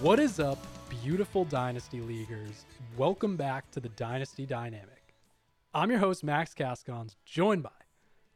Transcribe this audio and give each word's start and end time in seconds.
What 0.00 0.20
is 0.20 0.38
up, 0.38 0.64
beautiful 0.88 1.44
Dynasty 1.44 2.00
Leaguers? 2.00 2.66
Welcome 2.96 3.36
back 3.36 3.68
to 3.72 3.80
the 3.80 3.88
Dynasty 3.88 4.46
Dynamic. 4.46 5.16
I'm 5.74 5.90
your 5.90 5.98
host, 5.98 6.22
Max 6.22 6.54
Kaskons, 6.54 7.16
joined 7.26 7.64
by 7.64 7.70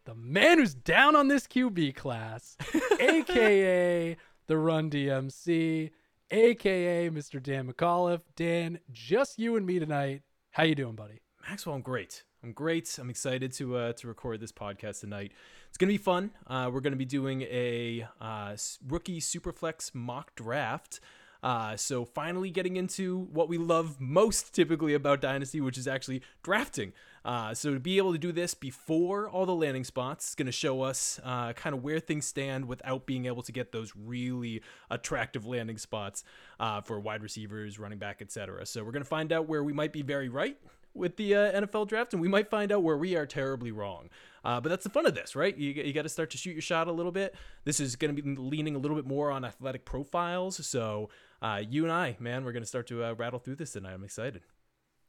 the 0.04 0.16
man 0.16 0.58
who's 0.58 0.74
down 0.74 1.14
on 1.14 1.28
this 1.28 1.46
QB 1.46 1.94
class, 1.94 2.56
aka 3.00 4.16
the 4.48 4.58
Run 4.58 4.90
DMC, 4.90 5.92
aka 6.32 7.10
Mr. 7.10 7.40
Dan 7.40 7.72
McAuliffe. 7.72 8.22
Dan, 8.34 8.80
just 8.90 9.38
you 9.38 9.54
and 9.54 9.64
me 9.64 9.78
tonight. 9.78 10.22
How 10.50 10.64
you 10.64 10.74
doing, 10.74 10.96
buddy? 10.96 11.20
Maxwell, 11.48 11.76
I'm 11.76 11.82
great. 11.82 12.24
I'm 12.42 12.52
great. 12.52 12.98
I'm 13.00 13.08
excited 13.08 13.52
to 13.52 13.76
uh, 13.76 13.92
to 13.92 14.08
record 14.08 14.40
this 14.40 14.50
podcast 14.50 14.98
tonight. 14.98 15.30
It's 15.68 15.78
gonna 15.78 15.92
be 15.92 15.96
fun. 15.96 16.32
Uh, 16.44 16.72
we're 16.72 16.80
gonna 16.80 16.96
be 16.96 17.04
doing 17.04 17.42
a 17.42 18.04
uh, 18.20 18.56
rookie 18.88 19.20
superflex 19.20 19.94
mock 19.94 20.34
draft. 20.34 20.98
Uh, 21.42 21.76
so 21.76 22.04
finally 22.04 22.50
getting 22.50 22.76
into 22.76 23.28
what 23.32 23.48
we 23.48 23.58
love 23.58 24.00
most 24.00 24.54
typically 24.54 24.94
about 24.94 25.20
Dynasty, 25.20 25.60
which 25.60 25.76
is 25.76 25.88
actually 25.88 26.22
drafting. 26.42 26.92
Uh, 27.24 27.54
so 27.54 27.74
to 27.74 27.80
be 27.80 27.98
able 27.98 28.12
to 28.12 28.18
do 28.18 28.32
this 28.32 28.54
before 28.54 29.28
all 29.28 29.46
the 29.46 29.54
landing 29.54 29.84
spots 29.84 30.30
is 30.30 30.34
going 30.34 30.46
to 30.46 30.52
show 30.52 30.82
us 30.82 31.20
uh, 31.24 31.52
kind 31.52 31.74
of 31.74 31.82
where 31.82 32.00
things 32.00 32.26
stand 32.26 32.66
without 32.66 33.06
being 33.06 33.26
able 33.26 33.42
to 33.42 33.52
get 33.52 33.72
those 33.72 33.92
really 33.96 34.62
attractive 34.90 35.46
landing 35.46 35.78
spots 35.78 36.24
uh, 36.60 36.80
for 36.80 36.98
wide 37.00 37.22
receivers, 37.22 37.78
running 37.78 37.98
back, 37.98 38.20
etc. 38.20 38.64
So 38.66 38.84
we're 38.84 38.92
going 38.92 39.04
to 39.04 39.08
find 39.08 39.32
out 39.32 39.48
where 39.48 39.62
we 39.62 39.72
might 39.72 39.92
be 39.92 40.02
very 40.02 40.28
right 40.28 40.58
with 40.94 41.16
the 41.16 41.34
uh, 41.34 41.60
NFL 41.60 41.88
draft, 41.88 42.12
and 42.12 42.20
we 42.20 42.28
might 42.28 42.50
find 42.50 42.70
out 42.70 42.82
where 42.82 42.96
we 42.96 43.16
are 43.16 43.26
terribly 43.26 43.72
wrong. 43.72 44.10
Uh, 44.44 44.60
but 44.60 44.68
that's 44.68 44.84
the 44.84 44.90
fun 44.90 45.06
of 45.06 45.14
this, 45.14 45.34
right? 45.36 45.56
You, 45.56 45.70
you 45.70 45.92
got 45.92 46.02
to 46.02 46.08
start 46.08 46.30
to 46.30 46.38
shoot 46.38 46.52
your 46.52 46.62
shot 46.62 46.88
a 46.88 46.92
little 46.92 47.12
bit. 47.12 47.34
This 47.64 47.80
is 47.80 47.96
going 47.96 48.14
to 48.14 48.22
be 48.22 48.36
leaning 48.36 48.74
a 48.74 48.78
little 48.78 48.96
bit 48.96 49.06
more 49.06 49.30
on 49.30 49.44
athletic 49.44 49.84
profiles. 49.84 50.64
So 50.66 51.08
uh, 51.42 51.60
you 51.68 51.82
and 51.84 51.92
I, 51.92 52.16
man, 52.20 52.44
we're 52.44 52.52
going 52.52 52.62
to 52.62 52.68
start 52.68 52.86
to 52.86 53.04
uh, 53.04 53.14
rattle 53.14 53.40
through 53.40 53.56
this 53.56 53.72
tonight. 53.72 53.92
I'm 53.92 54.04
excited. 54.04 54.42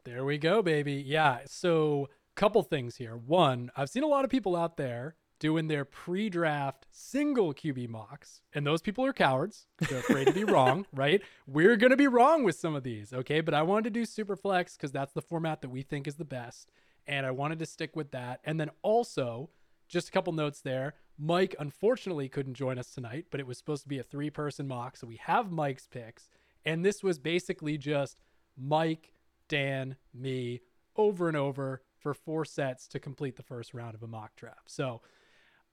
There 0.04 0.26
we 0.26 0.38
go, 0.38 0.62
baby. 0.62 1.04
Yeah. 1.06 1.40
So, 1.46 2.10
couple 2.36 2.64
things 2.64 2.96
here. 2.96 3.16
One, 3.16 3.70
I've 3.78 3.90
seen 3.90 4.04
a 4.04 4.08
lot 4.08 4.26
of 4.26 4.32
people 4.32 4.56
out 4.56 4.76
there 4.76 5.16
doing 5.40 5.68
their 5.68 5.86
pre-draft 5.86 6.88
single 6.90 7.54
QB 7.54 7.90
mocks, 7.90 8.42
and 8.54 8.66
those 8.66 8.82
people 8.82 9.06
are 9.06 9.14
cowards. 9.14 9.68
They're 9.78 10.00
afraid 10.00 10.28
to 10.28 10.34
be 10.34 10.44
wrong, 10.52 10.88
right? 10.94 11.22
We're 11.46 11.76
gonna 11.76 11.98
be 11.98 12.08
wrong 12.08 12.44
with 12.44 12.56
some 12.56 12.76
of 12.76 12.84
these, 12.84 13.14
okay? 13.14 13.42
But 13.42 13.54
I 13.54 13.62
wanted 13.62 13.86
to 13.86 14.00
do 14.00 14.06
super 14.06 14.36
flex 14.36 14.76
because 14.76 14.92
that's 14.92 15.14
the 15.14 15.22
format 15.22 15.62
that 15.62 15.70
we 15.70 15.82
think 15.84 16.08
is 16.08 16.16
the 16.16 16.26
best, 16.26 16.72
and 17.06 17.26
I 17.26 17.32
wanted 17.32 17.60
to 17.60 17.66
stick 17.66 17.96
with 17.96 18.12
that. 18.12 18.40
And 18.44 18.60
then 18.60 18.72
also, 18.82 19.50
just 19.88 20.08
a 20.08 20.12
couple 20.12 20.34
notes 20.34 20.62
there. 20.62 20.96
Mike 21.18 21.56
unfortunately 21.60 22.28
couldn't 22.28 22.56
join 22.56 22.78
us 22.78 22.90
tonight, 22.92 23.26
but 23.30 23.40
it 23.40 23.48
was 23.48 23.58
supposed 23.58 23.84
to 23.84 23.90
be 23.90 24.00
a 24.00 24.04
three-person 24.04 24.68
mock, 24.68 24.98
so 24.98 25.08
we 25.08 25.18
have 25.18 25.52
Mike's 25.52 25.88
picks, 25.88 26.30
and 26.66 26.84
this 26.84 27.04
was 27.04 27.20
basically 27.20 27.78
just 27.78 28.18
Mike, 28.58 29.14
Dan, 29.48 29.96
me, 30.14 30.62
over 30.96 31.28
and 31.28 31.38
over 31.38 31.82
for 32.00 32.14
four 32.14 32.46
sets 32.46 32.88
to 32.88 33.00
complete 33.00 33.36
the 33.36 33.44
first 33.44 33.74
round 33.74 33.96
of 33.96 34.04
a 34.04 34.08
mock 34.08 34.36
draft. 34.36 34.70
So, 34.70 35.02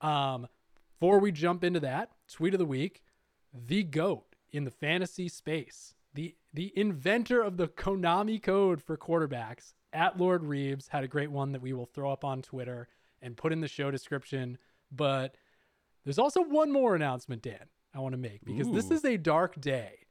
um, 0.00 0.46
before 0.98 1.18
we 1.18 1.32
jump 1.32 1.64
into 1.64 1.80
that, 1.80 2.10
tweet 2.30 2.54
of 2.54 2.58
the 2.58 2.66
week, 2.66 3.02
the 3.54 3.82
goat 3.82 4.36
in 4.52 4.64
the 4.64 4.70
fantasy 4.70 5.28
space, 5.28 5.94
the 6.14 6.34
the 6.52 6.72
inventor 6.76 7.40
of 7.40 7.56
the 7.56 7.68
Konami 7.68 8.42
code 8.42 8.82
for 8.82 8.96
quarterbacks 8.96 9.74
at 9.92 10.18
Lord 10.18 10.42
Reebs 10.42 10.88
had 10.88 11.04
a 11.04 11.08
great 11.08 11.30
one 11.30 11.52
that 11.52 11.62
we 11.62 11.72
will 11.72 11.86
throw 11.86 12.10
up 12.10 12.24
on 12.24 12.42
Twitter 12.42 12.88
and 13.22 13.36
put 13.36 13.52
in 13.52 13.60
the 13.60 13.68
show 13.68 13.90
description. 13.90 14.58
But 14.92 15.34
there's 16.04 16.18
also 16.18 16.42
one 16.42 16.72
more 16.72 16.94
announcement, 16.94 17.42
Dan, 17.42 17.66
I 17.94 18.00
want 18.00 18.12
to 18.12 18.18
make 18.18 18.44
because 18.44 18.70
this 18.70 18.90
is 18.90 19.04
a 19.04 19.16
dark 19.16 19.60
day 19.60 20.06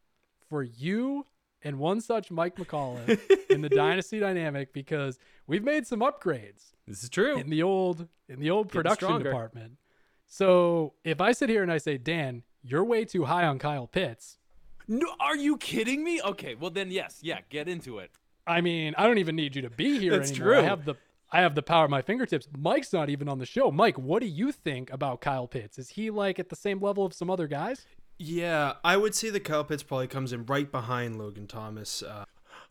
for 0.49 0.63
you 0.63 1.25
and 1.61 1.77
one 1.79 1.99
such 2.01 2.31
Mike 2.31 2.55
McCullough 2.55 3.19
in 3.49 3.61
the 3.61 3.69
Dynasty 3.69 4.19
Dynamic 4.19 4.71
because 4.73 5.19
we've 5.47 5.63
made 5.63 5.85
some 5.85 5.99
upgrades 5.99 6.71
This 6.87 7.03
is 7.03 7.09
true. 7.09 7.37
in 7.37 7.49
the 7.49 7.63
old 7.63 8.07
in 8.29 8.39
the 8.39 8.49
old 8.49 8.69
production 8.69 9.07
stronger. 9.07 9.25
department. 9.29 9.73
So 10.25 10.93
if 11.03 11.19
I 11.19 11.31
sit 11.31 11.49
here 11.49 11.63
and 11.63 11.71
I 11.71 11.77
say, 11.79 11.97
Dan, 11.97 12.43
you're 12.61 12.83
way 12.83 13.03
too 13.03 13.25
high 13.25 13.45
on 13.45 13.59
Kyle 13.59 13.87
Pitts. 13.87 14.37
No, 14.87 15.07
are 15.19 15.35
you 15.35 15.57
kidding 15.57 16.03
me? 16.03 16.21
Okay, 16.21 16.55
well 16.55 16.71
then 16.71 16.91
yes, 16.91 17.19
yeah, 17.21 17.39
get 17.49 17.67
into 17.67 17.99
it. 17.99 18.11
I 18.47 18.61
mean, 18.61 18.95
I 18.97 19.05
don't 19.05 19.17
even 19.19 19.35
need 19.35 19.55
you 19.55 19.61
to 19.63 19.69
be 19.69 19.99
here 19.99 20.17
That's 20.17 20.31
anymore. 20.31 20.55
I 20.55 20.61
have 20.61 20.85
the 20.85 20.95
I 21.31 21.41
have 21.41 21.53
the 21.55 21.61
power 21.61 21.83
at 21.83 21.89
my 21.89 22.01
fingertips. 22.01 22.47
Mike's 22.57 22.91
not 22.91 23.09
even 23.09 23.29
on 23.29 23.37
the 23.39 23.45
show. 23.45 23.71
Mike, 23.71 23.97
what 23.99 24.21
do 24.21 24.27
you 24.27 24.51
think 24.51 24.91
about 24.91 25.21
Kyle 25.21 25.47
Pitts? 25.47 25.77
Is 25.77 25.89
he 25.89 26.09
like 26.09 26.39
at 26.39 26.49
the 26.49 26.55
same 26.55 26.79
level 26.81 27.05
of 27.05 27.13
some 27.13 27.29
other 27.29 27.47
guys? 27.47 27.85
Yeah, 28.17 28.73
I 28.83 28.97
would 28.97 29.13
say 29.15 29.29
that 29.29 29.41
Kyle 29.41 29.63
Pitts 29.63 29.83
probably 29.83 30.07
comes 30.07 30.33
in 30.33 30.45
right 30.47 30.69
behind 30.71 31.17
Logan 31.19 31.47
Thomas. 31.47 32.01
Uh, 32.03 32.25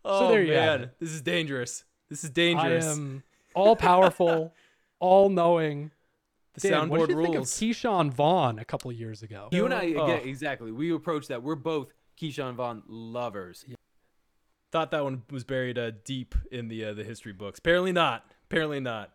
oh 0.05 0.29
there 0.31 0.43
you 0.43 0.53
man, 0.53 0.91
this 0.99 1.11
is 1.13 1.23
dangerous. 1.23 1.85
This 2.11 2.25
is 2.25 2.31
dangerous. 2.31 2.85
I 2.85 2.89
dangerous. 2.89 2.97
am 2.99 3.23
all 3.55 3.77
powerful, 3.77 4.53
all 4.99 5.29
knowing. 5.31 5.91
the 6.55 6.69
Dan, 6.69 6.89
what 6.89 7.01
soundboard 7.01 7.07
did 7.07 7.11
you 7.13 7.17
rules. 7.19 7.29
think 7.29 7.37
of 7.37 7.45
Ke'Shawn 7.45 8.11
Vaughn 8.13 8.59
a 8.59 8.65
couple 8.65 8.91
years 8.93 9.23
ago? 9.23 9.49
You 9.53 9.65
and 9.65 9.73
I, 9.73 9.95
Oh. 9.97 10.09
yeah, 10.09 10.15
exactly. 10.15 10.73
We 10.73 10.93
approach 10.93 11.29
that. 11.29 11.43
We're 11.43 11.55
both 11.55 11.93
Ke'Shawn 12.21 12.55
Vaughn 12.57 12.83
lovers. 12.89 13.65
Thought 14.71 14.91
that 14.91 15.03
one 15.03 15.23
was 15.31 15.45
buried 15.45 15.79
uh, 15.79 15.93
deep 16.05 16.35
in 16.53 16.69
the 16.69 16.85
uh, 16.87 16.93
the 16.93 17.05
history 17.05 17.33
books. 17.33 17.59
Apparently 17.59 17.93
not. 17.93 18.27
Apparently 18.51 18.81
not. 18.81 19.11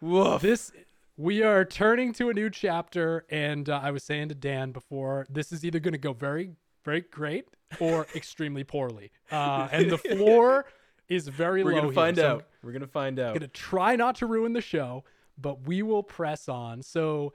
Woof. 0.00 0.42
this 0.42 0.72
we 1.16 1.42
are 1.42 1.64
turning 1.64 2.12
to 2.14 2.30
a 2.30 2.34
new 2.34 2.50
chapter 2.50 3.24
and 3.30 3.68
uh, 3.68 3.78
i 3.82 3.90
was 3.92 4.02
saying 4.02 4.28
to 4.30 4.34
dan 4.34 4.72
before 4.72 5.26
this 5.30 5.52
is 5.52 5.64
either 5.64 5.78
going 5.78 5.92
to 5.92 5.98
go 5.98 6.12
very 6.12 6.50
very 6.84 7.02
great 7.02 7.46
or 7.78 8.06
extremely 8.16 8.64
poorly 8.64 9.12
uh, 9.30 9.68
and 9.72 9.90
the 9.90 9.98
floor 9.98 10.64
is 11.08 11.28
very 11.28 11.62
We're 11.62 11.72
low 11.72 11.76
gonna 11.76 11.88
here, 11.88 11.94
find 11.94 12.16
so 12.16 12.28
out. 12.28 12.46
We're 12.64 12.72
gonna 12.72 12.86
find 12.88 13.20
out. 13.20 13.34
going 13.34 13.42
to 13.42 13.48
try 13.48 13.94
not 13.94 14.16
to 14.16 14.26
ruin 14.26 14.54
the 14.54 14.60
show 14.60 15.04
but 15.38 15.66
we 15.68 15.82
will 15.82 16.02
press 16.02 16.48
on 16.48 16.82
so 16.82 17.32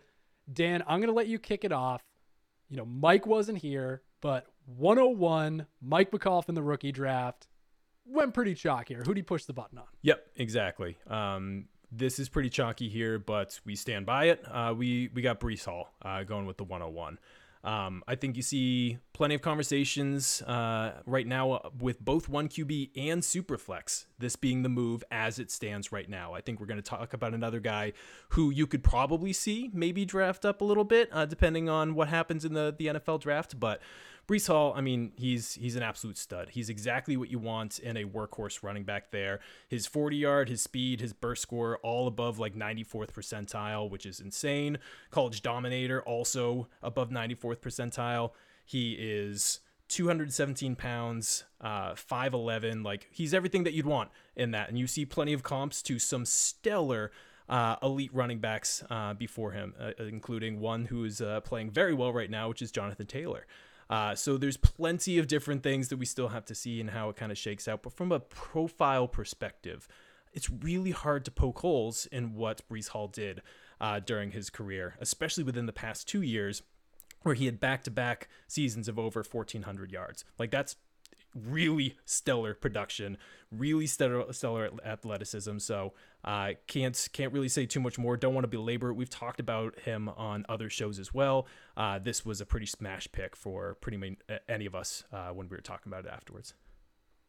dan 0.51 0.83
i'm 0.87 0.99
going 0.99 1.07
to 1.07 1.13
let 1.15 1.27
you 1.27 1.39
kick 1.39 1.63
it 1.63 1.71
off 1.71 2.01
you 2.69 2.75
know 2.75 2.85
mike 2.85 3.25
wasn't 3.25 3.59
here 3.59 4.01
but 4.19 4.47
101 4.65 5.67
mike 5.81 6.11
mccauliffe 6.11 6.49
in 6.49 6.55
the 6.55 6.63
rookie 6.63 6.91
draft 6.91 7.47
went 8.09 8.33
pretty 8.33 8.53
chalk 8.53 8.87
here 8.87 9.03
who'd 9.05 9.17
you 9.17 9.23
push 9.23 9.45
the 9.45 9.53
button 9.53 9.77
on 9.77 9.85
Yep, 10.01 10.25
exactly. 10.35 10.97
Um, 11.07 11.65
this 11.91 12.19
is 12.19 12.29
pretty 12.29 12.49
chalky 12.49 12.89
here, 12.89 13.17
but 13.17 13.59
we 13.65 13.75
stand 13.75 14.05
by 14.05 14.25
it. 14.25 14.43
Uh, 14.49 14.73
we 14.77 15.09
we 15.13 15.21
got 15.21 15.39
Breece 15.39 15.65
Hall 15.65 15.93
uh, 16.01 16.23
going 16.23 16.45
with 16.45 16.57
the 16.57 16.63
101. 16.63 17.17
Um, 17.63 18.03
I 18.07 18.15
think 18.15 18.37
you 18.37 18.43
see 18.43 18.97
plenty 19.13 19.35
of 19.35 19.41
conversations 19.41 20.41
uh, 20.43 21.01
right 21.05 21.27
now 21.27 21.51
uh, 21.51 21.69
with 21.79 21.99
both 21.99 22.29
one 22.29 22.47
QB 22.47 22.91
and 22.95 23.21
Superflex. 23.21 24.05
This 24.19 24.35
being 24.35 24.63
the 24.63 24.69
move 24.69 25.03
as 25.11 25.39
it 25.39 25.51
stands 25.51 25.91
right 25.91 26.07
now. 26.07 26.33
I 26.33 26.41
think 26.41 26.59
we're 26.59 26.67
going 26.67 26.81
to 26.81 26.89
talk 26.89 27.13
about 27.13 27.33
another 27.33 27.59
guy 27.59 27.93
who 28.29 28.51
you 28.51 28.67
could 28.67 28.83
probably 28.83 29.33
see 29.33 29.69
maybe 29.73 30.05
draft 30.05 30.45
up 30.45 30.61
a 30.61 30.63
little 30.63 30.85
bit, 30.85 31.09
uh, 31.11 31.25
depending 31.25 31.67
on 31.67 31.95
what 31.95 32.07
happens 32.07 32.45
in 32.45 32.53
the 32.53 32.73
the 32.77 32.87
NFL 32.87 33.19
draft. 33.21 33.59
But 33.59 33.81
Breece 34.27 34.47
Hall, 34.47 34.73
I 34.75 34.81
mean, 34.81 35.13
he's 35.15 35.53
he's 35.53 35.77
an 35.77 35.83
absolute 35.83 36.17
stud. 36.17 36.49
He's 36.49 36.69
exactly 36.69 37.15
what 37.15 37.31
you 37.31 37.39
want 37.39 37.79
in 37.79 37.95
a 37.95 38.03
workhorse 38.03 38.61
running 38.61 38.83
back 38.83 39.11
there. 39.11 39.39
His 39.69 39.87
40 39.87 40.17
yard, 40.17 40.49
his 40.49 40.61
speed, 40.61 40.99
his 40.99 41.13
burst 41.13 41.41
score, 41.41 41.77
all 41.77 42.07
above 42.07 42.37
like 42.37 42.53
94th 42.53 43.11
percentile, 43.13 43.89
which 43.89 44.05
is 44.05 44.19
insane. 44.19 44.79
College 45.11 45.41
dominator, 45.41 46.01
also 46.01 46.67
above 46.83 47.09
94th 47.09 47.59
percentile. 47.59 48.31
He 48.65 48.97
is 48.99 49.61
217 49.87 50.75
pounds, 50.75 51.45
uh, 51.61 51.93
5'11. 51.93 52.83
Like, 52.83 53.07
he's 53.09 53.33
everything 53.33 53.63
that 53.63 53.71
you'd 53.73 53.85
want 53.85 54.11
in 54.35 54.51
that. 54.51 54.67
And 54.67 54.77
you 54.77 54.87
see 54.87 55.05
plenty 55.05 55.31
of 55.31 55.43
comps 55.43 55.81
to 55.83 55.99
some 55.99 56.25
stellar 56.25 57.11
uh, 57.47 57.77
elite 57.81 58.13
running 58.13 58.39
backs 58.39 58.83
uh, 58.89 59.13
before 59.13 59.51
him, 59.51 59.73
uh, 59.79 59.91
including 59.99 60.59
one 60.59 60.85
who 60.85 61.05
is 61.05 61.21
uh, 61.21 61.39
playing 61.41 61.71
very 61.71 61.93
well 61.93 62.11
right 62.11 62.29
now, 62.29 62.49
which 62.49 62.61
is 62.61 62.71
Jonathan 62.71 63.05
Taylor. 63.07 63.45
Uh, 63.89 64.15
so 64.15 64.37
there's 64.37 64.57
plenty 64.57 65.17
of 65.17 65.27
different 65.27 65.63
things 65.63 65.87
that 65.89 65.97
we 65.97 66.05
still 66.05 66.29
have 66.29 66.45
to 66.45 66.55
see 66.55 66.81
and 66.81 66.89
how 66.89 67.09
it 67.09 67.15
kind 67.15 67.31
of 67.31 67.37
shakes 67.37 67.67
out. 67.67 67.83
But 67.83 67.93
from 67.93 68.11
a 68.11 68.19
profile 68.19 69.07
perspective, 69.07 69.87
it's 70.33 70.49
really 70.49 70.91
hard 70.91 71.25
to 71.25 71.31
poke 71.31 71.59
holes 71.59 72.05
in 72.11 72.33
what 72.33 72.61
Breece 72.69 72.89
Hall 72.89 73.07
did 73.07 73.41
uh, 73.79 73.99
during 73.99 74.31
his 74.31 74.49
career, 74.49 74.95
especially 74.99 75.43
within 75.43 75.65
the 75.65 75.73
past 75.73 76.07
two 76.07 76.21
years, 76.21 76.61
where 77.23 77.35
he 77.35 77.45
had 77.45 77.59
back-to-back 77.59 78.27
seasons 78.47 78.87
of 78.87 78.99
over 78.99 79.23
1,400 79.23 79.91
yards. 79.91 80.25
Like 80.37 80.51
that's 80.51 80.75
really 81.35 81.97
stellar 82.05 82.53
production, 82.53 83.17
really 83.51 83.87
stellar, 83.87 84.31
stellar 84.33 84.69
athleticism. 84.85 85.59
So 85.59 85.93
uh, 86.23 86.53
can't 86.67 87.07
can't 87.13 87.31
really 87.33 87.49
say 87.49 87.65
too 87.65 87.79
much 87.79 87.97
more. 87.97 88.17
Don't 88.17 88.33
want 88.33 88.43
to 88.43 88.49
belabor 88.49 88.89
it. 88.89 88.93
We've 88.93 89.09
talked 89.09 89.39
about 89.39 89.79
him 89.79 90.09
on 90.09 90.45
other 90.49 90.69
shows 90.69 90.99
as 90.99 91.13
well. 91.13 91.47
Uh, 91.75 91.99
this 91.99 92.25
was 92.25 92.41
a 92.41 92.45
pretty 92.45 92.65
smash 92.65 93.07
pick 93.11 93.35
for 93.35 93.75
pretty 93.75 93.97
main, 93.97 94.17
any 94.49 94.65
of 94.65 94.75
us 94.75 95.03
uh, 95.13 95.29
when 95.29 95.47
we 95.49 95.55
were 95.55 95.61
talking 95.61 95.91
about 95.91 96.05
it 96.05 96.11
afterwards. 96.11 96.53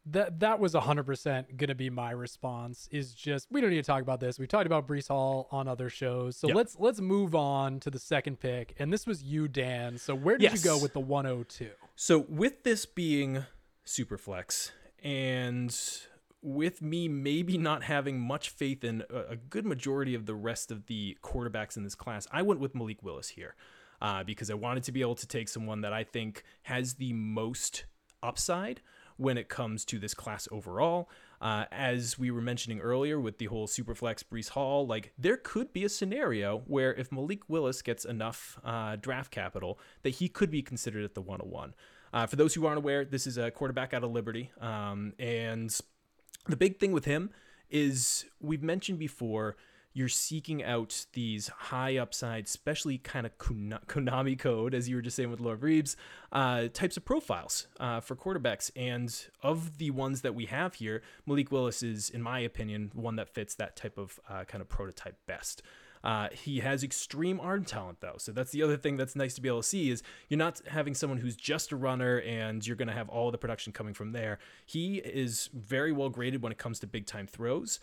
that 0.05 0.39
that 0.39 0.59
was 0.59 0.73
100% 0.73 1.57
going 1.57 1.67
to 1.67 1.75
be 1.75 1.89
my 1.89 2.11
response 2.11 2.87
is 2.91 3.13
just 3.13 3.47
we 3.51 3.59
don't 3.61 3.69
need 3.69 3.75
to 3.75 3.83
talk 3.83 4.01
about 4.01 4.19
this 4.21 4.39
we 4.39 4.47
talked 4.47 4.65
about 4.65 4.87
Breece 4.87 5.09
Hall 5.09 5.47
on 5.51 5.67
other 5.67 5.89
shows 5.89 6.37
so 6.37 6.47
Yep. 6.47 6.55
let's 6.55 6.75
let's 6.79 7.01
move 7.01 7.35
on 7.35 7.79
to 7.81 7.91
the 7.91 7.99
second 7.99 8.39
pick 8.39 8.73
and 8.79 8.91
this 8.93 9.05
was 9.05 9.21
you 9.23 9.47
Dan 9.49 9.97
so 9.97 10.15
where 10.15 10.37
did 10.37 10.43
Yes. 10.51 10.63
you 10.63 10.71
go 10.71 10.81
with 10.81 10.93
the 10.93 11.01
102 11.01 11.69
So 11.97 12.19
with 12.29 12.63
this 12.63 12.85
being 12.85 13.43
Superflex 13.89 14.69
and 15.03 15.75
with 16.43 16.79
me 16.79 17.07
maybe 17.07 17.57
not 17.57 17.83
having 17.83 18.19
much 18.19 18.49
faith 18.51 18.83
in 18.83 19.03
a, 19.09 19.35
good 19.35 19.65
majority 19.65 20.13
of 20.13 20.27
the 20.27 20.35
rest 20.35 20.71
of 20.71 20.85
the 20.85 21.17
quarterbacks 21.23 21.75
in 21.75 21.83
this 21.83 21.95
class, 21.95 22.27
I 22.31 22.43
went 22.43 22.59
with 22.59 22.75
Malik 22.75 23.01
Willis 23.01 23.29
here 23.29 23.55
uh, 23.99 24.23
because 24.23 24.51
I 24.51 24.53
wanted 24.53 24.83
to 24.83 24.91
be 24.91 25.01
able 25.01 25.15
to 25.15 25.27
take 25.27 25.49
someone 25.49 25.81
that 25.81 25.91
I 25.91 26.03
think 26.03 26.43
has 26.63 26.93
the 26.93 27.13
most 27.13 27.85
upside 28.21 28.81
when 29.17 29.39
it 29.39 29.49
comes 29.49 29.83
to 29.85 29.97
this 29.97 30.13
class 30.13 30.47
overall. 30.51 31.09
Uh, 31.41 31.65
as 31.71 32.19
we 32.19 32.29
were 32.29 32.41
mentioning 32.41 32.79
earlier 32.79 33.19
with 33.19 33.39
the 33.39 33.47
whole 33.47 33.67
Superflex 33.67 34.23
Breece 34.23 34.49
Hall, 34.49 34.85
like 34.85 35.13
there 35.17 35.37
could 35.37 35.73
be 35.73 35.83
a 35.83 35.89
scenario 35.89 36.59
where 36.67 36.93
if 36.93 37.11
Malik 37.11 37.49
Willis 37.49 37.81
gets 37.81 38.05
enough 38.05 38.59
uh, 38.63 38.97
draft 38.97 39.31
capital, 39.31 39.79
that 40.03 40.11
he 40.11 40.29
could 40.29 40.51
be 40.51 40.61
considered 40.61 41.03
at 41.03 41.15
the 41.15 41.21
101. 41.21 41.73
Uh, 42.13 42.25
for 42.25 42.35
those 42.35 42.53
who 42.53 42.65
aren't 42.65 42.77
aware, 42.77 43.05
this 43.05 43.27
is 43.27 43.37
a 43.37 43.51
quarterback 43.51 43.93
out 43.93 44.03
of 44.03 44.11
Liberty. 44.11 44.51
Um, 44.59 45.13
and 45.19 45.75
the 46.47 46.57
big 46.57 46.79
thing 46.79 46.91
with 46.91 47.05
him 47.05 47.29
is 47.69 48.25
we've 48.39 48.63
mentioned 48.63 48.99
before 48.99 49.55
you're 49.93 50.07
seeking 50.07 50.63
out 50.63 51.05
these 51.13 51.47
high 51.47 51.97
upside, 51.97 52.45
especially 52.45 52.97
kind 52.97 53.25
of 53.25 53.37
Konami 53.37 54.37
code, 54.37 54.73
as 54.73 54.87
you 54.87 54.95
were 54.95 55.01
just 55.01 55.15
saying 55.15 55.31
with 55.31 55.39
Lord 55.39 55.61
Reebs, 55.61 55.95
uh, 56.31 56.67
types 56.71 56.95
of 56.95 57.05
profiles 57.05 57.67
uh, 57.79 57.99
for 57.99 58.15
quarterbacks. 58.15 58.71
And 58.75 59.13
of 59.41 59.77
the 59.77 59.91
ones 59.91 60.21
that 60.21 60.35
we 60.35 60.45
have 60.45 60.75
here, 60.75 61.01
Malik 61.25 61.51
Willis 61.51 61.81
is, 61.81 62.09
in 62.09 62.21
my 62.21 62.39
opinion, 62.39 62.91
one 62.93 63.15
that 63.15 63.29
fits 63.29 63.55
that 63.55 63.75
type 63.75 63.97
of 63.97 64.19
uh, 64.29 64.43
kind 64.45 64.61
of 64.61 64.69
prototype 64.69 65.17
best. 65.25 65.63
Uh, 66.03 66.29
he 66.31 66.59
has 66.59 66.83
extreme 66.83 67.39
arm 67.39 67.65
talent, 67.65 67.99
though. 68.01 68.15
So 68.17 68.31
that's 68.31 68.51
the 68.51 68.63
other 68.63 68.77
thing 68.77 68.97
that's 68.97 69.15
nice 69.15 69.33
to 69.35 69.41
be 69.41 69.49
able 69.49 69.61
to 69.61 69.67
see 69.67 69.89
is 69.89 70.03
you're 70.27 70.37
not 70.37 70.61
having 70.67 70.93
someone 70.93 71.19
who's 71.19 71.35
just 71.35 71.71
a 71.71 71.75
runner 71.75 72.19
and 72.19 72.65
you're 72.65 72.75
going 72.75 72.87
to 72.87 72.93
have 72.93 73.09
all 73.09 73.31
the 73.31 73.37
production 73.37 73.73
coming 73.73 73.93
from 73.93 74.11
there. 74.11 74.39
He 74.65 74.97
is 74.97 75.49
very 75.53 75.91
well 75.91 76.09
graded 76.09 76.41
when 76.41 76.51
it 76.51 76.57
comes 76.57 76.79
to 76.79 76.87
big 76.87 77.05
time 77.05 77.27
throws 77.27 77.79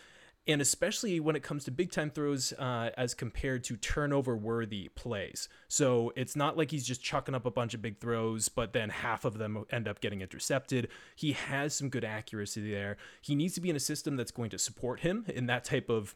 and 0.49 0.61
especially 0.61 1.19
when 1.19 1.35
it 1.35 1.43
comes 1.43 1.65
to 1.65 1.71
big 1.71 1.91
time 1.91 2.11
throws 2.11 2.53
uh, 2.53 2.91
as 2.97 3.15
compared 3.15 3.65
to 3.65 3.77
turnover 3.77 4.37
worthy 4.37 4.89
plays. 4.95 5.49
So 5.69 6.13
it's 6.15 6.37
not 6.37 6.57
like 6.57 6.71
he's 6.71 6.87
just 6.87 7.03
chucking 7.03 7.35
up 7.35 7.47
a 7.47 7.51
bunch 7.51 7.75
of 7.75 7.83
big 7.83 7.99
throws, 7.99 8.49
but 8.49 8.73
then 8.73 8.91
half 8.91 9.25
of 9.25 9.39
them 9.39 9.65
end 9.71 9.89
up 9.89 10.01
getting 10.01 10.21
intercepted. 10.21 10.89
He 11.17 11.33
has 11.33 11.75
some 11.75 11.89
good 11.89 12.05
accuracy 12.05 12.71
there. 12.71 12.97
He 13.21 13.35
needs 13.35 13.55
to 13.55 13.61
be 13.61 13.71
in 13.71 13.77
a 13.77 13.81
system 13.81 14.17
that's 14.17 14.31
going 14.31 14.51
to 14.51 14.59
support 14.59 15.01
him 15.01 15.25
in 15.29 15.47
that 15.47 15.65
type 15.65 15.91
of 15.91 16.15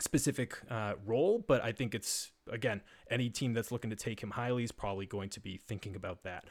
specific 0.00 0.58
uh, 0.70 0.94
role, 1.04 1.44
but 1.46 1.62
I 1.62 1.72
think 1.72 1.94
it's, 1.94 2.30
again, 2.50 2.80
any 3.10 3.28
team 3.28 3.52
that's 3.52 3.70
looking 3.70 3.90
to 3.90 3.96
take 3.96 4.22
him 4.22 4.30
highly 4.30 4.64
is 4.64 4.72
probably 4.72 5.06
going 5.06 5.28
to 5.30 5.40
be 5.40 5.60
thinking 5.66 5.94
about 5.94 6.22
that. 6.24 6.44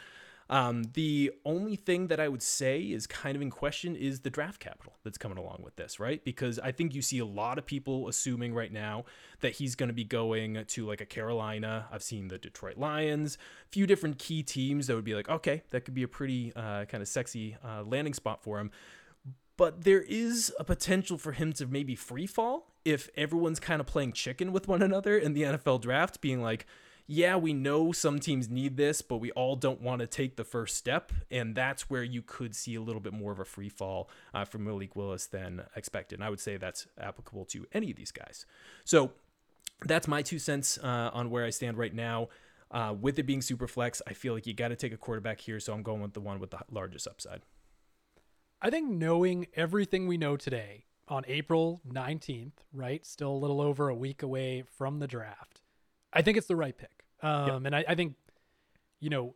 Um, 0.50 0.84
the 0.96 1.32
only 1.46 1.78
thing 1.78 2.08
that 2.08 2.20
I 2.20 2.28
would 2.28 2.42
say 2.42 2.82
is 2.82 3.08
kind 3.08 3.38
of 3.38 3.42
in 3.42 3.50
question 3.50 3.96
is 3.96 4.20
the 4.20 4.30
draft 4.30 4.60
capital 4.60 4.98
that's 5.02 5.18
coming 5.18 5.38
along 5.38 5.62
with 5.64 5.78
this, 5.78 5.98
right? 5.98 6.22
Because 6.26 6.60
I 6.60 6.74
think 6.74 6.94
you 6.94 7.02
see 7.02 7.20
a 7.20 7.26
lot 7.26 7.58
of 7.58 7.66
people 7.66 8.10
assuming 8.10 8.54
right 8.54 8.72
now 8.72 9.06
that 9.40 9.54
he's 9.54 9.76
going 9.76 9.88
to 9.88 9.94
be 9.94 10.04
going 10.04 10.66
to 10.66 10.86
like 10.86 11.00
a 11.00 11.06
Carolina. 11.06 11.88
I've 11.90 12.04
seen 12.04 12.28
the 12.28 12.38
Detroit 12.38 12.78
Lions, 12.78 13.38
a 13.66 13.70
few 13.70 13.88
different 13.88 14.20
key 14.20 14.44
teams 14.44 14.88
that 14.88 14.96
would 14.96 15.06
be 15.06 15.16
like, 15.16 15.30
okay, 15.30 15.64
that 15.70 15.86
could 15.86 15.94
be 15.94 16.04
a 16.04 16.08
pretty 16.10 16.52
uh, 16.54 16.84
kind 16.84 17.02
of 17.02 17.08
sexy 17.08 17.56
uh, 17.64 17.84
landing 17.84 18.14
spot 18.14 18.44
for 18.44 18.60
him. 18.60 18.72
But 19.58 19.84
there 19.84 20.02
is 20.02 20.54
a 20.60 20.64
potential 20.64 21.18
for 21.18 21.34
him 21.34 21.54
to 21.54 21.68
maybe 21.68 21.96
free 21.96 22.28
fall 22.28 22.72
if 22.84 23.10
everyone's 23.16 23.60
kind 23.60 23.80
of 23.80 23.88
playing 23.88 24.14
chicken 24.14 24.52
with 24.52 24.68
one 24.68 24.82
another 24.82 25.18
in 25.18 25.34
the 25.34 25.44
NFL 25.44 25.82
draft, 25.82 26.22
being 26.22 26.42
like, 26.42 26.66
yeah, 27.08 27.36
we 27.36 27.54
know 27.54 27.92
some 27.92 28.20
teams 28.20 28.50
need 28.50 28.78
this, 28.78 29.02
but 29.02 29.18
we 29.18 29.32
all 29.32 29.56
don't 29.56 29.82
want 29.82 30.00
to 30.00 30.08
take 30.08 30.38
the 30.38 30.44
first 30.44 30.78
step. 30.78 31.12
And 31.30 31.56
that's 31.56 31.90
where 31.90 32.04
you 32.04 32.22
could 32.22 32.56
see 32.56 32.76
a 32.76 32.82
little 32.82 33.02
bit 33.02 33.14
more 33.14 33.32
of 33.32 33.40
a 33.40 33.46
free 33.46 33.70
fall 33.70 34.10
uh, 34.34 34.46
from 34.46 34.64
Malik 34.64 34.96
Willis 34.96 35.26
than 35.26 35.64
expected. 35.76 36.20
And 36.20 36.24
I 36.24 36.30
would 36.30 36.40
say 36.40 36.58
that's 36.58 36.88
applicable 36.98 37.46
to 37.46 37.66
any 37.74 37.92
of 37.92 37.98
these 37.98 38.12
guys. 38.12 38.46
So 38.86 39.12
that's 39.86 40.08
my 40.08 40.22
two 40.22 40.40
cents 40.40 40.78
uh, 40.78 41.10
on 41.14 41.30
where 41.30 41.44
I 41.44 41.50
stand 41.50 41.78
right 41.78 41.94
now. 41.94 42.30
Uh, 42.70 42.96
with 42.98 43.20
it 43.20 43.24
being 43.24 43.42
super 43.42 43.68
flex, 43.68 44.02
I 44.08 44.14
feel 44.14 44.34
like 44.34 44.48
you 44.48 44.54
got 44.54 44.70
to 44.70 44.78
take 44.78 44.94
a 44.94 44.98
quarterback 44.98 45.42
here. 45.42 45.60
So 45.60 45.74
I'm 45.74 45.84
going 45.84 46.02
with 46.02 46.14
the 46.14 46.22
one 46.22 46.40
with 46.40 46.52
the 46.52 46.60
largest 46.72 47.08
upside. 47.08 47.42
I 48.62 48.70
think 48.70 48.90
knowing 48.90 49.48
everything 49.56 50.08
we 50.08 50.18
know 50.18 50.38
today 50.38 50.86
on 51.08 51.24
April 51.28 51.82
19th, 51.90 52.54
right? 52.74 53.06
Still 53.06 53.32
a 53.32 53.38
little 53.38 53.60
over 53.60 53.90
a 53.90 53.96
week 53.96 54.22
away 54.22 54.64
from 54.78 55.00
the 55.00 55.08
draft. 55.08 55.62
I 56.14 56.22
think 56.22 56.38
it's 56.38 56.48
the 56.48 56.56
right 56.56 56.78
pick. 56.78 57.06
Um, 57.24 57.48
yep. 57.48 57.62
And 57.66 57.76
I, 57.76 57.86
I, 57.88 57.96
think, 57.96 58.16
you 59.00 59.10
know, 59.10 59.36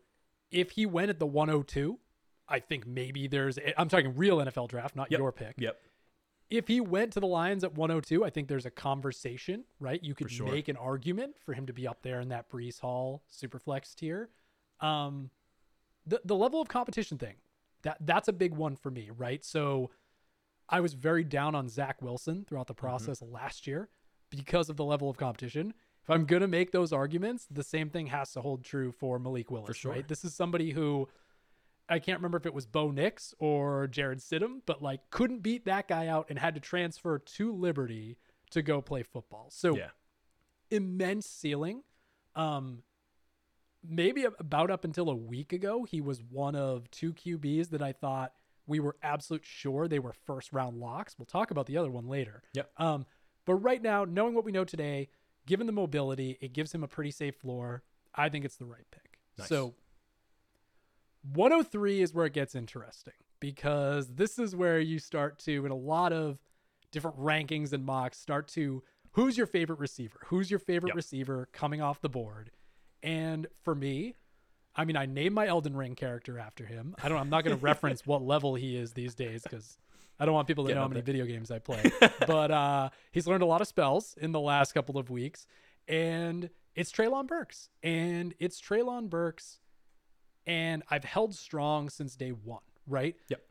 if 0.52 0.72
he 0.72 0.86
went 0.86 1.10
at 1.10 1.20
the 1.20 1.26
102, 1.26 1.98
I 2.48 2.60
think 2.60 2.86
maybe 2.86 3.28
there's, 3.28 3.58
I'm 3.78 3.90
talking 3.90 4.16
real 4.16 4.38
NFL 4.38 4.70
draft, 4.70 4.96
not 4.96 5.12
yep. 5.12 5.20
your 5.20 5.32
pick. 5.32 5.56
Yep. 5.58 5.78
If 6.52 6.68
he 6.68 6.80
went 6.80 7.14
to 7.14 7.20
the 7.20 7.28
Lions 7.28 7.64
at 7.64 7.76
102, 7.76 8.24
I 8.24 8.30
think 8.30 8.48
there's 8.48 8.68
a 8.68 8.72
conversation, 8.72 9.64
right? 9.80 10.02
You 10.04 10.14
could 10.14 10.30
sure. 10.30 10.46
make 10.46 10.68
an 10.68 10.78
argument 10.78 11.36
for 11.44 11.54
him 11.54 11.66
to 11.66 11.74
be 11.74 11.88
up 11.88 12.04
there 12.04 12.22
in 12.22 12.30
that 12.30 12.52
Breece 12.52 12.80
Hall 12.80 13.24
superflex 13.34 13.96
tier. 13.96 14.30
Um, 14.80 15.32
the 16.06 16.22
the 16.24 16.36
level 16.36 16.62
of 16.62 16.68
competition 16.68 17.18
thing, 17.18 17.34
that 17.86 17.98
that's 18.02 18.28
a 18.28 18.34
big 18.34 18.54
one 18.54 18.76
for 18.76 18.92
me, 18.92 19.10
right? 19.18 19.44
So, 19.44 19.90
I 20.68 20.82
was 20.82 20.94
very 20.94 21.24
down 21.24 21.56
on 21.56 21.70
Zach 21.70 22.02
Wilson 22.02 22.44
throughout 22.46 22.68
the 22.68 22.74
mm-hmm. 22.74 22.86
process 22.86 23.22
mm-hmm. 23.22 23.34
last 23.34 23.66
year 23.66 23.88
because 24.30 24.70
of 24.70 24.76
the 24.76 24.84
level 24.84 25.10
of 25.10 25.16
competition 25.16 25.74
if 26.06 26.12
I'm 26.12 26.26
gonna 26.26 26.48
make 26.48 26.72
those 26.72 26.94
arguments, 26.94 27.48
the 27.50 27.64
same 27.64 27.90
thing 27.90 28.06
has 28.08 28.32
to 28.34 28.42
hold 28.42 28.64
true 28.64 28.92
for 28.92 29.18
Malik 29.18 29.50
Willis. 29.50 29.66
For 29.66 29.74
sure. 29.74 29.92
Right? 29.92 30.08
This 30.08 30.24
is 30.24 30.36
somebody 30.36 30.70
who 30.70 31.10
I 31.90 31.98
can't 31.98 32.20
remember 32.20 32.38
if 32.38 32.46
it 32.46 32.54
was 32.54 32.68
Bo 32.68 32.92
Nix 32.92 33.34
or 33.40 33.88
Jarrett 33.88 34.20
Stidham, 34.20 34.62
but 34.68 34.84
like 34.84 35.00
couldn't 35.10 35.40
beat 35.40 35.66
that 35.66 35.88
guy 35.88 36.06
out 36.06 36.28
and 36.30 36.38
had 36.38 36.54
to 36.54 36.62
transfer 36.62 37.18
to 37.18 37.52
Liberty 37.52 38.18
to 38.52 38.62
go 38.62 38.82
play 38.82 39.02
football. 39.02 39.48
So 39.50 39.76
yeah. 39.76 39.90
immense 40.70 41.26
ceiling. 41.26 41.82
Um, 42.36 42.84
maybe 43.90 44.26
about 44.40 44.72
up 44.72 44.86
until 44.86 45.10
a 45.10 45.16
week 45.16 45.54
ago, 45.54 45.84
he 45.84 46.02
was 46.02 46.22
one 46.22 46.56
of 46.56 46.90
two 46.92 47.14
QBs 47.14 47.70
that 47.70 47.82
I 47.82 47.92
thought 47.92 48.34
we 48.68 48.80
were 48.80 48.96
absolute 49.04 49.46
sure 49.46 49.88
they 49.88 50.00
were 50.00 50.14
first 50.14 50.54
round 50.54 50.78
locks. 50.78 51.16
We'll 51.18 51.26
talk 51.26 51.52
about 51.52 51.66
the 51.66 51.78
other 51.78 51.92
one 51.92 52.08
later. 52.08 52.44
Yep. 52.54 52.72
Um, 52.78 53.06
but 53.46 53.56
right 53.56 53.82
now, 53.82 54.06
knowing 54.06 54.34
what 54.34 54.46
we 54.46 54.52
know 54.52 54.64
today, 54.64 55.10
given 55.46 55.68
the 55.68 55.74
mobility, 55.74 56.38
it 56.42 56.54
gives 56.54 56.74
him 56.74 56.84
a 56.84 56.88
pretty 56.88 57.12
safe 57.12 57.36
floor. 57.36 57.84
I 58.14 58.30
think 58.30 58.46
it's 58.46 58.58
the 58.58 58.66
right 58.66 58.86
pick. 58.92 59.20
Nice. 59.38 59.48
So 59.48 59.76
103 61.34 62.02
is 62.02 62.14
where 62.14 62.26
it 62.26 62.34
gets 62.34 62.56
interesting 62.56 63.14
because 63.40 64.08
this 64.16 64.40
is 64.40 64.56
where 64.56 64.80
you 64.80 65.00
start 65.00 65.40
to, 65.40 65.66
in 65.66 65.72
a 65.72 65.76
lot 65.76 66.14
of 66.14 66.40
different 66.92 67.18
rankings 67.20 67.74
and 67.74 67.86
mocks, 67.86 68.18
start 68.18 68.48
to 68.50 68.84
who's 69.12 69.38
your 69.38 69.48
favorite 69.48 69.80
receiver? 69.80 70.20
Who's 70.28 70.50
your 70.50 70.60
favorite 70.60 70.90
yep. 70.90 70.96
receiver 70.96 71.50
coming 71.52 71.82
off 71.82 72.02
the 72.02 72.10
board? 72.10 72.52
And 73.04 73.48
for 73.64 73.76
me, 73.76 74.16
I 74.76 74.86
mean, 74.86 74.98
I 74.98 75.06
named 75.06 75.36
my 75.36 75.48
Elden 75.48 75.76
Ring 75.76 75.96
character 75.96 76.38
after 76.38 76.66
him. 76.66 76.96
I 77.02 77.10
don't. 77.10 77.18
I'm 77.18 77.30
not 77.30 77.44
going 77.44 77.58
to 77.58 77.62
reference 77.62 78.06
what 78.06 78.22
level 78.26 78.56
he 78.56 78.76
is 78.76 78.94
these 78.94 79.16
days 79.16 79.44
because 79.44 79.78
I 80.20 80.26
don't 80.26 80.34
want 80.34 80.48
people 80.48 80.66
to 80.66 80.70
Get 80.70 80.76
know 80.76 80.82
how 80.82 80.88
many 80.88 81.02
video 81.02 81.26
games 81.26 81.52
I 81.52 81.60
play. 81.60 81.92
but 82.28 82.52
uh, 82.52 82.90
he's 83.12 83.28
learned 83.28 83.44
a 83.44 83.48
lot 83.48 83.62
of 83.62 83.68
spells 83.68 84.16
in 84.20 84.32
the 84.32 84.40
last 84.40 84.74
couple 84.74 84.98
of 84.98 85.10
weeks, 85.10 85.48
and 85.88 86.50
it's 86.76 86.92
Treylon 86.92 87.28
Burks, 87.28 87.70
and 87.84 88.34
it's 88.40 88.60
Treylon 88.60 89.10
Burks, 89.10 89.60
and 90.46 90.84
I've 90.90 91.06
held 91.06 91.36
strong 91.36 91.90
since 91.90 92.16
day 92.16 92.32
one. 92.32 92.62
Right. 92.88 93.16
Yep. 93.30 93.42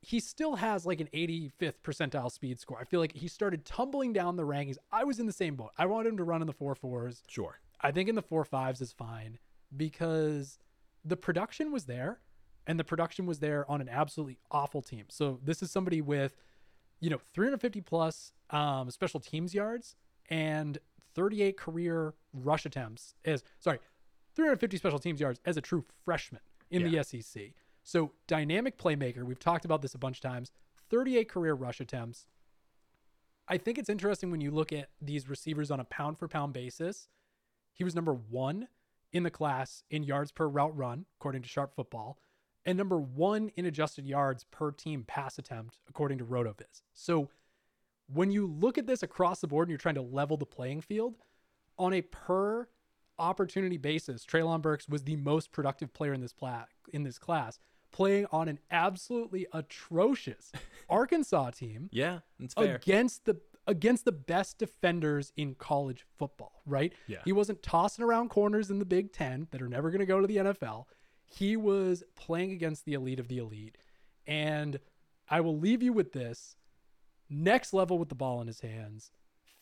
He 0.00 0.18
still 0.18 0.56
has 0.56 0.84
like 0.84 1.00
an 1.00 1.08
85th 1.14 1.74
percentile 1.84 2.32
speed 2.32 2.58
score. 2.58 2.78
I 2.80 2.84
feel 2.84 2.98
like 2.98 3.12
he 3.12 3.28
started 3.28 3.64
tumbling 3.64 4.12
down 4.12 4.34
the 4.34 4.42
rankings. 4.42 4.76
I 4.90 5.04
was 5.04 5.20
in 5.20 5.26
the 5.26 5.32
same 5.32 5.54
boat. 5.54 5.70
I 5.78 5.86
wanted 5.86 6.08
him 6.08 6.16
to 6.16 6.24
run 6.24 6.40
in 6.40 6.48
the 6.48 6.52
four 6.52 6.74
fours. 6.74 7.22
Sure. 7.28 7.60
I 7.82 7.90
think 7.90 8.08
in 8.08 8.14
the 8.14 8.22
four 8.22 8.44
fives 8.44 8.80
is 8.80 8.92
fine 8.92 9.38
because 9.76 10.58
the 11.04 11.16
production 11.16 11.72
was 11.72 11.84
there 11.84 12.20
and 12.66 12.78
the 12.78 12.84
production 12.84 13.26
was 13.26 13.40
there 13.40 13.68
on 13.70 13.80
an 13.80 13.88
absolutely 13.88 14.38
awful 14.50 14.82
team. 14.82 15.06
So 15.08 15.40
this 15.42 15.62
is 15.62 15.70
somebody 15.70 16.00
with, 16.00 16.36
you 17.00 17.10
know, 17.10 17.18
350 17.34 17.80
plus 17.80 18.32
um, 18.50 18.90
special 18.90 19.18
teams 19.18 19.54
yards 19.54 19.96
and 20.30 20.78
38 21.14 21.56
career 21.56 22.14
rush 22.32 22.64
attempts 22.64 23.14
as 23.24 23.42
sorry, 23.58 23.80
350 24.34 24.76
special 24.76 24.98
teams 24.98 25.20
yards 25.20 25.40
as 25.44 25.56
a 25.56 25.60
true 25.60 25.84
freshman 26.04 26.40
in 26.70 26.82
yeah. 26.82 27.02
the 27.02 27.22
SEC. 27.22 27.42
So 27.82 28.12
dynamic 28.26 28.78
playmaker. 28.78 29.24
We've 29.24 29.38
talked 29.38 29.64
about 29.64 29.82
this 29.82 29.94
a 29.94 29.98
bunch 29.98 30.18
of 30.18 30.22
times. 30.22 30.52
38 30.90 31.28
career 31.28 31.54
rush 31.54 31.80
attempts. 31.80 32.26
I 33.48 33.58
think 33.58 33.76
it's 33.76 33.88
interesting 33.88 34.30
when 34.30 34.40
you 34.40 34.50
look 34.50 34.72
at 34.72 34.88
these 35.00 35.28
receivers 35.28 35.70
on 35.70 35.80
a 35.80 35.84
pound 35.84 36.18
for 36.18 36.28
pound 36.28 36.52
basis. 36.52 37.08
He 37.72 37.84
was 37.84 37.94
number 37.94 38.12
one 38.14 38.68
in 39.12 39.22
the 39.22 39.30
class 39.30 39.82
in 39.90 40.02
yards 40.04 40.32
per 40.32 40.46
route 40.48 40.76
run, 40.76 41.06
according 41.18 41.42
to 41.42 41.48
Sharp 41.48 41.74
Football 41.74 42.18
and 42.64 42.78
number 42.78 42.98
one 42.98 43.50
in 43.56 43.66
adjusted 43.66 44.06
yards 44.06 44.44
per 44.52 44.70
team 44.70 45.02
pass 45.04 45.36
attempt, 45.36 45.78
according 45.88 46.18
to 46.18 46.24
RotoViz. 46.24 46.82
So 46.94 47.28
when 48.12 48.30
you 48.30 48.46
look 48.46 48.78
at 48.78 48.86
this 48.86 49.02
across 49.02 49.40
the 49.40 49.48
board 49.48 49.66
and 49.66 49.70
you're 49.70 49.78
trying 49.78 49.96
to 49.96 50.02
level 50.02 50.36
the 50.36 50.46
playing 50.46 50.80
field 50.82 51.16
on 51.76 51.92
a 51.92 52.02
per 52.02 52.68
opportunity 53.18 53.78
basis, 53.78 54.24
Treylon 54.24 54.62
Burks 54.62 54.88
was 54.88 55.02
the 55.02 55.16
most 55.16 55.50
productive 55.50 55.92
player 55.92 56.12
in 56.12 56.20
this 56.20 56.32
pla- 56.32 56.66
in 56.92 57.02
this 57.02 57.18
class, 57.18 57.58
playing 57.90 58.26
on 58.30 58.48
an 58.48 58.60
absolutely 58.70 59.46
atrocious 59.52 60.52
Arkansas 60.88 61.50
team 61.50 61.88
Yeah, 61.92 62.20
that's 62.38 62.54
fair. 62.54 62.76
against 62.76 63.24
the 63.24 63.40
against 63.66 64.04
the 64.04 64.12
best 64.12 64.58
defenders 64.58 65.32
in 65.36 65.54
college 65.54 66.04
football, 66.18 66.62
right? 66.66 66.92
Yeah. 67.06 67.18
He 67.24 67.32
wasn't 67.32 67.62
tossing 67.62 68.04
around 68.04 68.30
corners 68.30 68.70
in 68.70 68.78
the 68.78 68.84
Big 68.84 69.12
10 69.12 69.48
that 69.50 69.62
are 69.62 69.68
never 69.68 69.90
going 69.90 70.00
to 70.00 70.06
go 70.06 70.20
to 70.20 70.26
the 70.26 70.36
NFL. 70.36 70.86
He 71.26 71.56
was 71.56 72.02
playing 72.14 72.52
against 72.52 72.84
the 72.84 72.94
elite 72.94 73.20
of 73.20 73.28
the 73.28 73.38
elite. 73.38 73.78
And 74.26 74.80
I 75.28 75.40
will 75.40 75.58
leave 75.58 75.82
you 75.82 75.92
with 75.92 76.12
this 76.12 76.56
next 77.30 77.72
level 77.72 77.98
with 77.98 78.08
the 78.08 78.14
ball 78.14 78.40
in 78.40 78.46
his 78.46 78.60
hands. 78.60 79.10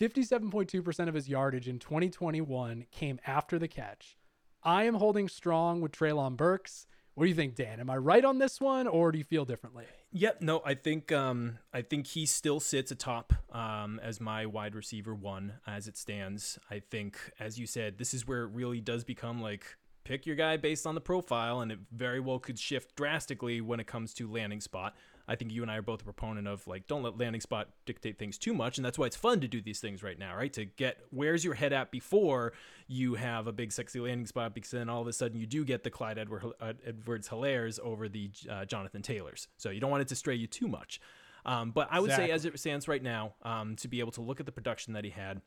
57.2% 0.01 1.09
of 1.09 1.15
his 1.15 1.29
yardage 1.29 1.69
in 1.69 1.79
2021 1.79 2.87
came 2.91 3.21
after 3.27 3.59
the 3.59 3.69
catch. 3.69 4.17
I 4.63 4.85
am 4.85 4.95
holding 4.95 5.29
strong 5.29 5.81
with 5.81 5.93
Treylon 5.93 6.37
Burks. 6.37 6.87
What 7.21 7.27
do 7.27 7.29
you 7.29 7.37
think, 7.37 7.55
Dan? 7.55 7.81
Am 7.81 7.91
I 7.91 7.99
right 7.99 8.25
on 8.25 8.39
this 8.39 8.63
one, 8.63 8.89
or 8.89 9.13
do 9.13 9.19
you 9.19 9.25
feel 9.25 9.45
differently? 9.45 9.85
Yep. 10.13 10.41
No, 10.41 10.63
I 10.65 10.73
think 10.73 11.13
um, 11.13 11.59
I 11.71 11.83
think 11.83 12.07
he 12.07 12.25
still 12.25 12.61
sits 12.61 12.91
atop 12.91 13.35
um, 13.53 14.01
as 14.03 14.23
my 14.23 14.47
wide 14.47 14.75
receiver 14.75 15.15
one 15.15 15.53
as 15.67 15.87
it 15.87 15.99
stands. 15.99 16.59
I 16.71 16.79
think, 16.79 17.19
as 17.39 17.59
you 17.59 17.67
said, 17.67 17.99
this 17.99 18.15
is 18.15 18.27
where 18.27 18.45
it 18.45 18.53
really 18.55 18.81
does 18.81 19.05
become 19.05 19.43
like 19.43 19.67
pick 20.03 20.25
your 20.25 20.35
guy 20.35 20.57
based 20.57 20.87
on 20.87 20.95
the 20.95 21.01
profile, 21.03 21.61
and 21.61 21.71
it 21.71 21.79
very 21.93 22.21
well 22.21 22.39
could 22.39 22.59
shift 22.59 22.97
drastically 22.97 23.61
when 23.61 23.81
it 23.81 23.87
comes 23.87 24.15
to 24.15 24.27
landing 24.27 24.63
spot. 24.63 24.97
I 25.31 25.37
think 25.37 25.53
you 25.53 25.63
and 25.63 25.71
I 25.71 25.77
are 25.77 25.83
both 25.83 26.03
a 26.03 26.05
proponent 26.05 26.49
of 26.49 26.67
like 26.67 26.89
don't 26.89 27.05
let 27.05 27.17
landing 27.17 27.41
spot 27.41 27.69
dictate 27.87 28.19
things 28.19 28.37
too 28.37 28.53
much, 28.53 28.79
and 28.79 28.85
that's 28.85 28.99
why 28.99 29.07
it's 29.07 29.15
fun 29.15 29.41
to 29.41 29.49
do 29.49 29.61
these 29.63 29.79
things 29.79 30.03
right 30.03 30.19
now, 30.19 30.37
right? 30.37 30.53
To 30.55 30.65
get 30.65 30.99
where's 31.11 31.45
your 31.45 31.55
head 31.55 31.73
at 31.73 31.93
before 31.93 32.53
you 32.89 33.15
have 33.15 33.47
a 33.47 33.53
big 33.53 33.71
sexy 33.71 34.01
landing 34.01 34.27
spot, 34.27 34.55
because 34.55 34.73
then 34.73 34.89
all 34.89 35.01
of 35.01 35.07
a 35.07 35.13
sudden 35.13 35.39
you 35.39 35.47
do 35.47 35.65
get 35.65 35.85
the 35.85 35.91
Clyde 35.91 36.19
Edward, 36.19 36.45
uh, 36.61 36.73
Edwards-Helaire's 36.85 37.79
over 37.79 38.09
the 38.09 38.31
uh, 38.51 38.65
Jonathan 38.65 39.03
Taylors. 39.03 39.47
So 39.57 39.71
you 39.71 39.79
don't 39.79 39.91
want 39.91 40.03
it 40.03 40.09
to 40.09 40.17
stray 40.17 40.35
you 40.35 40.49
too 40.49 40.67
much. 40.67 41.01
Um, 41.47 41.71
but 41.71 41.87
I 41.93 42.01
would 42.01 42.11
say, 42.11 42.33
as 42.33 42.45
it 42.45 42.59
stands 42.59 42.89
right 42.89 43.03
now, 43.03 43.35
um, 43.43 43.77
to 43.77 43.89
be 43.89 44.01
able 44.01 44.13
to 44.13 44.21
look 44.21 44.41
at 44.41 44.47
the 44.47 44.53
production 44.53 44.95
that 44.95 45.05
he 45.05 45.11
had 45.11 45.41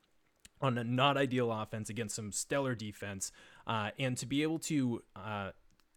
on 0.61 0.77
a 0.77 0.83
not 0.83 1.17
ideal 1.17 1.51
offense 1.51 1.89
against 1.89 2.15
some 2.15 2.31
stellar 2.31 2.73
defense, 2.73 3.33
uh, 3.67 3.91
and 3.99 4.17
to 4.17 4.25
be 4.25 4.43
able 4.43 4.59
to 4.59 5.03
uh, 5.15 5.51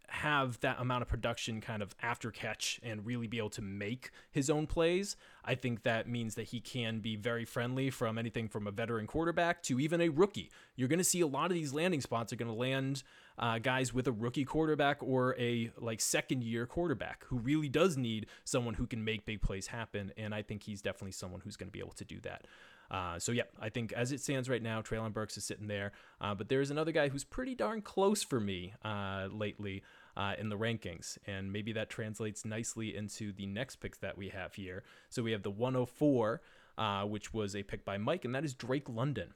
have 0.08 0.60
that 0.60 0.80
amount 0.80 1.02
of 1.02 1.08
production 1.08 1.60
kind 1.60 1.82
of 1.82 1.94
after 2.02 2.30
catch 2.30 2.80
and 2.82 3.04
really 3.04 3.26
be 3.26 3.38
able 3.38 3.50
to 3.50 3.62
make 3.62 4.10
his 4.30 4.48
own 4.48 4.66
plays, 4.66 5.16
I 5.44 5.54
think 5.54 5.82
that 5.82 6.08
means 6.08 6.34
that 6.36 6.44
he 6.44 6.60
can 6.60 7.00
be 7.00 7.16
very 7.16 7.44
friendly 7.44 7.90
from 7.90 8.18
anything 8.18 8.48
from 8.48 8.66
a 8.66 8.70
veteran 8.70 9.06
quarterback 9.06 9.62
to 9.64 9.80
even 9.80 10.00
a 10.00 10.08
rookie. 10.08 10.50
You're 10.74 10.88
going 10.88 10.98
to 10.98 11.04
see 11.04 11.20
a 11.20 11.26
lot 11.26 11.46
of 11.46 11.54
these 11.54 11.72
landing 11.72 12.00
spots 12.00 12.32
are 12.32 12.36
going 12.36 12.50
to 12.50 12.54
land 12.54 13.02
uh, 13.38 13.58
guys 13.58 13.92
with 13.92 14.06
a 14.06 14.12
rookie 14.12 14.44
quarterback 14.44 15.02
or 15.02 15.36
a 15.38 15.70
like 15.78 16.00
second 16.00 16.42
year 16.42 16.66
quarterback 16.66 17.24
who 17.26 17.38
really 17.38 17.68
does 17.68 17.96
need 17.96 18.26
someone 18.44 18.74
who 18.74 18.86
can 18.86 19.04
make 19.04 19.26
big 19.26 19.40
plays 19.42 19.66
happen. 19.68 20.12
And 20.16 20.34
I 20.34 20.42
think 20.42 20.62
he's 20.62 20.82
definitely 20.82 21.12
someone 21.12 21.40
who's 21.40 21.56
going 21.56 21.68
to 21.68 21.72
be 21.72 21.80
able 21.80 21.92
to 21.92 22.04
do 22.04 22.20
that. 22.20 22.46
Uh, 22.90 23.18
so 23.18 23.32
yeah, 23.32 23.44
I 23.60 23.68
think 23.68 23.92
as 23.92 24.12
it 24.12 24.20
stands 24.20 24.48
right 24.48 24.62
now, 24.62 24.80
Treylon 24.82 25.12
Burks 25.12 25.36
is 25.36 25.44
sitting 25.44 25.66
there, 25.66 25.92
uh, 26.20 26.34
but 26.34 26.48
there 26.48 26.60
is 26.60 26.70
another 26.70 26.92
guy 26.92 27.08
who's 27.08 27.24
pretty 27.24 27.54
darn 27.54 27.82
close 27.82 28.22
for 28.22 28.40
me 28.40 28.74
uh, 28.84 29.28
lately 29.30 29.82
uh, 30.16 30.34
in 30.38 30.48
the 30.48 30.56
rankings, 30.56 31.18
and 31.26 31.52
maybe 31.52 31.72
that 31.72 31.90
translates 31.90 32.44
nicely 32.44 32.96
into 32.96 33.32
the 33.32 33.46
next 33.46 33.76
picks 33.76 33.98
that 33.98 34.16
we 34.16 34.28
have 34.28 34.54
here. 34.54 34.84
So 35.08 35.22
we 35.22 35.32
have 35.32 35.42
the 35.42 35.50
104, 35.50 36.40
uh, 36.78 37.02
which 37.04 37.34
was 37.34 37.54
a 37.54 37.62
pick 37.62 37.84
by 37.84 37.98
Mike, 37.98 38.24
and 38.24 38.34
that 38.34 38.44
is 38.44 38.54
Drake 38.54 38.88
London. 38.88 39.34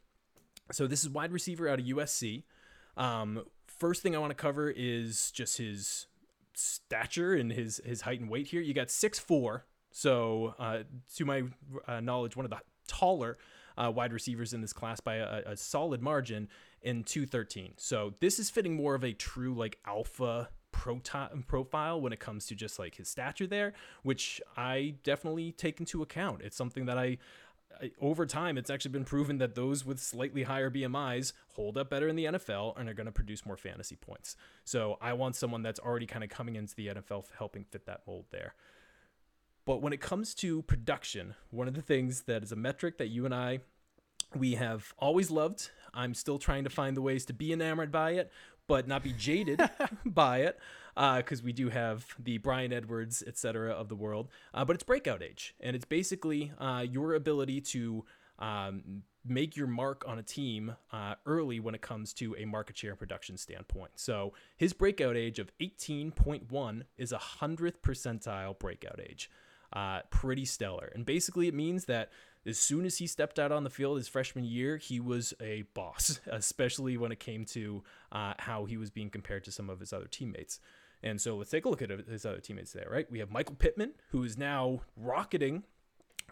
So 0.72 0.86
this 0.86 1.02
is 1.02 1.10
wide 1.10 1.32
receiver 1.32 1.68
out 1.68 1.80
of 1.80 1.86
USC. 1.86 2.44
Um, 2.96 3.44
first 3.66 4.02
thing 4.02 4.14
I 4.14 4.18
want 4.18 4.30
to 4.30 4.36
cover 4.36 4.70
is 4.70 5.30
just 5.32 5.58
his 5.58 6.06
stature 6.54 7.34
and 7.34 7.50
his 7.52 7.80
his 7.84 8.02
height 8.02 8.20
and 8.20 8.28
weight 8.28 8.48
here. 8.48 8.60
You 8.60 8.74
got 8.74 8.90
six 8.90 9.18
four. 9.18 9.66
So, 9.92 10.54
uh, 10.58 10.84
to 11.16 11.24
my 11.24 11.42
uh, 11.88 11.98
knowledge, 11.98 12.36
one 12.36 12.46
of 12.46 12.50
the 12.50 12.58
taller 12.90 13.38
uh, 13.78 13.90
wide 13.90 14.12
receivers 14.12 14.52
in 14.52 14.60
this 14.60 14.72
class 14.72 15.00
by 15.00 15.16
a, 15.16 15.42
a 15.46 15.56
solid 15.56 16.02
margin 16.02 16.48
in 16.82 17.04
213. 17.04 17.74
So 17.76 18.14
this 18.20 18.38
is 18.38 18.50
fitting 18.50 18.74
more 18.74 18.94
of 18.94 19.04
a 19.04 19.12
true 19.12 19.54
like 19.54 19.78
alpha 19.86 20.48
proto- 20.72 21.30
profile 21.46 22.00
when 22.00 22.12
it 22.12 22.20
comes 22.20 22.46
to 22.46 22.54
just 22.54 22.78
like 22.78 22.96
his 22.96 23.08
stature 23.08 23.46
there, 23.46 23.72
which 24.02 24.40
I 24.56 24.94
definitely 25.02 25.52
take 25.52 25.80
into 25.80 26.02
account. 26.02 26.42
It's 26.42 26.56
something 26.56 26.86
that 26.86 26.98
I- 26.98 27.18
over 28.00 28.26
time, 28.26 28.58
it's 28.58 28.68
actually 28.68 28.90
been 28.90 29.04
proven 29.04 29.38
that 29.38 29.54
those 29.54 29.86
with 29.86 30.00
slightly 30.00 30.42
higher 30.42 30.70
BMIs 30.70 31.32
hold 31.54 31.78
up 31.78 31.88
better 31.88 32.08
in 32.08 32.16
the 32.16 32.26
NFL 32.26 32.78
and 32.78 32.88
are 32.88 32.94
going 32.94 33.06
to 33.06 33.12
produce 33.12 33.46
more 33.46 33.56
fantasy 33.56 33.96
points. 33.96 34.36
So 34.64 34.98
I 35.00 35.12
want 35.14 35.36
someone 35.36 35.62
that's 35.62 35.80
already 35.80 36.06
kind 36.06 36.24
of 36.24 36.30
coming 36.30 36.56
into 36.56 36.74
the 36.74 36.88
NFL 36.88 37.26
helping 37.38 37.64
fit 37.64 37.86
that 37.86 38.02
mold 38.06 38.26
there. 38.30 38.54
But 39.64 39.82
when 39.82 39.92
it 39.92 40.00
comes 40.00 40.34
to 40.36 40.62
production, 40.62 41.34
one 41.50 41.68
of 41.68 41.74
the 41.74 41.82
things 41.82 42.22
that 42.22 42.42
is 42.42 42.52
a 42.52 42.56
metric 42.56 42.98
that 42.98 43.08
you 43.08 43.24
and 43.24 43.34
I 43.34 43.60
we 44.34 44.54
have 44.54 44.94
always 44.98 45.30
loved. 45.30 45.70
I'm 45.92 46.14
still 46.14 46.38
trying 46.38 46.64
to 46.64 46.70
find 46.70 46.96
the 46.96 47.02
ways 47.02 47.24
to 47.26 47.32
be 47.32 47.52
enamored 47.52 47.90
by 47.90 48.12
it, 48.12 48.30
but 48.66 48.86
not 48.86 49.02
be 49.02 49.12
jaded 49.12 49.60
by 50.06 50.38
it, 50.38 50.58
because 50.94 51.42
we 51.42 51.52
do 51.52 51.68
have 51.68 52.06
the 52.18 52.38
Bryan 52.38 52.72
Edwards, 52.72 53.24
etc. 53.26 53.72
of 53.72 53.88
the 53.88 53.96
world. 53.96 54.28
Uh, 54.54 54.64
but 54.64 54.74
it's 54.74 54.84
breakout 54.84 55.22
age, 55.22 55.54
and 55.60 55.74
it's 55.74 55.84
basically 55.84 56.52
uh, 56.58 56.84
your 56.88 57.14
ability 57.14 57.60
to 57.60 58.04
um, 58.38 59.02
make 59.24 59.56
your 59.56 59.66
mark 59.66 60.04
on 60.06 60.18
a 60.18 60.22
team 60.22 60.76
uh, 60.92 61.14
early 61.26 61.60
when 61.60 61.74
it 61.74 61.82
comes 61.82 62.12
to 62.14 62.34
a 62.38 62.44
market 62.44 62.78
share 62.78 62.90
and 62.90 62.98
production 62.98 63.36
standpoint. 63.36 63.92
So 63.96 64.32
his 64.56 64.72
breakout 64.72 65.16
age 65.16 65.38
of 65.38 65.50
18.1 65.58 66.82
is 66.96 67.12
a 67.12 67.18
hundredth 67.18 67.82
percentile 67.82 68.58
breakout 68.58 69.00
age. 69.00 69.28
Uh, 69.72 70.00
pretty 70.10 70.44
stellar. 70.44 70.90
And 70.94 71.06
basically, 71.06 71.46
it 71.46 71.54
means 71.54 71.84
that 71.84 72.10
as 72.46 72.58
soon 72.58 72.84
as 72.84 72.98
he 72.98 73.06
stepped 73.06 73.38
out 73.38 73.52
on 73.52 73.64
the 73.64 73.70
field 73.70 73.98
his 73.98 74.08
freshman 74.08 74.44
year, 74.44 74.76
he 74.78 74.98
was 74.98 75.34
a 75.40 75.62
boss, 75.74 76.20
especially 76.26 76.96
when 76.96 77.12
it 77.12 77.20
came 77.20 77.44
to 77.46 77.84
uh, 78.10 78.34
how 78.38 78.64
he 78.64 78.76
was 78.76 78.90
being 78.90 79.10
compared 79.10 79.44
to 79.44 79.52
some 79.52 79.70
of 79.70 79.78
his 79.80 79.92
other 79.92 80.06
teammates. 80.06 80.58
And 81.02 81.20
so 81.20 81.36
let's 81.36 81.50
take 81.50 81.64
a 81.64 81.68
look 81.68 81.82
at 81.82 81.90
his 81.90 82.26
other 82.26 82.40
teammates 82.40 82.72
there, 82.72 82.88
right? 82.90 83.10
We 83.10 83.20
have 83.20 83.30
Michael 83.30 83.54
Pittman, 83.54 83.92
who 84.10 84.22
is 84.22 84.36
now 84.36 84.82
rocketing 84.96 85.62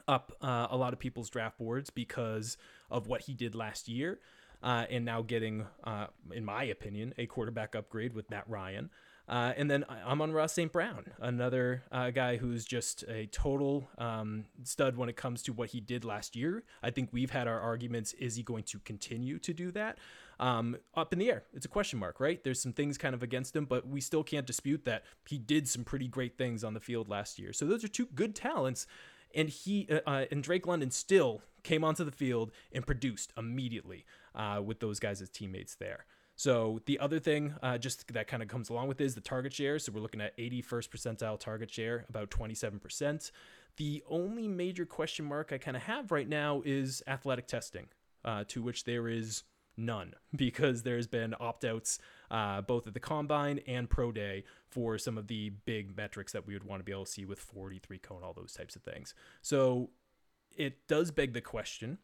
up 0.07 0.33
uh, 0.42 0.66
a 0.71 0.76
lot 0.76 0.92
of 0.92 0.99
people's 0.99 1.30
draft 1.30 1.59
boards 1.59 1.90
because 1.90 2.57
of 2.90 3.07
what 3.07 3.23
he 3.23 3.35
did 3.35 3.54
last 3.54 3.88
year. 3.88 4.21
Uh, 4.62 4.85
and 4.90 5.04
now 5.04 5.23
getting, 5.23 5.66
uh, 5.85 6.07
in 6.33 6.45
my 6.45 6.64
opinion, 6.64 7.14
a 7.16 7.26
quarterback 7.26 7.76
upgrade 7.76 8.12
with 8.12 8.28
Matt 8.30 8.49
Ryan. 8.49 8.90
Uh, 9.29 9.53
and 9.57 9.71
then 9.71 9.85
I- 9.89 10.01
Amon-Ra 10.03 10.47
St. 10.47 10.73
Brown, 10.73 11.05
another 11.21 11.83
uh, 11.93 12.11
guy 12.11 12.39
who's 12.39 12.65
just 12.65 13.03
a 13.09 13.27
total 13.27 13.89
um, 13.99 14.47
stud 14.65 14.97
when 14.97 15.11
it 15.11 15.17
comes 15.17 15.43
to 15.43 15.53
what 15.53 15.71
he 15.71 15.81
did 15.81 16.05
last 16.05 16.35
year. 16.35 16.65
I 16.83 16.91
think 16.91 17.11
we've 17.13 17.31
had 17.31 17.47
our 17.47 17.61
arguments. 17.61 18.15
Is 18.15 18.37
he 18.37 18.43
going 18.43 18.65
to 18.65 18.79
continue 18.79 19.39
to 19.41 19.53
do 19.53 19.71
that? 19.73 19.99
Um, 20.41 20.77
up 20.95 21.13
in 21.13 21.19
the 21.19 21.31
air. 21.31 21.43
It's 21.53 21.67
a 21.67 21.69
question 21.69 21.99
mark, 21.99 22.21
right? 22.21 22.43
There's 22.43 22.61
some 22.61 22.73
things 22.73 22.97
kind 22.97 23.15
of 23.15 23.23
against 23.23 23.55
him, 23.55 23.65
but 23.65 23.87
we 23.87 24.01
still 24.01 24.23
can't 24.23 24.47
dispute 24.47 24.85
that 24.85 25.03
he 25.27 25.37
did 25.37 25.69
some 25.69 25.85
pretty 25.85 26.09
great 26.09 26.39
things 26.39 26.65
on 26.65 26.75
the 26.75 26.81
field 26.81 27.09
last 27.09 27.39
year. 27.39 27.53
So 27.53 27.67
those 27.67 27.85
are 27.85 27.89
two 27.89 28.07
good 28.15 28.35
talents. 28.35 28.87
And 29.35 29.51
he 29.51 29.87
uh, 29.91 30.01
uh, 30.07 30.25
and 30.31 30.43
Drake 30.43 30.67
London 30.67 30.91
still 30.91 31.43
came 31.63 31.85
onto 31.85 32.03
the 32.03 32.13
field 32.13 32.51
and 32.73 32.87
produced 32.87 33.33
immediately 33.37 34.07
uh, 34.35 34.63
with 34.65 34.81
those 34.81 34.99
guys 35.01 35.21
as 35.21 35.29
teammates 35.29 35.75
there. 35.75 36.07
So 36.38 36.80
the 36.87 37.00
other 37.00 37.18
thing, 37.18 37.57
uh, 37.64 37.78
just 37.78 38.12
that 38.12 38.28
kind 38.28 38.45
of 38.45 38.49
comes 38.49 38.71
along 38.71 38.87
with 38.87 39.00
is 39.00 39.16
the 39.16 39.21
target 39.21 39.52
share. 39.52 39.76
So 39.80 39.90
we're 39.90 40.00
looking 40.00 40.21
at 40.21 40.38
81st 40.38 40.88
percentile 40.88 41.38
target 41.38 41.68
share, 41.68 42.07
about 42.09 42.30
27%. 42.30 43.33
The 43.76 44.04
only 44.09 44.47
major 44.47 44.87
question 44.87 45.25
mark 45.25 45.52
I 45.52 45.59
kind 45.59 45.76
of 45.76 45.83
have 45.83 46.12
right 46.12 46.28
now 46.28 46.62
is 46.64 47.02
athletic 47.09 47.49
testing, 47.49 47.88
uh, 48.25 48.45
to 48.49 48.62
which 48.62 48.85
there 48.85 49.09
is 49.09 49.42
none 49.76 50.14
because 50.37 50.85
there's 50.85 51.09
been 51.09 51.35
opt 51.40 51.64
outs 51.64 51.99
uh, 52.30 52.61
both 52.61 52.87
at 52.87 52.95
the 52.95 53.00
combine 53.00 53.59
and 53.66 53.90
pro 53.90 54.12
day 54.12 54.45
for 54.68 54.97
some 54.97 55.18
of 55.18 55.26
the 55.26 55.50
big 55.64 55.97
metrics 55.97 56.30
that 56.33 56.47
we 56.47 56.54
would 56.54 56.62
want 56.62 56.78
to 56.78 56.85
be 56.85 56.92
able 56.92 57.04
to 57.04 57.11
see 57.11 57.25
with 57.25 57.40
43 57.40 57.99
cone, 57.99 58.23
all 58.23 58.33
those 58.33 58.52
types 58.52 58.76
of 58.76 58.83
things. 58.83 59.12
So 59.42 59.90
it 60.57 60.87
does 60.87 61.11
beg 61.11 61.33
the 61.33 61.40
question 61.40 61.99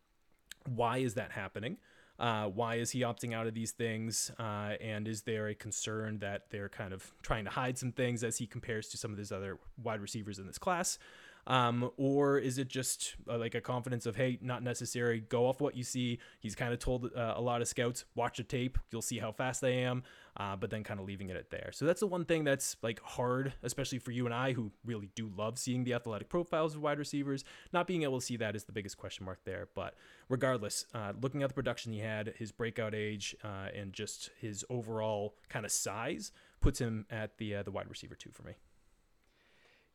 why 0.66 0.98
is 0.98 1.14
that 1.14 1.30
happening? 1.32 1.76
Uh, 2.18 2.47
why 2.47 2.76
is 2.76 2.90
he 2.90 3.00
opting 3.00 3.35
out 3.35 3.47
of 3.47 3.54
these 3.54 3.73
things? 3.73 4.30
Uh, 4.38 4.75
and 4.80 5.09
is 5.09 5.23
there 5.23 5.49
a 5.49 5.54
concern 5.54 6.18
that 6.21 6.42
they're 6.50 6.68
kind 6.68 6.92
of 6.92 7.12
trying 7.23 7.44
to 7.44 7.50
hide 7.50 7.76
some 7.76 7.92
things 7.92 8.23
as 8.23 8.38
he 8.38 8.47
compares 8.47 8.88
to 8.88 8.97
some 8.97 9.11
of 9.11 9.16
these 9.16 9.33
other 9.33 9.59
wide 9.83 10.00
receivers 10.00 10.38
in 10.38 10.47
this 10.47 10.59
class? 10.59 10.99
Um, 11.46 11.90
or 11.96 12.38
is 12.38 12.58
it 12.58 12.68
just 12.68 13.16
uh, 13.28 13.38
like 13.38 13.54
a 13.54 13.60
confidence 13.60 14.06
of, 14.06 14.16
hey, 14.16 14.38
not 14.40 14.62
necessary, 14.62 15.20
go 15.20 15.46
off 15.46 15.60
what 15.60 15.76
you 15.76 15.84
see? 15.84 16.18
He's 16.40 16.54
kind 16.54 16.72
of 16.72 16.78
told 16.78 17.10
uh, 17.14 17.34
a 17.36 17.40
lot 17.40 17.60
of 17.60 17.68
scouts, 17.68 18.04
watch 18.14 18.38
the 18.38 18.44
tape, 18.44 18.78
you'll 18.90 19.02
see 19.02 19.18
how 19.18 19.32
fast 19.32 19.62
I 19.62 19.70
am, 19.70 20.02
uh, 20.36 20.56
but 20.56 20.70
then 20.70 20.82
kind 20.84 21.00
of 21.00 21.06
leaving 21.06 21.28
it 21.28 21.36
at 21.36 21.50
there. 21.50 21.70
So 21.72 21.84
that's 21.84 22.00
the 22.00 22.06
one 22.06 22.24
thing 22.24 22.44
that's 22.44 22.76
like 22.82 23.00
hard, 23.00 23.52
especially 23.62 23.98
for 23.98 24.10
you 24.10 24.24
and 24.24 24.34
I 24.34 24.52
who 24.52 24.72
really 24.84 25.10
do 25.14 25.30
love 25.36 25.58
seeing 25.58 25.84
the 25.84 25.94
athletic 25.94 26.28
profiles 26.28 26.74
of 26.74 26.82
wide 26.82 26.98
receivers. 26.98 27.44
Not 27.72 27.86
being 27.86 28.02
able 28.02 28.20
to 28.20 28.24
see 28.24 28.36
that 28.38 28.56
is 28.56 28.64
the 28.64 28.72
biggest 28.72 28.96
question 28.96 29.26
mark 29.26 29.40
there. 29.44 29.68
But 29.74 29.94
regardless, 30.28 30.86
uh, 30.94 31.12
looking 31.20 31.42
at 31.42 31.48
the 31.48 31.54
production 31.54 31.92
he 31.92 32.00
had, 32.00 32.34
his 32.38 32.52
breakout 32.52 32.94
age, 32.94 33.36
uh, 33.44 33.68
and 33.74 33.92
just 33.92 34.30
his 34.40 34.64
overall 34.70 35.34
kind 35.48 35.64
of 35.64 35.72
size 35.72 36.32
puts 36.60 36.80
him 36.80 37.06
at 37.10 37.36
the 37.38 37.56
uh, 37.56 37.62
the 37.62 37.70
wide 37.70 37.88
receiver 37.88 38.14
two 38.14 38.30
for 38.30 38.42
me. 38.42 38.54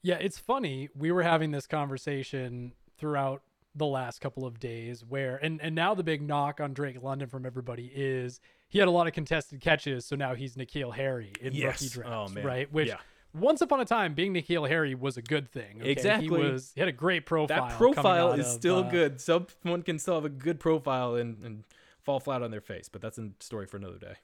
Yeah, 0.02 0.16
it's 0.16 0.40
funny. 0.40 0.90
We 0.96 1.12
were 1.12 1.24
having 1.24 1.52
this 1.52 1.68
conversation 1.68 2.74
throughout 2.98 3.42
the 3.76 3.86
last 3.86 4.20
couple 4.20 4.46
of 4.46 4.60
days 4.60 5.06
where 5.06 5.38
and 5.38 5.62
and 5.62 5.76
now 5.76 5.94
the 5.94 6.04
big 6.04 6.22
knock 6.22 6.60
on 6.60 6.74
Drake 6.74 7.02
London 7.04 7.30
from 7.30 7.46
everybody 7.46 7.92
is 7.94 8.40
he 8.68 8.80
had 8.80 8.88
a 8.88 8.92
lot 8.92 9.08
of 9.08 9.14
contested 9.14 9.62
catches, 9.62 10.06
so 10.06 10.16
now 10.16 10.36
he's 10.36 10.56
N'Keal 10.56 10.94
Harry 10.96 11.32
in 11.42 11.54
Yes. 11.54 11.82
rookie 11.82 11.94
drafts, 11.94 12.32
Oh, 12.32 12.34
man. 12.34 12.46
right? 12.46 12.72
Which 12.74 12.88
Yeah. 12.88 12.98
once 13.34 13.62
upon 13.62 13.80
a 13.80 13.86
time, 13.86 14.14
being 14.16 14.34
N'Keal 14.34 14.68
Harry 14.68 14.96
was 14.96 15.18
a 15.18 15.22
good 15.22 15.50
thing. 15.50 15.82
okay? 15.82 15.92
Exactly. 15.92 16.28
he 16.28 16.30
was 16.52 16.72
he 16.74 16.82
had 16.82 16.88
a 16.90 16.94
great 16.94 17.26
profile. 17.26 17.68
That 17.68 17.78
profile 17.78 18.34
is 18.34 18.48
of, 18.48 18.54
still 18.54 18.80
uh, 18.86 18.90
good. 18.90 19.22
Someone 19.22 19.84
can 19.84 20.00
still 20.00 20.16
have 20.16 20.26
a 20.26 20.30
good 20.30 20.60
profile 20.60 21.16
and, 21.16 21.44
and 21.44 21.64
fall 22.02 22.20
flat 22.20 22.42
on 22.42 22.50
their 22.52 22.62
face, 22.62 22.90
but 22.90 23.02
that's 23.02 23.18
a 23.18 23.30
story 23.40 23.66
for 23.68 23.78
another 23.78 23.98
day. 24.00 24.16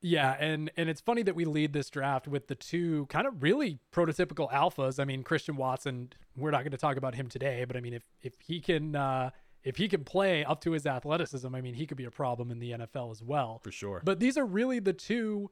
Yeah, 0.00 0.36
and 0.38 0.70
and 0.76 0.88
it's 0.88 1.00
funny 1.00 1.22
that 1.22 1.34
we 1.34 1.44
lead 1.44 1.72
this 1.72 1.90
draft 1.90 2.28
with 2.28 2.46
the 2.46 2.54
two 2.54 3.06
kind 3.06 3.26
of 3.26 3.42
really 3.42 3.80
prototypical 3.92 4.50
alphas. 4.52 5.00
I 5.00 5.04
mean, 5.04 5.24
Christian 5.24 5.56
Watson, 5.56 6.12
we're 6.36 6.52
not 6.52 6.60
going 6.62 6.70
to 6.70 6.78
talk 6.78 6.96
about 6.96 7.16
him 7.16 7.28
today, 7.28 7.64
but 7.64 7.76
I 7.76 7.80
mean 7.80 7.94
if 7.94 8.04
if 8.22 8.34
he 8.40 8.60
can 8.60 8.94
uh 8.94 9.30
if 9.64 9.76
he 9.76 9.88
can 9.88 10.04
play 10.04 10.44
up 10.44 10.60
to 10.62 10.72
his 10.72 10.86
athleticism, 10.86 11.54
I 11.54 11.60
mean, 11.60 11.74
he 11.74 11.86
could 11.86 11.96
be 11.96 12.04
a 12.04 12.10
problem 12.10 12.50
in 12.50 12.58
the 12.58 12.70
NFL 12.70 13.10
as 13.10 13.22
well. 13.22 13.60
For 13.62 13.72
sure. 13.72 14.00
But 14.04 14.20
these 14.20 14.38
are 14.38 14.46
really 14.46 14.78
the 14.78 14.92
two 14.92 15.50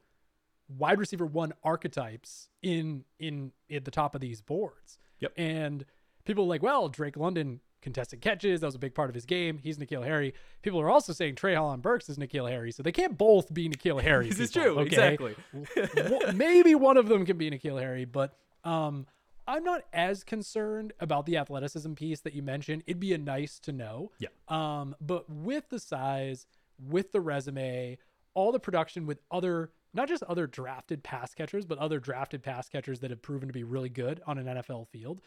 wide 0.68 0.98
receiver 0.98 1.26
one 1.26 1.52
archetypes 1.62 2.48
in 2.62 3.04
in 3.18 3.52
at 3.70 3.84
the 3.84 3.90
top 3.90 4.14
of 4.14 4.20
these 4.20 4.40
boards. 4.40 4.98
Yep. 5.20 5.32
And 5.36 5.84
people 6.24 6.44
are 6.44 6.48
like, 6.48 6.62
well, 6.62 6.88
Drake 6.88 7.16
London 7.16 7.60
contested 7.82 8.20
catches. 8.20 8.60
That 8.60 8.66
was 8.66 8.74
a 8.74 8.80
big 8.80 8.94
part 8.94 9.08
of 9.08 9.14
his 9.14 9.24
game. 9.24 9.58
He's 9.62 9.78
N'Keal 9.78 10.04
Harry. 10.04 10.34
People 10.62 10.80
are 10.80 10.90
also 10.90 11.12
saying 11.12 11.36
Trey 11.36 11.54
Holland 11.54 11.82
Burks 11.82 12.08
is 12.08 12.18
N'Keal 12.18 12.48
Harry. 12.50 12.72
So 12.72 12.82
they 12.82 12.92
can't 12.92 13.16
both 13.16 13.52
be 13.54 13.68
N'Keal 13.68 14.02
Harry. 14.02 14.28
This 14.30 14.40
is 14.40 14.50
people, 14.50 14.74
true. 14.74 14.78
okay? 14.80 15.14
Exactly. 15.14 15.36
Well, 16.10 16.32
Maybe 16.32 16.74
one 16.74 16.96
of 16.96 17.08
them 17.08 17.24
can 17.24 17.36
be 17.38 17.50
N'Keal 17.50 17.80
Harry, 17.80 18.04
but 18.04 18.36
um, 18.64 19.06
I'm 19.46 19.62
not 19.62 19.82
as 19.92 20.24
concerned 20.24 20.92
about 21.00 21.26
the 21.26 21.36
athleticism 21.36 21.92
piece 21.94 22.20
that 22.20 22.34
you 22.34 22.42
mentioned. 22.42 22.82
It'd 22.86 22.98
be 23.00 23.12
a 23.14 23.18
nice 23.18 23.58
to 23.60 23.72
know. 23.72 24.10
Yeah. 24.18 24.28
Um, 24.48 24.96
but 25.00 25.30
with 25.30 25.68
the 25.68 25.78
size, 25.78 26.46
with 26.84 27.12
the 27.12 27.20
resume, 27.20 27.98
all 28.34 28.50
the 28.52 28.58
production 28.60 29.06
with 29.06 29.20
other, 29.30 29.70
not 29.94 30.08
just 30.08 30.22
other 30.24 30.46
drafted 30.46 31.02
pass 31.04 31.32
catchers, 31.34 31.64
but 31.64 31.78
other 31.78 32.00
drafted 32.00 32.42
pass 32.42 32.68
catchers 32.68 33.00
that 33.00 33.10
have 33.10 33.22
proven 33.22 33.48
to 33.48 33.52
be 33.54 33.62
really 33.64 33.88
good 33.88 34.20
on 34.26 34.38
an 34.38 34.46
NFL 34.46 34.88
field, 34.88 35.20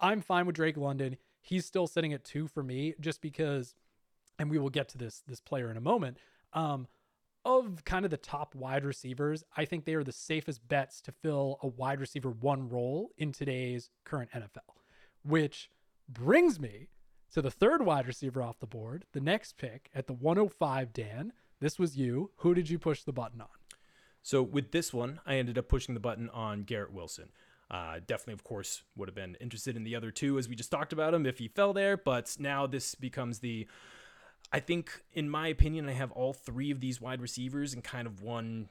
I'm 0.00 0.20
fine 0.20 0.46
with 0.46 0.56
Drake 0.56 0.76
London. 0.76 1.16
He's 1.42 1.66
still 1.66 1.86
sitting 1.86 2.12
at 2.12 2.24
two 2.24 2.46
for 2.46 2.62
me, 2.62 2.94
just 3.00 3.20
because, 3.20 3.74
and 4.38 4.50
we 4.50 4.58
will 4.58 4.70
get 4.70 4.88
to 4.90 4.98
this 4.98 5.22
this 5.26 5.40
player 5.40 5.70
in 5.70 5.76
a 5.76 5.80
moment. 5.80 6.16
Um, 6.54 6.86
of 7.44 7.84
kind 7.84 8.04
of 8.04 8.10
the 8.10 8.16
top 8.16 8.54
wide 8.54 8.84
receivers, 8.84 9.42
I 9.56 9.64
think 9.64 9.84
they 9.84 9.94
are 9.94 10.04
the 10.04 10.12
safest 10.12 10.66
bets 10.68 11.00
to 11.02 11.12
fill 11.12 11.58
a 11.60 11.66
wide 11.66 12.00
receiver 12.00 12.30
one 12.30 12.68
role 12.68 13.10
in 13.18 13.32
today's 13.32 13.90
current 14.04 14.30
NFL. 14.32 14.76
Which 15.24 15.68
brings 16.08 16.60
me 16.60 16.88
to 17.32 17.42
the 17.42 17.50
third 17.50 17.84
wide 17.84 18.06
receiver 18.06 18.42
off 18.42 18.60
the 18.60 18.66
board, 18.66 19.06
the 19.12 19.20
next 19.20 19.56
pick 19.56 19.90
at 19.94 20.06
the 20.06 20.12
105, 20.12 20.92
Dan. 20.92 21.32
This 21.60 21.78
was 21.78 21.96
you. 21.96 22.30
Who 22.36 22.54
did 22.54 22.70
you 22.70 22.78
push 22.78 23.02
the 23.02 23.12
button 23.12 23.40
on? 23.40 23.48
So 24.22 24.42
with 24.42 24.70
this 24.70 24.92
one, 24.92 25.20
I 25.26 25.36
ended 25.36 25.58
up 25.58 25.68
pushing 25.68 25.94
the 25.94 26.00
button 26.00 26.28
on 26.30 26.62
Garrett 26.62 26.92
Wilson. 26.92 27.30
Uh, 27.72 28.00
definitely, 28.06 28.34
of 28.34 28.44
course, 28.44 28.82
would 28.96 29.08
have 29.08 29.14
been 29.14 29.34
interested 29.40 29.76
in 29.76 29.82
the 29.82 29.96
other 29.96 30.10
two 30.10 30.38
as 30.38 30.46
we 30.48 30.54
just 30.54 30.70
talked 30.70 30.92
about 30.92 31.14
him 31.14 31.24
if 31.24 31.38
he 31.38 31.48
fell 31.48 31.72
there. 31.72 31.96
But 31.96 32.36
now 32.38 32.66
this 32.66 32.94
becomes 32.94 33.38
the. 33.38 33.66
I 34.52 34.60
think, 34.60 35.00
in 35.14 35.30
my 35.30 35.48
opinion, 35.48 35.88
I 35.88 35.92
have 35.92 36.12
all 36.12 36.34
three 36.34 36.70
of 36.70 36.80
these 36.80 37.00
wide 37.00 37.22
receivers 37.22 37.72
in 37.72 37.80
kind 37.80 38.06
of 38.06 38.22
one 38.22 38.68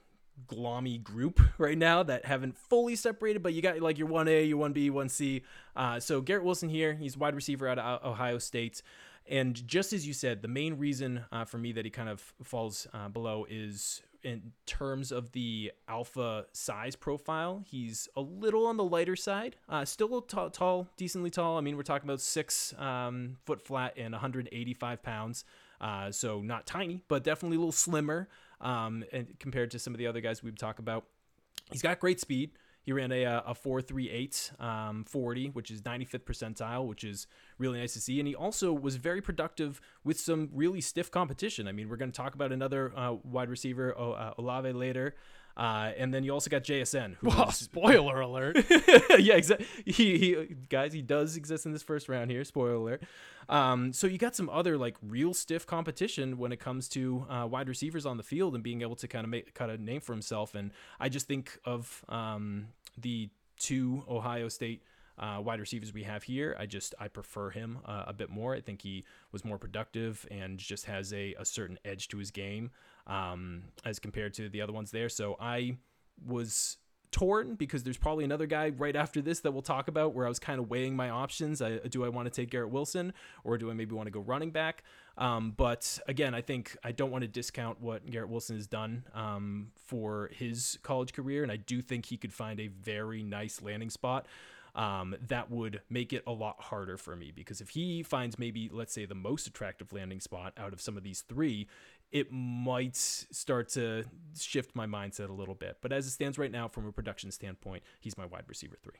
glommy 0.47 1.01
group 1.01 1.41
right 1.57 1.77
now 1.77 2.03
that 2.03 2.25
haven't 2.25 2.55
fully 2.55 2.95
separated, 2.95 3.41
but 3.41 3.53
you 3.53 3.63
got 3.63 3.79
like 3.81 3.97
your 3.97 4.07
1A, 4.07 4.47
your 4.47 4.69
1B, 4.69 4.91
1C. 4.91 5.41
Uh, 5.75 5.99
so 5.99 6.21
Garrett 6.21 6.43
Wilson 6.43 6.69
here, 6.69 6.93
he's 6.93 7.17
wide 7.17 7.35
receiver 7.35 7.67
out 7.67 7.79
of 7.79 8.05
Ohio 8.05 8.37
State. 8.37 8.83
And 9.27 9.65
just 9.67 9.93
as 9.93 10.05
you 10.05 10.13
said, 10.13 10.41
the 10.41 10.47
main 10.47 10.77
reason 10.77 11.25
uh, 11.31 11.45
for 11.45 11.57
me 11.57 11.71
that 11.73 11.85
he 11.85 11.91
kind 11.91 12.09
of 12.09 12.33
falls 12.43 12.87
uh, 12.93 13.07
below 13.07 13.45
is 13.49 14.01
in 14.23 14.51
terms 14.65 15.11
of 15.11 15.31
the 15.31 15.71
alpha 15.87 16.45
size 16.53 16.95
profile. 16.95 17.63
He's 17.65 18.07
a 18.15 18.21
little 18.21 18.65
on 18.67 18.77
the 18.77 18.83
lighter 18.83 19.15
side, 19.15 19.55
uh, 19.69 19.85
still 19.85 20.21
tall, 20.21 20.49
tall, 20.49 20.87
decently 20.97 21.29
tall. 21.29 21.57
I 21.57 21.61
mean, 21.61 21.77
we're 21.77 21.83
talking 21.83 22.07
about 22.07 22.21
six 22.21 22.73
um, 22.77 23.37
foot 23.45 23.61
flat 23.61 23.93
and 23.97 24.11
185 24.13 25.01
pounds. 25.03 25.45
Uh, 25.79 26.11
so 26.11 26.41
not 26.41 26.67
tiny, 26.67 27.03
but 27.07 27.23
definitely 27.23 27.57
a 27.57 27.59
little 27.59 27.71
slimmer 27.71 28.29
um, 28.61 29.03
and 29.11 29.39
compared 29.39 29.71
to 29.71 29.79
some 29.79 29.93
of 29.93 29.97
the 29.97 30.07
other 30.07 30.21
guys 30.21 30.43
we've 30.43 30.57
talked 30.57 30.79
about. 30.79 31.05
He's 31.71 31.81
got 31.81 31.99
great 31.99 32.19
speed. 32.19 32.51
He 32.83 32.91
ran 32.93 33.11
a, 33.11 33.23
a 33.45 33.53
438 33.53 34.53
um, 34.59 35.05
40, 35.05 35.49
which 35.49 35.69
is 35.69 35.81
95th 35.81 36.23
percentile, 36.23 36.87
which 36.87 37.03
is 37.03 37.27
really 37.59 37.79
nice 37.79 37.93
to 37.93 38.01
see. 38.01 38.19
And 38.19 38.27
he 38.27 38.35
also 38.35 38.73
was 38.73 38.95
very 38.95 39.21
productive 39.21 39.79
with 40.03 40.19
some 40.19 40.49
really 40.51 40.81
stiff 40.81 41.11
competition. 41.11 41.67
I 41.67 41.71
mean, 41.73 41.89
we're 41.89 41.97
going 41.97 42.11
to 42.11 42.17
talk 42.17 42.33
about 42.33 42.51
another 42.51 42.91
uh, 42.97 43.15
wide 43.23 43.49
receiver, 43.49 43.95
o- 43.97 44.13
uh, 44.13 44.33
Olave, 44.37 44.71
later. 44.73 45.15
Uh, 45.57 45.91
and 45.97 46.13
then 46.13 46.23
you 46.23 46.31
also 46.31 46.49
got 46.49 46.63
JSN. 46.63 47.15
Who 47.17 47.27
Well, 47.29 47.49
is- 47.49 47.55
spoiler 47.57 48.21
alert. 48.21 48.57
yeah, 49.19 49.35
exactly. 49.35 49.67
He, 49.85 50.17
he, 50.17 50.55
guys, 50.69 50.93
he 50.93 51.01
does 51.01 51.35
exist 51.35 51.65
in 51.65 51.71
this 51.73 51.83
first 51.83 52.07
round 52.09 52.31
here. 52.31 52.43
Spoiler 52.43 52.73
alert. 52.75 53.03
Um, 53.49 53.91
so 53.91 54.07
you 54.07 54.17
got 54.17 54.35
some 54.35 54.49
other 54.49 54.77
like 54.77 54.95
real 55.01 55.33
stiff 55.33 55.65
competition 55.67 56.37
when 56.37 56.51
it 56.51 56.59
comes 56.59 56.87
to 56.89 57.25
uh, 57.29 57.47
wide 57.49 57.67
receivers 57.67 58.05
on 58.05 58.17
the 58.17 58.23
field 58.23 58.55
and 58.55 58.63
being 58.63 58.81
able 58.81 58.95
to 58.95 59.07
kind 59.07 59.23
of 59.25 59.29
make 59.29 59.53
kind 59.53 59.71
of 59.71 59.79
name 59.79 59.99
for 60.01 60.13
himself. 60.13 60.55
And 60.55 60.71
I 60.99 61.09
just 61.09 61.27
think 61.27 61.59
of 61.65 62.05
um, 62.09 62.67
the 62.97 63.29
two 63.57 64.03
Ohio 64.09 64.47
State. 64.47 64.83
Uh, 65.19 65.39
wide 65.39 65.59
receivers 65.59 65.93
we 65.93 66.01
have 66.01 66.23
here, 66.23 66.55
I 66.57 66.65
just 66.65 66.95
I 66.99 67.07
prefer 67.07 67.51
him 67.51 67.79
uh, 67.85 68.05
a 68.07 68.13
bit 68.13 68.31
more. 68.31 68.55
I 68.55 68.61
think 68.61 68.81
he 68.81 69.03
was 69.31 69.45
more 69.45 69.59
productive 69.59 70.25
and 70.31 70.57
just 70.57 70.85
has 70.85 71.13
a, 71.13 71.35
a 71.37 71.45
certain 71.45 71.77
edge 71.85 72.07
to 72.07 72.17
his 72.17 72.31
game 72.31 72.71
um, 73.07 73.63
as 73.85 73.99
compared 73.99 74.33
to 74.35 74.49
the 74.49 74.61
other 74.61 74.73
ones 74.73 74.91
there. 74.91 75.09
So 75.09 75.37
I 75.39 75.77
was 76.25 76.77
torn 77.11 77.55
because 77.55 77.83
there's 77.83 77.97
probably 77.97 78.23
another 78.23 78.45
guy 78.45 78.69
right 78.69 78.95
after 78.95 79.21
this 79.21 79.41
that 79.41 79.51
we'll 79.51 79.61
talk 79.61 79.87
about 79.87 80.13
where 80.13 80.25
I 80.25 80.29
was 80.29 80.39
kind 80.39 80.59
of 80.59 80.69
weighing 80.69 80.95
my 80.95 81.09
options. 81.09 81.61
I, 81.61 81.77
do 81.77 82.05
I 82.05 82.09
want 82.09 82.25
to 82.25 82.31
take 82.31 82.49
Garrett 82.49 82.71
Wilson 82.71 83.13
or 83.43 83.57
do 83.57 83.69
I 83.69 83.73
maybe 83.73 83.93
want 83.93 84.07
to 84.07 84.11
go 84.11 84.21
running 84.21 84.51
back? 84.51 84.83
Um, 85.17 85.53
but 85.55 85.99
again, 86.07 86.33
I 86.33 86.41
think 86.41 86.77
I 86.83 86.93
don't 86.93 87.11
want 87.11 87.23
to 87.23 87.27
discount 87.27 87.81
what 87.81 88.09
Garrett 88.09 88.29
Wilson 88.29 88.55
has 88.55 88.65
done 88.65 89.03
um, 89.13 89.71
for 89.75 90.31
his 90.33 90.79
college 90.83 91.13
career, 91.13 91.43
and 91.43 91.51
I 91.51 91.57
do 91.57 91.81
think 91.81 92.05
he 92.05 92.17
could 92.17 92.33
find 92.33 92.59
a 92.59 92.67
very 92.67 93.23
nice 93.23 93.61
landing 93.61 93.89
spot. 93.89 94.25
Um, 94.73 95.15
that 95.27 95.51
would 95.51 95.81
make 95.89 96.13
it 96.13 96.23
a 96.25 96.31
lot 96.31 96.61
harder 96.61 96.95
for 96.95 97.13
me 97.13 97.33
because 97.35 97.59
if 97.59 97.71
he 97.71 98.03
finds 98.03 98.39
maybe, 98.39 98.69
let's 98.71 98.93
say, 98.93 99.03
the 99.03 99.13
most 99.13 99.45
attractive 99.45 99.91
landing 99.91 100.21
spot 100.21 100.53
out 100.55 100.71
of 100.71 100.79
some 100.79 100.95
of 100.95 101.03
these 101.03 101.21
three, 101.21 101.67
it 102.11 102.31
might 102.31 102.95
start 102.95 103.69
to 103.69 104.03
shift 104.37 104.75
my 104.75 104.85
mindset 104.85 105.29
a 105.29 105.33
little 105.33 105.55
bit. 105.55 105.77
But 105.81 105.91
as 105.93 106.05
it 106.07 106.11
stands 106.11 106.37
right 106.37 106.51
now, 106.51 106.67
from 106.67 106.85
a 106.87 106.91
production 106.91 107.31
standpoint, 107.31 107.83
he's 107.99 108.17
my 108.17 108.25
wide 108.25 108.43
receiver 108.47 108.75
three. 108.81 108.99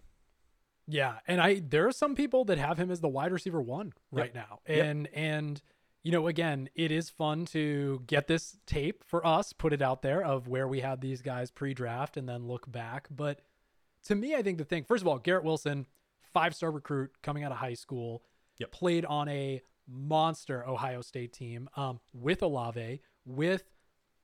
Yeah, 0.88 1.20
and 1.28 1.40
I 1.42 1.62
there 1.66 1.88
are 1.88 1.92
some 1.92 2.16
people 2.16 2.46
that 2.46 2.58
have 2.58 2.78
him 2.78 2.90
as 2.92 3.00
the 3.02 3.08
wide 3.08 3.32
receiver 3.32 3.62
one 3.62 3.94
right 4.12 4.34
now, 4.34 4.60
Yep. 4.68 4.86
and 4.86 5.08
and 5.14 5.62
you 6.04 6.12
know 6.12 6.28
again, 6.28 6.70
it 6.76 6.92
is 6.92 7.10
fun 7.10 7.46
to 7.48 8.02
get 8.08 8.28
this 8.28 8.58
tape 8.66 9.04
for 9.04 9.26
us, 9.26 9.54
put 9.54 9.74
it 9.74 9.82
out 9.82 10.02
there 10.02 10.24
of 10.24 10.48
where 10.48 10.68
we 10.68 10.80
had 10.82 11.00
these 11.02 11.22
guys 11.22 11.52
pre-draft, 11.52 12.18
and 12.18 12.28
then 12.28 12.48
look 12.48 12.70
back. 12.72 13.08
But 13.12 13.42
to 14.06 14.16
me, 14.16 14.36
I 14.36 14.42
think 14.42 14.58
the 14.58 14.66
thing, 14.66 14.84
first 14.84 15.02
of 15.02 15.08
all, 15.08 15.20
Garrett 15.20 15.44
Wilson, 15.44 15.86
five-star 16.34 16.72
recruit 16.72 17.12
coming 17.22 17.44
out 17.44 17.52
of 17.52 17.60
high 17.60 17.76
school, 17.76 18.24
Yep. 18.58 18.72
played 18.72 19.06
on 19.06 19.28
a 19.30 19.62
monster 19.92 20.68
Ohio 20.68 21.02
State 21.02 21.34
team 21.34 21.70
um, 21.76 22.00
with 22.14 22.42
Olave, 22.42 23.02
with 23.26 23.64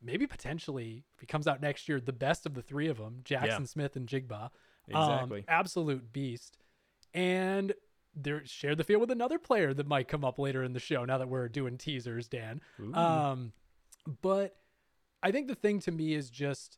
maybe 0.02 0.28
potentially 0.28 1.04
if 1.16 1.22
he 1.22 1.26
comes 1.26 1.48
out 1.48 1.62
next 1.62 1.90
year, 1.90 2.00
the 2.00 2.14
best 2.14 2.46
of 2.46 2.54
the 2.54 2.62
three 2.62 2.88
of 2.88 2.98
them, 2.98 3.22
Jaxon 3.24 3.68
Smith-Njigba. 3.68 4.50
Um, 4.94 5.30
absolute 5.48 6.14
beast. 6.14 6.58
And 7.14 7.74
they're 8.16 8.46
shared 8.46 8.78
the 8.78 8.84
field 8.84 9.02
with 9.02 9.12
another 9.12 9.38
player 9.38 9.74
that 9.74 9.88
might 9.88 10.08
come 10.08 10.24
up 10.24 10.40
later 10.40 10.64
in 10.64 10.74
the 10.74 10.80
show 10.80 11.06
now 11.06 11.18
that 11.18 11.30
we're 11.30 11.50
doing 11.50 11.78
teasers, 11.78 12.28
Dan. 12.28 12.62
Um, 12.94 13.52
but 14.22 14.56
I 15.22 15.32
think 15.32 15.48
the 15.48 15.56
thing 15.56 15.80
to 15.82 15.92
me 15.92 16.14
is 16.14 16.30
just 16.30 16.78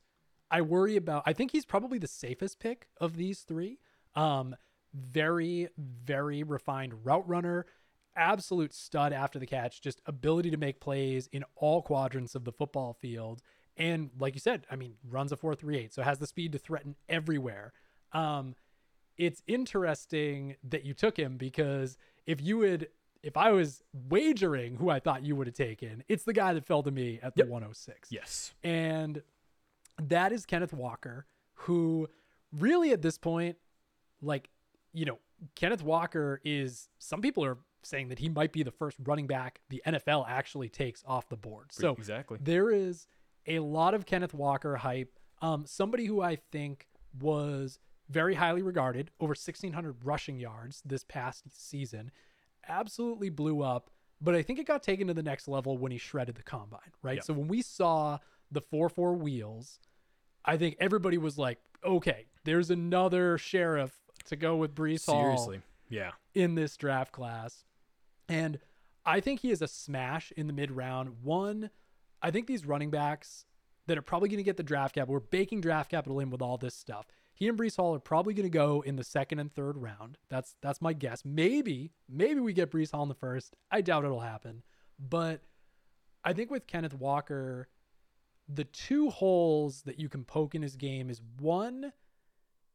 I 0.49 0.61
worry 0.61 0.95
about 0.95 1.23
I 1.25 1.33
think 1.33 1.51
he's 1.51 1.65
probably 1.65 1.99
the 1.99 2.07
safest 2.07 2.59
pick 2.59 2.87
of 2.99 3.15
these 3.15 3.41
three. 3.41 3.79
Um, 4.15 4.55
very, 4.93 5.67
very 5.77 6.41
refined 6.43 7.05
route 7.05 7.27
runner, 7.27 7.67
absolute 8.15 8.73
stud 8.73 9.13
after 9.13 9.39
the 9.39 9.45
catch, 9.45 9.81
just 9.81 10.01
ability 10.05 10.51
to 10.51 10.57
make 10.57 10.79
plays 10.79 11.27
in 11.31 11.43
all 11.55 11.81
quadrants 11.81 12.35
of 12.35 12.43
the 12.43 12.51
football 12.51 12.93
field. 12.93 13.41
And 13.77 14.09
like 14.19 14.33
you 14.33 14.39
said, 14.39 14.65
I 14.69 14.75
mean, 14.75 14.95
runs 15.09 15.31
a 15.31 15.37
4.38, 15.37 15.93
so 15.93 16.03
has 16.03 16.19
the 16.19 16.27
speed 16.27 16.51
to 16.51 16.57
threaten 16.57 16.95
everywhere. 17.07 17.71
Um, 18.11 18.55
it's 19.17 19.41
interesting 19.47 20.55
that 20.63 20.85
you 20.85 20.93
took 20.93 21.17
him 21.17 21.37
because 21.37 21.97
if 22.25 22.41
you 22.41 22.57
would, 22.57 22.87
if 23.23 23.35
I 23.37 23.51
was 23.51 23.83
wagering 24.09 24.75
who 24.75 24.89
I 24.89 24.99
thought 24.99 25.23
you 25.25 25.35
would 25.35 25.47
have 25.47 25.55
taken, 25.55 26.03
it's 26.07 26.23
the 26.23 26.33
guy 26.33 26.53
that 26.53 26.65
fell 26.65 26.83
to 26.83 26.91
me 26.91 27.19
at 27.21 27.35
the 27.35 27.43
106. 27.43 28.11
Yes. 28.11 28.53
And 28.63 29.21
that 30.01 30.31
is 30.31 30.45
Kenneth 30.45 30.73
Walker, 30.73 31.25
who 31.53 32.07
really 32.57 32.91
at 32.91 33.01
this 33.01 33.17
point, 33.17 33.57
like, 34.21 34.49
you 34.93 35.05
know, 35.05 35.19
Kenneth 35.55 35.83
Walker 35.83 36.41
is, 36.43 36.89
some 36.97 37.21
people 37.21 37.43
are 37.45 37.57
saying 37.83 38.09
that 38.09 38.19
he 38.19 38.29
might 38.29 38.51
be 38.51 38.63
the 38.63 38.71
first 38.71 38.97
running 39.03 39.27
back 39.27 39.61
the 39.69 39.81
NFL 39.85 40.25
actually 40.27 40.69
takes 40.69 41.03
off 41.07 41.29
the 41.29 41.37
board. 41.37 41.67
So 41.71 41.91
exactly. 41.91 42.39
there 42.41 42.71
is 42.71 43.07
a 43.47 43.59
lot 43.59 43.93
of 43.93 44.05
Kenneth 44.05 44.33
Walker 44.33 44.75
hype. 44.77 45.17
Um, 45.41 45.65
somebody 45.65 46.05
who 46.05 46.21
I 46.21 46.37
think 46.51 46.87
was 47.19 47.79
very 48.09 48.35
highly 48.35 48.61
regarded, 48.61 49.11
over 49.19 49.31
1,600 49.31 50.03
rushing 50.03 50.39
yards 50.39 50.81
this 50.85 51.03
past 51.03 51.43
season, 51.51 52.11
absolutely 52.67 53.29
blew 53.29 53.61
up. 53.61 53.89
But 54.21 54.35
I 54.35 54.41
think 54.41 54.59
it 54.59 54.67
got 54.67 54.83
taken 54.83 55.07
to 55.07 55.13
the 55.13 55.23
next 55.23 55.47
level 55.47 55.77
when 55.77 55.91
he 55.91 55.97
shredded 55.97 56.35
the 56.35 56.43
combine, 56.43 56.91
right? 57.01 57.17
Yeah. 57.17 57.21
So 57.21 57.33
when 57.33 57.47
we 57.47 57.61
saw 57.61 58.17
the 58.51 58.61
4 58.61 58.89
4 58.89 59.13
wheels, 59.13 59.79
I 60.43 60.57
think 60.57 60.75
everybody 60.79 61.17
was 61.17 61.37
like, 61.37 61.59
okay, 61.85 62.25
there's 62.43 62.69
another 62.69 63.37
sheriff 63.37 63.93
to 64.25 64.35
go 64.35 64.57
with 64.57 64.75
Breece 64.75 65.05
Hall 65.05 65.23
Seriously. 65.23 65.61
Yeah. 65.89 66.11
in 66.33 66.55
this 66.55 66.75
draft 66.75 67.11
class. 67.11 67.63
And 68.29 68.59
I 69.05 69.19
think 69.19 69.41
he 69.41 69.51
is 69.51 69.61
a 69.61 69.67
smash 69.67 70.31
in 70.37 70.47
the 70.47 70.53
mid 70.53 70.71
round. 70.71 71.23
One, 71.23 71.71
I 72.21 72.31
think 72.31 72.47
these 72.47 72.65
running 72.65 72.91
backs 72.91 73.45
that 73.87 73.97
are 73.97 74.03
probably 74.03 74.29
going 74.29 74.37
to 74.37 74.43
get 74.43 74.57
the 74.57 74.63
draft 74.63 74.95
capital, 74.95 75.13
we're 75.13 75.19
baking 75.19 75.61
draft 75.61 75.89
capital 75.89 76.19
in 76.19 76.29
with 76.29 76.41
all 76.41 76.57
this 76.57 76.75
stuff. 76.75 77.07
He 77.33 77.47
and 77.47 77.57
Breece 77.57 77.77
Hall 77.77 77.95
are 77.95 77.99
probably 77.99 78.33
going 78.33 78.45
to 78.45 78.55
go 78.55 78.81
in 78.81 78.97
the 78.97 79.03
second 79.03 79.39
and 79.39 79.51
third 79.51 79.77
round. 79.77 80.17
That's 80.29 80.55
that's 80.61 80.81
my 80.81 80.93
guess. 80.93 81.23
Maybe, 81.25 81.91
maybe 82.07 82.39
we 82.39 82.53
get 82.53 82.71
Breece 82.71 82.91
Hall 82.91 83.03
in 83.03 83.09
the 83.09 83.15
first. 83.15 83.55
I 83.71 83.81
doubt 83.81 84.05
it'll 84.05 84.19
happen. 84.19 84.61
But 84.99 85.41
I 86.23 86.33
think 86.33 86.51
with 86.51 86.67
Kenneth 86.67 86.93
Walker, 86.93 87.69
the 88.47 88.65
two 88.65 89.09
holes 89.09 89.83
that 89.83 89.99
you 89.99 90.09
can 90.09 90.25
poke 90.25 90.53
in 90.53 90.61
his 90.61 90.75
game 90.75 91.09
is 91.09 91.21
one, 91.39 91.93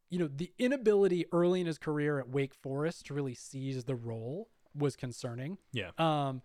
you 0.09 0.17
know, 0.17 0.27
the 0.27 0.51
inability 0.57 1.25
early 1.31 1.61
in 1.61 1.67
his 1.67 1.77
career 1.77 2.19
at 2.19 2.29
Wake 2.29 2.55
Forest 2.55 3.05
to 3.05 3.13
really 3.13 3.35
seize 3.35 3.83
the 3.83 3.95
role 3.95 4.49
was 4.77 4.95
concerning. 4.95 5.57
Yeah. 5.71 5.91
Um, 5.97 6.41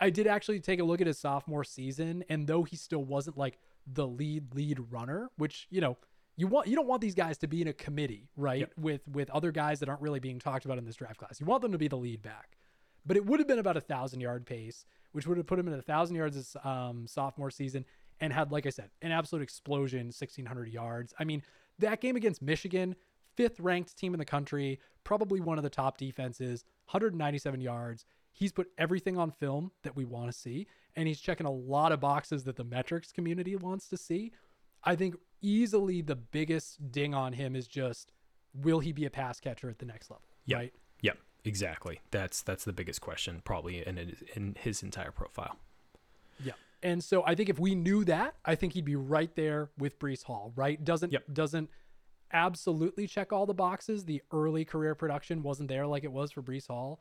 I 0.00 0.10
did 0.10 0.26
actually 0.26 0.60
take 0.60 0.80
a 0.80 0.84
look 0.84 1.00
at 1.00 1.06
his 1.06 1.18
sophomore 1.18 1.64
season, 1.64 2.24
and 2.28 2.46
though 2.46 2.64
he 2.64 2.76
still 2.76 3.04
wasn't 3.04 3.38
like 3.38 3.58
the 3.86 4.06
lead 4.06 4.54
lead 4.54 4.80
runner, 4.90 5.30
which 5.36 5.66
you 5.70 5.80
know 5.80 5.96
you 6.36 6.46
want 6.46 6.66
you 6.66 6.76
don't 6.76 6.86
want 6.86 7.00
these 7.00 7.14
guys 7.14 7.38
to 7.38 7.46
be 7.46 7.62
in 7.62 7.68
a 7.68 7.72
committee, 7.72 8.28
right? 8.36 8.60
Yep. 8.60 8.72
With 8.78 9.08
with 9.08 9.30
other 9.30 9.52
guys 9.52 9.80
that 9.80 9.88
aren't 9.88 10.02
really 10.02 10.20
being 10.20 10.38
talked 10.38 10.64
about 10.64 10.78
in 10.78 10.84
this 10.84 10.96
draft 10.96 11.18
class. 11.18 11.40
You 11.40 11.46
want 11.46 11.62
them 11.62 11.72
to 11.72 11.78
be 11.78 11.88
the 11.88 11.96
lead 11.96 12.22
back, 12.22 12.56
but 13.06 13.16
it 13.16 13.24
would 13.24 13.40
have 13.40 13.48
been 13.48 13.58
about 13.58 13.76
a 13.76 13.80
thousand 13.80 14.20
yard 14.20 14.46
pace, 14.46 14.84
which 15.12 15.26
would 15.26 15.36
have 15.36 15.46
put 15.46 15.58
him 15.58 15.68
in 15.68 15.74
a 15.74 15.82
thousand 15.82 16.16
yards 16.16 16.36
his 16.36 16.56
um, 16.64 17.06
sophomore 17.06 17.50
season, 17.50 17.84
and 18.20 18.32
had 18.32 18.50
like 18.50 18.66
I 18.66 18.70
said, 18.70 18.90
an 19.00 19.12
absolute 19.12 19.42
explosion, 19.42 20.10
sixteen 20.10 20.46
hundred 20.46 20.68
yards. 20.68 21.14
I 21.18 21.24
mean, 21.24 21.42
that 21.78 22.00
game 22.00 22.16
against 22.16 22.42
Michigan, 22.42 22.96
fifth 23.36 23.60
ranked 23.60 23.96
team 23.96 24.14
in 24.14 24.18
the 24.18 24.24
country, 24.24 24.80
probably 25.04 25.40
one 25.40 25.58
of 25.58 25.64
the 25.64 25.70
top 25.70 25.96
defenses, 25.98 26.64
197 26.86 27.60
yards. 27.60 28.04
He's 28.32 28.52
put 28.52 28.68
everything 28.78 29.16
on 29.16 29.30
film 29.30 29.70
that 29.82 29.94
we 29.94 30.04
want 30.04 30.26
to 30.26 30.32
see, 30.36 30.66
and 30.96 31.06
he's 31.06 31.20
checking 31.20 31.46
a 31.46 31.52
lot 31.52 31.92
of 31.92 32.00
boxes 32.00 32.44
that 32.44 32.56
the 32.56 32.64
metrics 32.64 33.12
community 33.12 33.54
wants 33.56 33.88
to 33.88 33.96
see. 33.96 34.32
I 34.82 34.96
think 34.96 35.16
easily 35.40 36.02
the 36.02 36.16
biggest 36.16 36.90
ding 36.90 37.14
on 37.14 37.32
him 37.34 37.54
is 37.54 37.66
just 37.68 38.12
will 38.54 38.80
he 38.80 38.92
be 38.92 39.04
a 39.04 39.10
pass 39.10 39.40
catcher 39.40 39.68
at 39.68 39.78
the 39.78 39.86
next 39.86 40.10
level? 40.10 40.24
Yep. 40.46 40.58
Right. 40.58 40.72
Yep. 41.02 41.18
Exactly. 41.44 42.00
That's 42.10 42.42
that's 42.42 42.64
the 42.64 42.72
biggest 42.72 43.00
question 43.00 43.42
probably 43.44 43.86
in 43.86 44.16
in 44.34 44.56
his 44.60 44.82
entire 44.82 45.10
profile. 45.10 45.56
Yeah. 46.42 46.52
And 46.82 47.02
so 47.02 47.22
I 47.26 47.34
think 47.34 47.48
if 47.48 47.58
we 47.58 47.74
knew 47.74 48.04
that, 48.04 48.34
I 48.44 48.54
think 48.54 48.72
he'd 48.74 48.84
be 48.84 48.96
right 48.96 49.34
there 49.36 49.70
with 49.78 49.98
Breece 49.98 50.24
Hall, 50.24 50.52
right? 50.56 50.82
Doesn't 50.82 51.12
Yep. 51.12 51.24
doesn't 51.32 51.70
absolutely 52.34 53.06
check 53.06 53.32
all 53.32 53.46
the 53.46 53.54
boxes. 53.54 54.04
The 54.04 54.20
early 54.32 54.64
career 54.64 54.94
production 54.94 55.42
wasn't 55.42 55.68
there 55.68 55.86
like 55.86 56.04
it 56.04 56.12
was 56.12 56.32
for 56.32 56.42
Breece 56.42 56.66
Hall. 56.66 57.00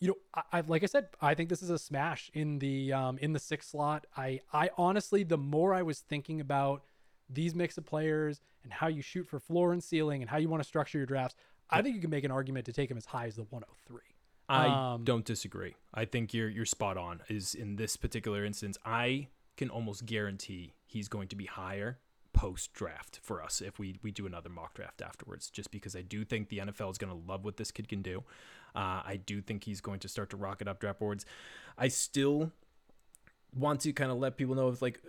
You 0.00 0.08
know, 0.08 0.14
I, 0.34 0.42
I 0.58 0.60
like 0.62 0.82
I 0.82 0.86
said, 0.86 1.08
I 1.20 1.34
think 1.34 1.48
this 1.50 1.62
is 1.62 1.70
a 1.70 1.78
smash 1.78 2.30
in 2.32 2.58
the 2.60 2.92
um 2.92 3.18
in 3.18 3.32
the 3.34 3.38
sixth 3.38 3.70
slot. 3.70 4.06
I 4.16 4.40
I 4.52 4.70
honestly, 4.78 5.24
the 5.24 5.36
more 5.38 5.74
I 5.74 5.82
was 5.82 5.98
thinking 6.00 6.40
about 6.40 6.84
these 7.28 7.54
mix 7.54 7.76
of 7.78 7.84
players 7.84 8.40
and 8.64 8.72
how 8.72 8.86
you 8.88 9.02
shoot 9.02 9.26
for 9.26 9.38
floor 9.38 9.72
and 9.72 9.82
ceiling 9.82 10.22
and 10.22 10.30
how 10.30 10.38
you 10.38 10.48
want 10.48 10.62
to 10.62 10.68
structure 10.68 10.98
your 10.98 11.06
drafts, 11.06 11.36
I 11.70 11.82
think 11.82 11.94
you 11.94 12.00
can 12.00 12.10
make 12.10 12.24
an 12.24 12.30
argument 12.30 12.66
to 12.66 12.72
take 12.72 12.90
him 12.90 12.96
as 12.96 13.06
high 13.06 13.26
as 13.26 13.36
the 13.36 13.42
103. 13.44 14.00
I 14.48 14.66
Um, 14.66 15.04
don't 15.04 15.24
disagree. 15.24 15.74
I 15.94 16.04
think 16.04 16.34
you're 16.34 16.48
you're 16.48 16.66
spot 16.66 16.96
on. 16.96 17.22
Is 17.28 17.54
in 17.54 17.76
this 17.76 17.96
particular 17.96 18.44
instance, 18.44 18.76
I 18.84 19.28
can 19.56 19.70
almost 19.70 20.04
guarantee 20.06 20.74
he's 20.84 21.08
going 21.08 21.28
to 21.28 21.36
be 21.36 21.46
higher 21.46 21.98
post 22.32 22.72
draft 22.72 23.18
for 23.22 23.42
us 23.42 23.60
if 23.60 23.78
we 23.78 23.98
we 24.02 24.10
do 24.10 24.26
another 24.26 24.48
mock 24.48 24.74
draft 24.74 25.02
afterwards. 25.02 25.50
Just 25.50 25.70
because 25.70 25.94
I 25.94 26.02
do 26.02 26.24
think 26.24 26.48
the 26.48 26.58
NFL 26.58 26.90
is 26.90 26.98
going 26.98 27.12
to 27.12 27.28
love 27.28 27.44
what 27.44 27.56
this 27.56 27.70
kid 27.70 27.88
can 27.88 28.02
do. 28.02 28.24
Uh, 28.74 29.02
I 29.04 29.20
do 29.24 29.40
think 29.40 29.64
he's 29.64 29.80
going 29.80 30.00
to 30.00 30.08
start 30.08 30.30
to 30.30 30.36
rocket 30.36 30.68
up 30.68 30.80
draft 30.80 30.98
boards. 30.98 31.26
I 31.76 31.88
still 31.88 32.52
want 33.54 33.80
to 33.82 33.92
kind 33.92 34.10
of 34.10 34.18
let 34.18 34.36
people 34.36 34.54
know 34.54 34.68
of 34.68 34.80
like 34.80 35.00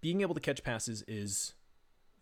being 0.00 0.20
able 0.20 0.34
to 0.34 0.40
catch 0.40 0.62
passes 0.62 1.04
is 1.06 1.54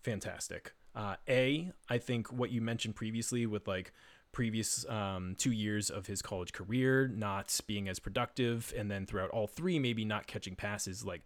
fantastic. 0.03 0.73
Uh, 0.95 1.17
a, 1.27 1.73
I 1.89 1.99
think 1.99 2.31
what 2.31 2.51
you 2.51 2.61
mentioned 2.61 2.95
previously 2.95 3.47
with 3.47 3.67
like 3.67 3.93
previous 4.33 4.87
um, 4.89 5.35
two 5.39 5.53
years 5.53 5.91
of 5.91 6.07
his 6.07 6.23
college 6.23 6.53
career 6.53 7.09
not 7.09 7.59
being 7.67 7.89
as 7.89 7.99
productive, 7.99 8.73
and 8.77 8.91
then 8.91 9.07
throughout 9.07 9.31
all 9.31 9.47
three, 9.47 9.79
maybe 9.79 10.05
not 10.05 10.27
catching 10.27 10.55
passes, 10.55 11.05
like 11.05 11.23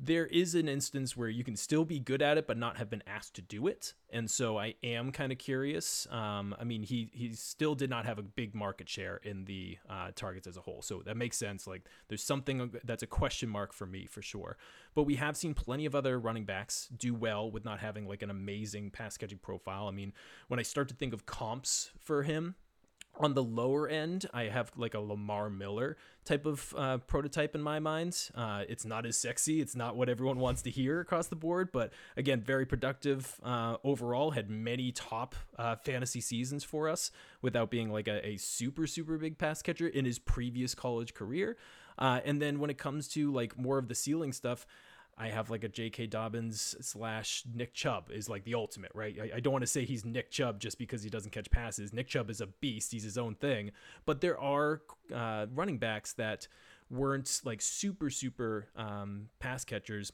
there 0.00 0.26
is 0.26 0.54
an 0.54 0.68
instance 0.68 1.16
where 1.16 1.28
you 1.28 1.44
can 1.44 1.56
still 1.56 1.84
be 1.84 2.00
good 2.00 2.20
at 2.20 2.36
it 2.36 2.46
but 2.46 2.58
not 2.58 2.76
have 2.76 2.90
been 2.90 3.02
asked 3.06 3.34
to 3.34 3.42
do 3.42 3.66
it. 3.66 3.94
And 4.10 4.30
so 4.30 4.58
i 4.58 4.74
am 4.82 5.12
kind 5.12 5.32
of 5.32 5.38
curious. 5.38 6.06
Um, 6.10 6.54
i 6.58 6.64
mean 6.64 6.82
he 6.82 7.10
he 7.12 7.32
still 7.34 7.74
did 7.74 7.90
not 7.90 8.04
have 8.04 8.18
a 8.18 8.22
big 8.22 8.54
market 8.54 8.88
share 8.88 9.16
in 9.18 9.44
the 9.44 9.78
uh, 9.88 10.10
targets 10.14 10.46
as 10.46 10.56
a 10.56 10.60
whole. 10.60 10.82
So 10.82 11.02
that 11.04 11.16
makes 11.16 11.36
sense. 11.36 11.66
Like 11.66 11.82
there's 12.08 12.22
something 12.22 12.72
that's 12.84 13.02
a 13.02 13.06
question 13.06 13.48
mark 13.48 13.72
for 13.72 13.86
me 13.86 14.06
for 14.06 14.22
sure. 14.22 14.56
But 14.94 15.04
we 15.04 15.16
have 15.16 15.36
seen 15.36 15.54
plenty 15.54 15.86
of 15.86 15.94
other 15.94 16.18
running 16.18 16.44
backs 16.44 16.88
do 16.96 17.14
well 17.14 17.50
with 17.50 17.64
not 17.64 17.80
having 17.80 18.06
like 18.06 18.22
an 18.22 18.30
amazing 18.30 18.90
pass 18.90 19.16
catching 19.16 19.38
profile. 19.38 19.86
I 19.86 19.92
mean 19.92 20.12
when 20.48 20.58
i 20.60 20.62
start 20.62 20.88
to 20.88 20.94
think 20.94 21.14
of 21.14 21.26
comps 21.26 21.90
for 21.98 22.22
him 22.22 22.56
on 23.16 23.34
the 23.34 23.42
lower 23.42 23.88
end, 23.88 24.26
I 24.32 24.44
have 24.44 24.72
like 24.76 24.94
a 24.94 25.00
Lamar 25.00 25.48
Miller 25.50 25.96
type 26.24 26.46
of 26.46 26.74
uh, 26.76 26.98
prototype 26.98 27.54
in 27.54 27.62
my 27.62 27.78
mind. 27.78 28.30
Uh, 28.34 28.64
it's 28.68 28.84
not 28.84 29.06
as 29.06 29.16
sexy. 29.16 29.60
It's 29.60 29.76
not 29.76 29.96
what 29.96 30.08
everyone 30.08 30.38
wants 30.38 30.62
to 30.62 30.70
hear 30.70 31.00
across 31.00 31.28
the 31.28 31.36
board, 31.36 31.70
but 31.72 31.92
again, 32.16 32.40
very 32.40 32.66
productive 32.66 33.40
uh, 33.44 33.76
overall. 33.84 34.32
Had 34.32 34.50
many 34.50 34.90
top 34.90 35.34
uh, 35.58 35.76
fantasy 35.76 36.20
seasons 36.20 36.64
for 36.64 36.88
us 36.88 37.10
without 37.42 37.70
being 37.70 37.90
like 37.92 38.08
a, 38.08 38.26
a 38.26 38.36
super, 38.36 38.86
super 38.86 39.18
big 39.18 39.38
pass 39.38 39.62
catcher 39.62 39.86
in 39.88 40.04
his 40.04 40.18
previous 40.18 40.74
college 40.74 41.14
career. 41.14 41.56
Uh, 41.98 42.20
and 42.24 42.42
then 42.42 42.58
when 42.58 42.70
it 42.70 42.78
comes 42.78 43.06
to 43.08 43.32
like 43.32 43.56
more 43.58 43.78
of 43.78 43.88
the 43.88 43.94
ceiling 43.94 44.32
stuff, 44.32 44.66
I 45.16 45.28
have 45.28 45.50
like 45.50 45.64
a 45.64 45.68
J.K. 45.68 46.06
Dobbins 46.06 46.76
slash 46.80 47.44
Nick 47.52 47.72
Chubb 47.72 48.10
is 48.10 48.28
like 48.28 48.44
the 48.44 48.54
ultimate, 48.54 48.90
right? 48.94 49.16
I, 49.20 49.36
I 49.36 49.40
don't 49.40 49.52
want 49.52 49.62
to 49.62 49.70
say 49.70 49.84
he's 49.84 50.04
Nick 50.04 50.30
Chubb 50.30 50.58
just 50.58 50.78
because 50.78 51.02
he 51.02 51.10
doesn't 51.10 51.30
catch 51.30 51.50
passes. 51.50 51.92
Nick 51.92 52.08
Chubb 52.08 52.30
is 52.30 52.40
a 52.40 52.46
beast; 52.46 52.92
he's 52.92 53.04
his 53.04 53.18
own 53.18 53.34
thing. 53.34 53.70
But 54.06 54.20
there 54.20 54.38
are 54.38 54.82
uh, 55.14 55.46
running 55.54 55.78
backs 55.78 56.12
that 56.14 56.48
weren't 56.90 57.40
like 57.44 57.62
super 57.62 58.10
super 58.10 58.68
um, 58.76 59.28
pass 59.38 59.64
catchers, 59.64 60.12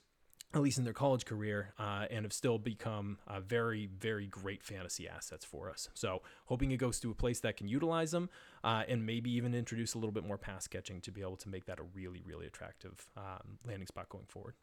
at 0.52 0.60
least 0.60 0.78
in 0.78 0.84
their 0.84 0.92
college 0.92 1.24
career, 1.24 1.72
uh, 1.78 2.04
and 2.10 2.24
have 2.24 2.32
still 2.32 2.58
become 2.58 3.18
uh, 3.26 3.40
very 3.40 3.88
very 3.98 4.26
great 4.26 4.62
fantasy 4.62 5.08
assets 5.08 5.46
for 5.46 5.70
us. 5.70 5.88
So 5.94 6.20
hoping 6.44 6.72
it 6.72 6.76
goes 6.76 7.00
to 7.00 7.10
a 7.10 7.14
place 7.14 7.40
that 7.40 7.56
can 7.56 7.68
utilize 7.68 8.10
them, 8.10 8.28
uh, 8.62 8.82
and 8.86 9.06
maybe 9.06 9.30
even 9.32 9.54
introduce 9.54 9.94
a 9.94 9.98
little 9.98 10.12
bit 10.12 10.26
more 10.26 10.38
pass 10.38 10.66
catching 10.66 11.00
to 11.02 11.10
be 11.10 11.22
able 11.22 11.36
to 11.36 11.48
make 11.48 11.64
that 11.66 11.78
a 11.78 11.84
really 11.94 12.22
really 12.26 12.46
attractive 12.46 13.08
um, 13.16 13.58
landing 13.66 13.86
spot 13.86 14.10
going 14.10 14.26
forward. 14.26 14.54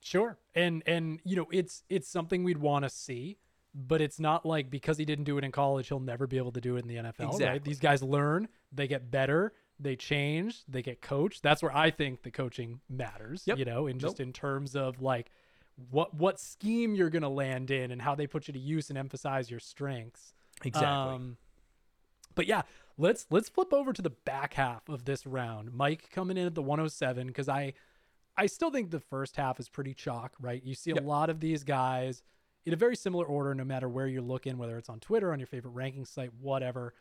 Sure. 0.00 0.38
And 0.54 0.82
and 0.86 1.20
you 1.24 1.36
know, 1.36 1.46
it's 1.50 1.82
it's 1.88 2.08
something 2.08 2.44
we'd 2.44 2.58
want 2.58 2.84
to 2.84 2.88
see, 2.88 3.38
but 3.74 4.00
it's 4.00 4.18
not 4.20 4.46
like 4.46 4.70
because 4.70 4.96
he 4.98 5.04
didn't 5.04 5.24
do 5.24 5.38
it 5.38 5.44
in 5.44 5.52
college, 5.52 5.88
he'll 5.88 6.00
never 6.00 6.26
be 6.26 6.36
able 6.38 6.52
to 6.52 6.60
do 6.60 6.76
it 6.76 6.80
in 6.82 6.88
the 6.88 6.96
NFL, 6.96 7.26
Exactly. 7.26 7.46
right? 7.46 7.64
These 7.64 7.80
guys 7.80 8.02
learn, 8.02 8.48
they 8.72 8.86
get 8.88 9.10
better, 9.10 9.52
they 9.80 9.96
change, 9.96 10.62
they 10.68 10.82
get 10.82 11.00
coached. 11.02 11.42
That's 11.42 11.62
where 11.62 11.76
I 11.76 11.90
think 11.90 12.22
the 12.22 12.30
coaching 12.30 12.80
matters, 12.88 13.42
Yep. 13.46 13.58
you 13.58 13.64
know, 13.64 13.86
and 13.86 14.00
just 14.00 14.18
Nope. 14.18 14.26
in 14.28 14.32
terms 14.32 14.74
of 14.76 15.00
like 15.02 15.30
what 15.90 16.14
what 16.14 16.40
scheme 16.40 16.94
you're 16.94 17.10
going 17.10 17.22
to 17.22 17.28
land 17.28 17.70
in 17.70 17.90
and 17.90 18.02
how 18.02 18.14
they 18.14 18.26
put 18.26 18.48
you 18.48 18.52
to 18.52 18.58
use 18.58 18.88
and 18.90 18.98
emphasize 18.98 19.50
your 19.50 19.60
strengths. 19.60 20.32
Exactly. 20.64 20.88
Um, 21.14 21.36
but 22.34 22.46
yeah, 22.46 22.62
let's 22.96 23.26
let's 23.30 23.48
flip 23.48 23.72
over 23.72 23.92
to 23.92 24.02
the 24.02 24.10
back 24.10 24.54
half 24.54 24.88
of 24.88 25.04
this 25.04 25.26
round. 25.26 25.72
Mike 25.72 26.10
coming 26.10 26.36
in 26.36 26.46
at 26.46 26.54
the 26.54 26.62
107 26.62 27.26
because 27.28 27.48
I 27.48 27.74
I 28.38 28.46
still 28.46 28.70
think 28.70 28.90
the 28.90 29.00
first 29.00 29.36
half 29.36 29.58
is 29.60 29.68
pretty 29.68 29.92
chalk, 29.92 30.34
right? 30.40 30.62
You 30.64 30.74
see 30.74 30.92
a 30.92 30.94
Yep. 30.94 31.04
lot 31.04 31.28
of 31.30 31.40
these 31.40 31.64
guys 31.64 32.22
in 32.64 32.72
a 32.72 32.76
very 32.76 32.96
similar 32.96 33.24
order, 33.26 33.54
no 33.54 33.64
matter 33.64 33.88
where 33.88 34.06
you're 34.06 34.22
looking, 34.22 34.56
whether 34.58 34.78
it's 34.78 34.88
on 34.88 35.00
Twitter, 35.00 35.32
on 35.32 35.40
your 35.40 35.46
favorite 35.46 35.72
ranking 35.72 36.04
site, 36.04 36.32
whatever. 36.34 36.94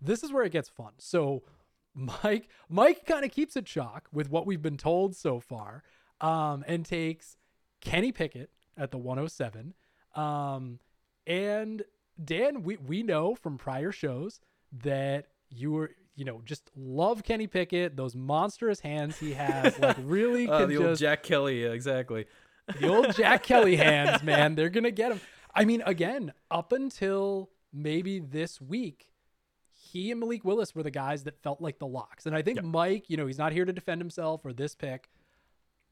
This 0.00 0.24
is 0.24 0.32
where 0.32 0.44
it 0.44 0.50
gets 0.52 0.68
fun. 0.68 0.92
So 0.98 1.42
Mike 1.94 2.48
Mike 2.70 3.04
kind 3.04 3.24
of 3.24 3.30
keeps 3.30 3.54
it 3.54 3.66
chalk 3.66 4.08
with 4.12 4.30
what 4.30 4.46
we've 4.46 4.62
been 4.62 4.78
told 4.78 5.14
so 5.14 5.38
far, 5.40 5.82
um, 6.22 6.64
and 6.66 6.86
takes 6.86 7.36
Kenny 7.82 8.10
Pickett 8.12 8.50
at 8.78 8.90
the 8.90 8.98
107. 8.98 9.74
Um, 10.14 10.78
and 11.26 11.82
Dan, 12.22 12.62
we 12.62 12.76
we 12.78 13.02
know 13.02 13.34
from 13.34 13.58
prior 13.58 13.92
shows 13.92 14.40
that 14.72 15.26
you 15.50 15.72
were 15.72 15.90
you 16.14 16.24
know 16.24 16.42
just 16.44 16.70
love 16.76 17.22
Kenny 17.24 17.46
Pickett, 17.46 17.96
those 17.96 18.14
monstrous 18.14 18.80
hands 18.80 19.18
he 19.18 19.32
has, 19.32 19.78
like 19.78 19.96
really 20.02 20.48
Uh, 20.48 20.66
the 20.66 20.74
just 20.74 20.84
old 20.86 20.98
Jack 20.98 21.22
Kelly, 21.22 21.62
yeah, 21.64 21.70
exactly. 21.70 22.26
the 22.80 22.88
old 22.88 23.14
Jack 23.14 23.42
Kelly 23.42 23.76
hands, 23.88 24.22
man. 24.22 24.54
They're 24.54 24.68
gonna 24.70 24.90
get 24.90 25.12
him. 25.12 25.20
I 25.54 25.64
mean, 25.64 25.82
again, 25.86 26.32
up 26.50 26.72
until 26.72 27.50
maybe 27.72 28.18
this 28.18 28.60
week, 28.60 29.08
he 29.70 30.10
and 30.10 30.20
Malik 30.20 30.44
Willis 30.44 30.74
were 30.74 30.82
the 30.82 30.90
guys 30.90 31.24
that 31.24 31.42
felt 31.42 31.60
like 31.60 31.78
the 31.78 31.86
locks. 31.86 32.24
And 32.26 32.34
I 32.34 32.40
think 32.42 32.56
Yep. 32.56 32.64
Mike, 32.66 33.10
you 33.10 33.16
know, 33.16 33.26
he's 33.26 33.38
not 33.38 33.52
here 33.52 33.64
to 33.66 33.72
defend 33.72 34.00
himself 34.00 34.44
or 34.44 34.52
this 34.52 34.74
pick. 34.74 35.10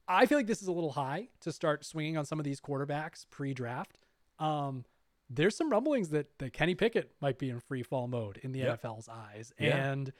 I 0.08 0.26
feel 0.26 0.38
like 0.38 0.46
this 0.46 0.62
is 0.62 0.68
a 0.68 0.72
little 0.72 0.92
high 0.92 1.28
to 1.40 1.52
start 1.52 1.84
swinging 1.84 2.16
on 2.16 2.24
some 2.24 2.38
of 2.40 2.44
these 2.44 2.60
quarterbacks 2.60 3.26
pre-draft. 3.30 3.98
Um, 4.38 4.84
there's 5.30 5.56
some 5.56 5.70
rumblings 5.70 6.08
that, 6.10 6.26
that 6.38 6.52
Kenny 6.52 6.74
Pickett 6.74 7.12
might 7.20 7.38
be 7.38 7.48
in 7.50 7.60
free 7.60 7.84
fall 7.84 8.08
mode 8.08 8.38
in 8.42 8.50
the 8.52 8.58
Yep. 8.60 8.82
NFL's 8.82 9.08
eyes. 9.08 9.52
Yeah. 9.58 9.90
And, 9.90 10.12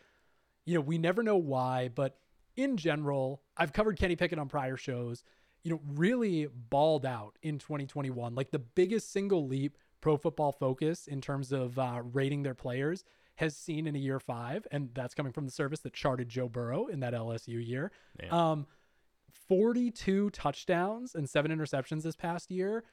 you 0.65 0.75
know, 0.75 0.81
we 0.81 0.99
never 0.99 1.23
know 1.23 1.37
why, 1.37 1.89
but 1.89 2.17
in 2.57 2.77
general, 2.77 3.43
I've 3.57 3.73
covered 3.73 3.99
Kenny 3.99 4.15
Pickett 4.15 4.39
on 4.39 4.49
prior 4.49 4.77
shows, 4.77 5.25
you 5.65 5.73
know, 5.73 5.81
really 5.95 6.47
balled 6.47 7.05
out 7.05 7.37
in 7.43 7.59
2021. 7.59 8.35
Like 8.35 8.53
the 8.53 8.61
biggest 8.61 9.13
single 9.13 9.47
leap 9.47 9.77
pro 10.01 10.17
football 10.17 10.53
focus 10.53 11.07
in 11.07 11.21
terms 11.21 11.53
of 11.53 11.79
uh, 11.79 12.03
rating 12.13 12.45
their 12.45 12.55
players 12.55 13.05
has 13.37 13.57
seen 13.57 13.87
in 13.87 13.97
a 13.97 13.99
year 13.99 14.21
five. 14.21 14.67
And 14.71 14.91
that's 14.95 15.15
coming 15.15 15.33
from 15.33 15.45
the 15.45 15.51
service 15.53 15.81
that 15.81 15.93
charted 15.93 16.29
Joe 16.29 16.49
Burrow 16.49 16.87
in 16.87 17.01
that 17.01 17.15
LSU 17.15 17.67
year. 17.67 17.91
Man. 18.23 18.33
Um, 18.33 18.67
42 19.49 20.31
touchdowns 20.31 21.15
and 21.15 21.29
seven 21.29 21.51
interceptions 21.51 22.03
this 22.03 22.17
past 22.17 22.51
year, 22.51 22.85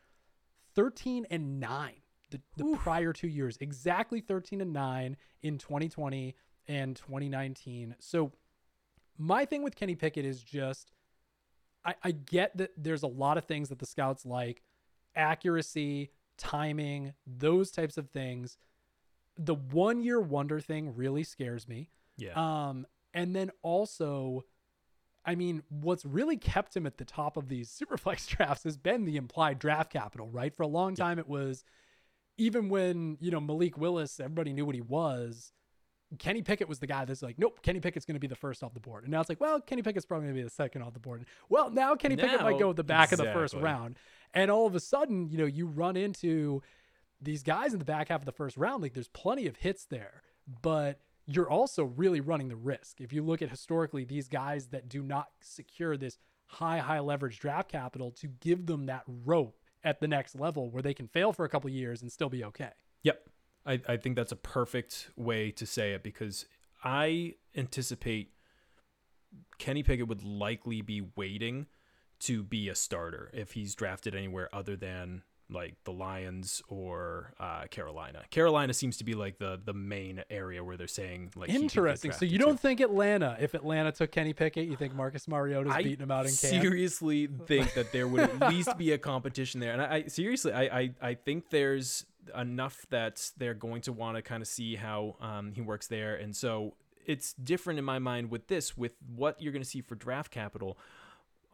13 0.75 1.25
and 1.30 1.60
nine 1.60 2.01
the, 2.30 2.42
the 2.56 2.78
prior 2.78 3.13
two 3.13 3.28
years, 3.28 3.58
exactly 3.60 4.22
13 4.22 4.62
and 4.62 4.74
nine 4.74 5.18
in 5.42 5.58
2020 5.58 6.36
and 6.68 6.96
2019. 6.96 7.96
So, 8.00 8.32
my 9.18 9.46
thing 9.46 9.63
with 9.63 9.76
Kenny 9.76 9.96
Pickett 9.96 10.26
is 10.26 10.44
just 10.44 10.92
I, 11.88 11.96
I 12.04 12.12
get 12.12 12.58
that 12.58 12.72
there's 12.78 13.04
a 13.04 13.08
lot 13.08 13.38
of 13.38 13.46
things 13.46 13.70
that 13.70 13.80
the 13.80 13.86
scouts 13.86 14.26
like 14.26 14.62
accuracy, 15.16 16.12
timing, 16.38 17.13
those 17.26 17.72
types 17.72 17.98
of 17.98 18.10
things. 18.10 18.58
The 19.38 19.56
one 19.56 20.02
year 20.02 20.20
wonder 20.20 20.60
thing 20.60 20.96
really 20.96 21.24
scares 21.24 21.68
me. 21.68 21.90
Yeah. 22.18 22.34
Um, 22.36 22.86
and 23.13 23.36
then 23.36 23.52
also, 23.62 24.44
I 25.26 25.36
mean, 25.36 25.63
what's 25.70 26.06
really 26.06 26.38
kept 26.38 26.76
him 26.76 26.86
at 26.86 26.98
the 26.98 27.06
top 27.06 27.38
of 27.38 27.48
these 27.48 27.70
superflex 27.82 28.28
drafts 28.28 28.66
has 28.66 28.78
been 28.78 29.06
the 29.06 29.16
implied 29.16 29.58
draft 29.58 29.92
capital, 29.92 30.30
right? 30.30 30.54
For 30.54 30.63
a 30.63 30.68
long 30.68 30.94
time, 30.94 31.18
it 31.20 31.28
was 31.28 31.63
even 32.38 32.69
when, 32.69 33.17
you 33.19 33.32
know, 33.32 33.39
Malik 33.39 33.78
Willis, 33.78 34.19
everybody 34.19 34.54
knew 34.54 34.65
what 34.65 34.76
he 34.76 34.82
was. 34.82 35.52
Kenny 36.19 36.41
Pickett 36.41 36.69
was 36.69 36.80
the 36.80 36.88
guy 36.88 37.04
that's 37.04 37.21
like, 37.21 37.38
nope, 37.38 37.62
Kenny 37.62 37.82
Pickett's 37.82 38.06
going 38.06 38.15
to 38.15 38.19
be 38.19 38.28
the 38.28 38.36
first 38.36 38.63
off 38.63 38.73
the 38.73 38.80
board. 38.80 39.04
And 39.04 39.12
now 39.12 39.19
it's 39.19 39.28
like, 39.28 39.41
well, 39.41 39.60
Kenny 39.60 39.82
Pickett's 39.82 40.06
probably 40.06 40.28
going 40.28 40.36
to 40.36 40.39
be 40.39 40.43
the 40.43 40.50
second 40.50 40.82
off 40.82 40.93
the 40.93 41.00
board. 41.00 41.26
Well, 41.50 41.69
now 41.69 41.95
Kenny 41.95 42.15
Pickett 42.15 42.41
might 42.41 42.60
go 42.60 42.69
at 42.69 42.78
the 42.78 42.84
back 42.84 43.12
of 43.12 43.17
the 43.17 43.32
first 43.34 43.54
round. 43.56 43.97
And 44.34 44.50
all 44.50 44.65
of 44.65 44.76
a 44.76 44.80
sudden, 44.80 45.30
you 45.30 45.38
know, 45.38 45.45
you 45.45 45.65
run 45.67 45.97
into 45.97 46.62
these 47.21 47.43
guys 47.43 47.73
in 47.73 47.80
the 47.80 47.86
back 47.86 48.10
half 48.10 48.21
of 48.21 48.26
the 48.26 48.32
first 48.32 48.56
round. 48.56 48.82
Like 48.82 48.93
there's 48.93 49.10
plenty 49.10 49.47
of 49.47 49.58
hits 49.58 49.86
there, 49.86 50.21
but 50.62 51.02
you're 51.26 51.50
also 51.50 51.84
really 51.84 52.21
running 52.21 52.47
the 52.47 52.56
risk. 52.56 53.02
If 53.02 53.12
you 53.12 53.21
look 53.21 53.41
at 53.41 53.50
historically, 53.50 54.06
these 54.06 54.30
guys 54.30 54.67
that 54.67 54.88
do 54.88 55.04
not 55.04 55.28
secure 55.41 55.97
this 55.97 56.17
high, 56.45 56.78
high 56.78 57.00
leverage 57.00 57.39
draft 57.39 57.69
capital 57.69 58.12
to 58.12 58.28
give 58.28 58.65
them 58.65 58.86
that 58.86 59.04
rope 59.08 59.58
at 59.84 60.00
the 60.00 60.08
next 60.08 60.36
level 60.36 60.70
where 60.70 60.82
they 60.82 60.94
can 60.94 61.08
fail 61.08 61.34
for 61.34 61.46
a 61.46 61.50
couple 61.50 61.70
years 61.70 62.02
and 62.02 62.12
still 62.12 62.30
be 62.30 62.44
okay. 62.44 62.72
Yep. 63.04 63.30
I, 63.66 63.82
I 63.88 63.98
think 63.98 64.16
that's 64.16 64.32
a 64.32 64.38
perfect 64.38 65.10
way 65.16 65.52
to 65.52 65.66
say 65.66 65.94
it 65.94 66.04
because 66.04 66.46
I 66.84 67.36
anticipate 67.56 68.32
Kenny 69.58 69.84
Pickett 69.84 70.08
would 70.08 70.24
likely 70.24 70.82
be 70.82 71.04
waiting 71.16 71.68
to 72.20 72.44
be 72.44 72.70
a 72.70 72.76
starter 72.76 73.30
if 73.34 73.52
he's 73.52 73.76
drafted 73.76 74.16
anywhere 74.16 74.50
other 74.54 74.76
than 74.76 75.24
like 75.49 75.75
the 75.83 75.91
Lions 75.91 76.62
or 76.67 77.33
uh, 77.39 77.63
Carolina. 77.69 78.23
Carolina 78.29 78.73
seems 78.73 78.97
to 78.97 79.03
be 79.03 79.13
like 79.13 79.38
the 79.38 79.60
the 79.63 79.73
main 79.73 80.23
area 80.29 80.63
where 80.63 80.77
they're 80.77 80.88
saying 80.88 81.31
like 81.36 81.49
Interesting. 81.49 82.12
So 82.12 82.25
you 82.25 82.38
don't 82.38 82.60
think 82.60 82.79
Atlanta, 82.79 83.38
if 83.39 83.53
Atlanta 83.53 83.91
took 83.91 84.12
Kenny 84.12 84.33
Pickett, 84.33 84.67
you 84.67 84.75
think 84.75 84.93
Marcus 84.93 85.27
Mariota's 85.27 85.73
I 85.73 85.83
beating 85.83 86.03
him 86.03 86.12
out 86.12 86.25
in 86.25 86.36
camp? 86.36 86.62
seriously 86.62 87.27
think 87.45 87.73
that 87.73 87.91
there 87.91 88.07
would 88.07 88.21
at 88.21 88.49
least 88.49 88.77
be 88.77 88.91
a 88.91 88.97
competition 88.97 89.60
there, 89.60 89.73
and 89.73 89.81
I, 89.81 89.95
I 89.95 90.03
seriously, 90.07 90.53
I, 90.53 90.63
I, 90.63 90.91
I 91.01 91.13
think 91.13 91.49
there's 91.49 92.05
enough 92.36 92.86
that 92.89 93.31
they're 93.38 93.53
going 93.53 93.81
to 93.81 93.93
want 93.93 94.17
to 94.17 94.21
kind 94.21 94.41
of 94.41 94.47
see 94.47 94.75
how 94.75 95.15
um, 95.21 95.53
he 95.53 95.62
works 95.62 95.88
there, 95.88 96.15
and 96.15 96.36
so 96.36 96.73
it's 97.05 97.33
different 97.33 97.79
in 97.79 97.86
my 97.86 97.99
mind 97.99 98.29
with 98.29 98.47
this, 98.47 98.77
with 98.77 98.93
what 99.15 99.41
you're 99.41 99.53
going 99.53 99.63
to 99.63 99.69
see 99.69 99.81
for 99.81 99.95
draft 99.95 100.29
capital. 100.29 100.77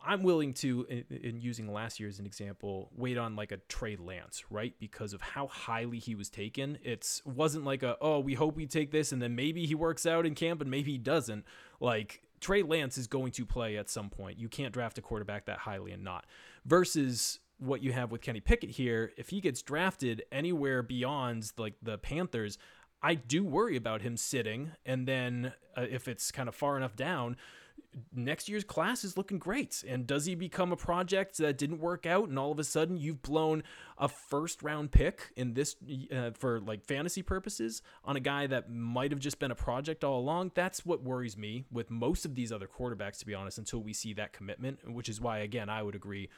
I'm 0.05 0.23
willing 0.23 0.53
to, 0.55 0.85
in, 0.89 1.05
in 1.09 1.41
using 1.41 1.71
last 1.71 1.99
year 1.99 2.09
as 2.09 2.19
an 2.19 2.25
example, 2.25 2.89
wait 2.95 3.17
on 3.17 3.35
like 3.35 3.51
a 3.51 3.57
Trey 3.69 3.95
Lance, 3.95 4.43
right? 4.49 4.73
Because 4.79 5.13
of 5.13 5.21
how 5.21 5.47
highly 5.47 5.99
he 5.99 6.15
was 6.15 6.29
taken. 6.29 6.77
It's 6.83 7.21
wasn't 7.25 7.63
like 7.63 7.83
a 7.83 7.97
oh 8.01 8.19
we 8.19 8.33
hope 8.33 8.55
we 8.55 8.65
take 8.65 8.91
this 8.91 9.11
and 9.11 9.21
then 9.21 9.35
maybe 9.35 9.65
he 9.65 9.75
works 9.75 10.05
out 10.05 10.25
in 10.25 10.35
camp 10.35 10.61
and 10.61 10.69
maybe 10.69 10.91
he 10.91 10.97
doesn't. 10.97 11.45
Like 11.79 12.21
Trey 12.41 12.61
Lance 12.61 12.97
is 12.97 13.07
going 13.07 13.31
to 13.33 13.45
play 13.45 13.77
at 13.77 13.89
some 13.89 14.09
point. 14.09 14.37
You 14.37 14.49
can't 14.49 14.73
draft 14.73 14.97
a 14.97 15.01
quarterback 15.01 15.45
that 15.45 15.59
highly 15.59 15.93
and 15.93 16.03
not. 16.03 16.25
Versus 16.65 17.39
what 17.57 17.81
you 17.81 17.93
have 17.93 18.11
with 18.11 18.21
Kenny 18.21 18.41
Pickett 18.41 18.71
here, 18.71 19.13
if 19.17 19.29
he 19.29 19.39
gets 19.39 19.61
drafted 19.61 20.23
anywhere 20.31 20.83
beyond 20.83 21.51
like 21.57 21.75
the 21.81 21.97
Panthers, 21.97 22.57
I 23.01 23.15
do 23.15 23.43
worry 23.43 23.77
about 23.77 24.01
him 24.01 24.17
sitting. 24.17 24.71
And 24.85 25.07
then 25.07 25.53
uh, 25.77 25.85
if 25.89 26.07
it's 26.07 26.31
kind 26.31 26.49
of 26.49 26.55
far 26.55 26.75
enough 26.75 26.95
down, 26.95 27.37
next 28.13 28.49
year's 28.49 28.63
class 28.63 29.03
is 29.03 29.17
looking 29.17 29.37
great. 29.37 29.83
And 29.87 30.07
does 30.07 30.25
he 30.25 30.35
become 30.35 30.71
a 30.71 30.75
project 30.75 31.37
that 31.37 31.57
didn't 31.57 31.79
work 31.79 32.05
out, 32.05 32.29
and 32.29 32.37
all 32.37 32.51
of 32.51 32.59
a 32.59 32.63
sudden 32.63 32.97
you've 32.97 33.21
blown 33.21 33.63
a 33.97 34.07
first 34.07 34.63
round 34.63 34.91
pick 34.91 35.31
in 35.35 35.53
this 35.53 35.75
uh, 36.13 36.31
for 36.31 36.59
like 36.59 36.83
fantasy 36.85 37.21
purposes 37.21 37.81
on 38.03 38.15
a 38.15 38.19
guy 38.19 38.47
that 38.47 38.69
might 38.69 39.11
have 39.11 39.19
just 39.19 39.39
been 39.39 39.51
a 39.51 39.55
project 39.55 40.03
all 40.03 40.19
along? 40.19 40.51
That's 40.55 40.85
what 40.85 41.03
worries 41.03 41.37
me 41.37 41.65
with 41.71 41.91
most 41.91 42.25
of 42.25 42.35
these 42.35 42.51
other 42.51 42.67
quarterbacks, 42.67 43.19
to 43.19 43.25
be 43.25 43.33
honest. 43.33 43.57
Until 43.57 43.81
we 43.81 43.93
see 43.93 44.13
that 44.13 44.33
commitment, 44.33 44.79
which 44.91 45.09
is 45.09 45.21
why 45.21 45.39
again 45.39 45.69
I 45.69 45.83
would 45.83 45.95
agree. 45.95 46.29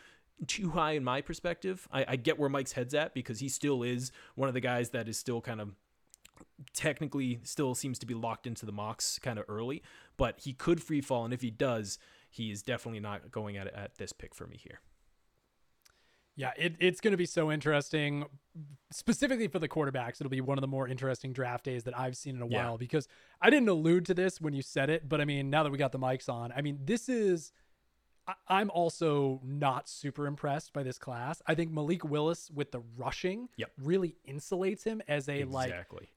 Too 0.48 0.72
high 0.72 0.92
in 0.92 1.04
my 1.04 1.22
perspective. 1.22 1.88
I, 1.94 2.06
I 2.10 2.16
get 2.18 2.38
where 2.38 2.50
Mike's 2.50 2.74
head's 2.74 2.94
at 2.94 3.14
because 3.14 3.40
he 3.40 3.48
still 3.48 3.84
is 3.84 4.12
one 4.36 4.50
of 4.50 4.54
the 4.54 4.60
guys 4.60 4.90
that 4.90 5.08
is 5.08 5.18
still 5.18 5.40
kind 5.40 5.62
of 5.62 5.72
technically 6.74 7.40
still 7.44 7.76
seems 7.76 8.00
to 8.00 8.06
be 8.06 8.14
locked 8.14 8.48
into 8.48 8.66
the 8.66 8.72
mocks 8.72 9.20
kind 9.20 9.40
of 9.40 9.46
early, 9.48 9.82
but 10.18 10.40
he 10.42 10.54
could 10.54 10.82
free 10.82 11.02
fall, 11.02 11.26
and 11.26 11.34
if 11.34 11.42
he 11.42 11.52
does, 11.52 11.98
he 12.30 12.52
is 12.52 12.62
definitely 12.64 13.00
not 13.00 13.32
going 13.32 13.58
at 13.58 13.68
it 13.68 13.74
at 13.76 13.98
this 13.98 14.14
pick 14.14 14.34
for 14.36 14.48
me 14.48 14.58
here. 14.58 14.80
Yeah, 16.38 16.52
it, 16.58 16.76
it's 16.80 17.00
going 17.00 17.12
to 17.14 17.18
be 17.18 17.26
so 17.26 17.50
interesting. 17.50 18.26
Specifically 18.92 19.48
for 19.48 19.60
the 19.60 19.70
quarterbacks, 19.70 20.20
it'll 20.20 20.30
be 20.30 20.42
one 20.42 20.58
of 20.58 20.62
the 20.62 20.68
more 20.68 20.86
interesting 20.86 21.32
draft 21.32 21.64
days 21.64 21.86
that 21.86 21.98
I've 21.98 22.18
seen 22.18 22.36
in 22.36 22.42
a 22.42 22.48
Yeah. 22.48 22.66
while 22.66 22.78
because 22.78 23.08
I 23.42 23.50
didn't 23.50 23.70
allude 23.70 24.06
to 24.08 24.14
this 24.14 24.42
when 24.42 24.54
you 24.54 24.62
said 24.62 24.90
it, 24.90 25.08
but 25.08 25.22
I 25.22 25.26
mean, 25.26 25.50
now 25.50 25.64
that 25.64 25.72
we 25.72 25.78
got 25.78 25.94
the 25.94 26.00
mics 26.00 26.28
on, 26.28 26.52
I 26.56 26.62
mean, 26.62 26.80
this 26.84 27.08
is. 27.08 27.54
I- 28.28 28.34
I'm 28.48 28.70
also 28.72 29.40
not 29.44 29.88
super 29.88 30.26
impressed 30.28 30.74
by 30.74 30.84
this 30.84 30.98
class. 30.98 31.42
I 31.46 31.56
think 31.56 31.72
Malik 31.72 32.04
Willis 32.04 32.50
with 32.52 32.72
the 32.72 32.82
rushing 32.98 33.50
Yep. 33.58 33.72
really 33.84 34.16
insulates 34.28 34.84
him 34.84 35.02
as 35.08 35.30
a 35.30 35.44
like 35.46 35.74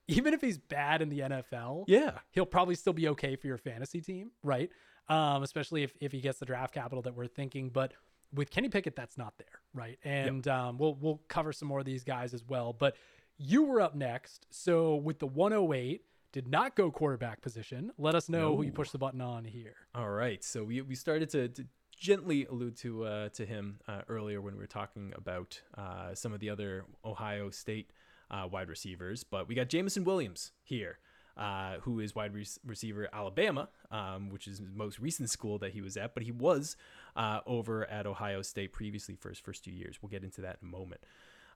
even 0.06 0.32
if 0.34 0.40
he's 0.40 0.58
bad 0.58 1.02
in 1.02 1.08
the 1.10 1.20
NFL, 1.20 1.84
Yeah. 1.86 2.18
he'll 2.30 2.46
probably 2.46 2.74
still 2.74 2.92
be 2.94 3.08
okay 3.08 3.36
for 3.36 3.46
your 3.46 3.58
fantasy 3.58 4.00
team, 4.00 4.30
right? 4.42 4.70
Um, 5.08 5.42
especially 5.42 5.82
if, 5.82 5.94
if 6.00 6.12
he 6.12 6.20
gets 6.20 6.38
the 6.38 6.46
draft 6.46 6.72
capital 6.74 7.02
that 7.02 7.14
we're 7.14 7.26
thinking. 7.26 7.70
But 7.70 7.92
with 8.32 8.50
Kenny 8.50 8.68
Pickett, 8.68 8.94
that's 8.96 9.16
not 9.16 9.38
there, 9.38 9.60
right? 9.72 9.98
And 10.04 10.46
um, 10.48 10.76
we'll 10.78 10.94
we'll 10.94 11.20
cover 11.28 11.52
some 11.52 11.68
more 11.68 11.78
of 11.80 11.86
these 11.86 12.04
guys 12.04 12.34
as 12.34 12.44
well. 12.44 12.72
But 12.74 12.96
you 13.38 13.62
were 13.64 13.80
up 13.80 13.94
next, 13.94 14.46
so 14.50 14.96
with 14.96 15.18
the 15.18 15.26
108, 15.26 16.02
did 16.32 16.46
not 16.46 16.76
go 16.76 16.90
quarterback 16.90 17.40
position. 17.40 17.90
Let 17.96 18.14
us 18.14 18.28
know 18.28 18.54
who 18.54 18.62
you 18.64 18.68
No. 18.70 18.74
push 18.74 18.90
the 18.90 18.98
button 18.98 19.22
on 19.22 19.44
here. 19.46 19.76
All 19.94 20.10
right. 20.10 20.44
So 20.44 20.62
we, 20.64 20.82
we 20.82 20.94
started 20.94 21.30
to, 21.30 21.48
to 21.48 21.66
gently 21.98 22.46
allude 22.46 22.76
to 22.78 23.04
uh, 23.04 23.28
to 23.30 23.44
him 23.44 23.80
uh, 23.88 24.02
earlier 24.08 24.40
when 24.40 24.54
we 24.54 24.60
were 24.60 24.66
talking 24.66 25.12
about 25.16 25.60
uh, 25.76 26.14
some 26.14 26.32
of 26.32 26.40
the 26.40 26.50
other 26.50 26.84
Ohio 27.04 27.50
State 27.50 27.90
uh, 28.30 28.46
wide 28.50 28.68
receivers, 28.68 29.24
but 29.24 29.48
we 29.48 29.54
got 29.54 29.68
Jameson 29.68 30.04
Williams 30.04 30.52
here. 30.62 30.98
uh, 31.38 31.78
who 31.82 32.00
is 32.00 32.16
wide 32.16 32.34
re- 32.34 32.44
receiver 32.66 33.08
Alabama, 33.12 33.68
um, 33.92 34.28
which 34.28 34.48
is 34.48 34.60
most 34.74 34.98
recent 34.98 35.30
school 35.30 35.56
that 35.58 35.70
he 35.72 35.80
was 35.80 35.96
at, 35.96 36.12
but 36.12 36.24
he 36.24 36.32
was 36.32 36.76
uh, 37.14 37.38
over 37.46 37.88
at 37.88 38.06
Ohio 38.06 38.42
State 38.42 38.72
previously 38.72 39.14
for 39.14 39.28
his 39.28 39.38
first 39.38 39.62
two 39.62 39.70
years. 39.70 39.98
We'll 40.02 40.10
get 40.10 40.24
into 40.24 40.40
that 40.40 40.58
in 40.60 40.68
a 40.68 40.70
moment. 40.70 41.00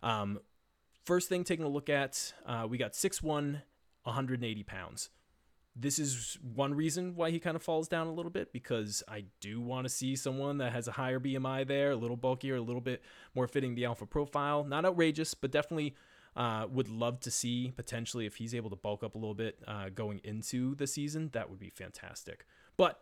Um, 0.01 0.39
first 1.05 1.29
thing, 1.29 1.43
taking 1.43 1.65
a 1.65 1.69
look 1.69 1.89
at, 1.89 2.33
we 2.69 2.79
got 2.79 2.93
6'1, 2.93 3.63
180 4.05 4.63
pounds 4.63 5.11
this 5.75 5.99
is 5.99 6.39
one 6.55 6.75
reason 6.75 7.15
why 7.15 7.31
he 7.31 7.39
kind 7.39 7.57
of 7.57 7.63
falls 7.63 7.89
down 7.89 8.07
a 8.07 8.13
little 8.13 8.31
bit 8.31 8.53
because 8.53 9.03
I 9.09 9.25
do 9.41 9.61
want 9.61 9.87
to 9.87 9.89
see 9.89 10.17
someone 10.17 10.59
that 10.59 10.73
has 10.73 10.87
a 10.87 10.93
higher 10.93 11.19
BMI 11.19 11.67
there, 11.67 11.93
a 11.93 11.97
little 11.97 12.17
bulkier, 12.17 12.57
a 12.57 12.61
little 12.61 12.81
bit 12.81 13.03
more 13.35 13.49
fitting 13.49 13.75
the 13.75 13.87
alpha 13.87 14.05
profile. 14.05 14.65
Not 14.65 14.85
outrageous, 14.85 15.33
but 15.33 15.51
definitely 15.51 15.95
uh, 16.37 16.67
would 16.71 16.89
love 16.89 17.21
to 17.21 17.31
see 17.31 17.73
potentially 17.75 18.27
if 18.27 18.37
he's 18.37 18.55
able 18.55 18.71
to 18.71 18.77
bulk 18.77 19.03
up 19.03 19.15
a 19.15 19.19
little 19.19 19.35
bit 19.35 19.59
uh, 19.67 19.89
going 19.89 20.21
into 20.25 20.75
the 20.75 20.87
season. 20.87 21.31
That 21.33 21.49
would 21.49 21.59
be 21.59 21.71
fantastic. 21.71 22.47
But 22.77 23.01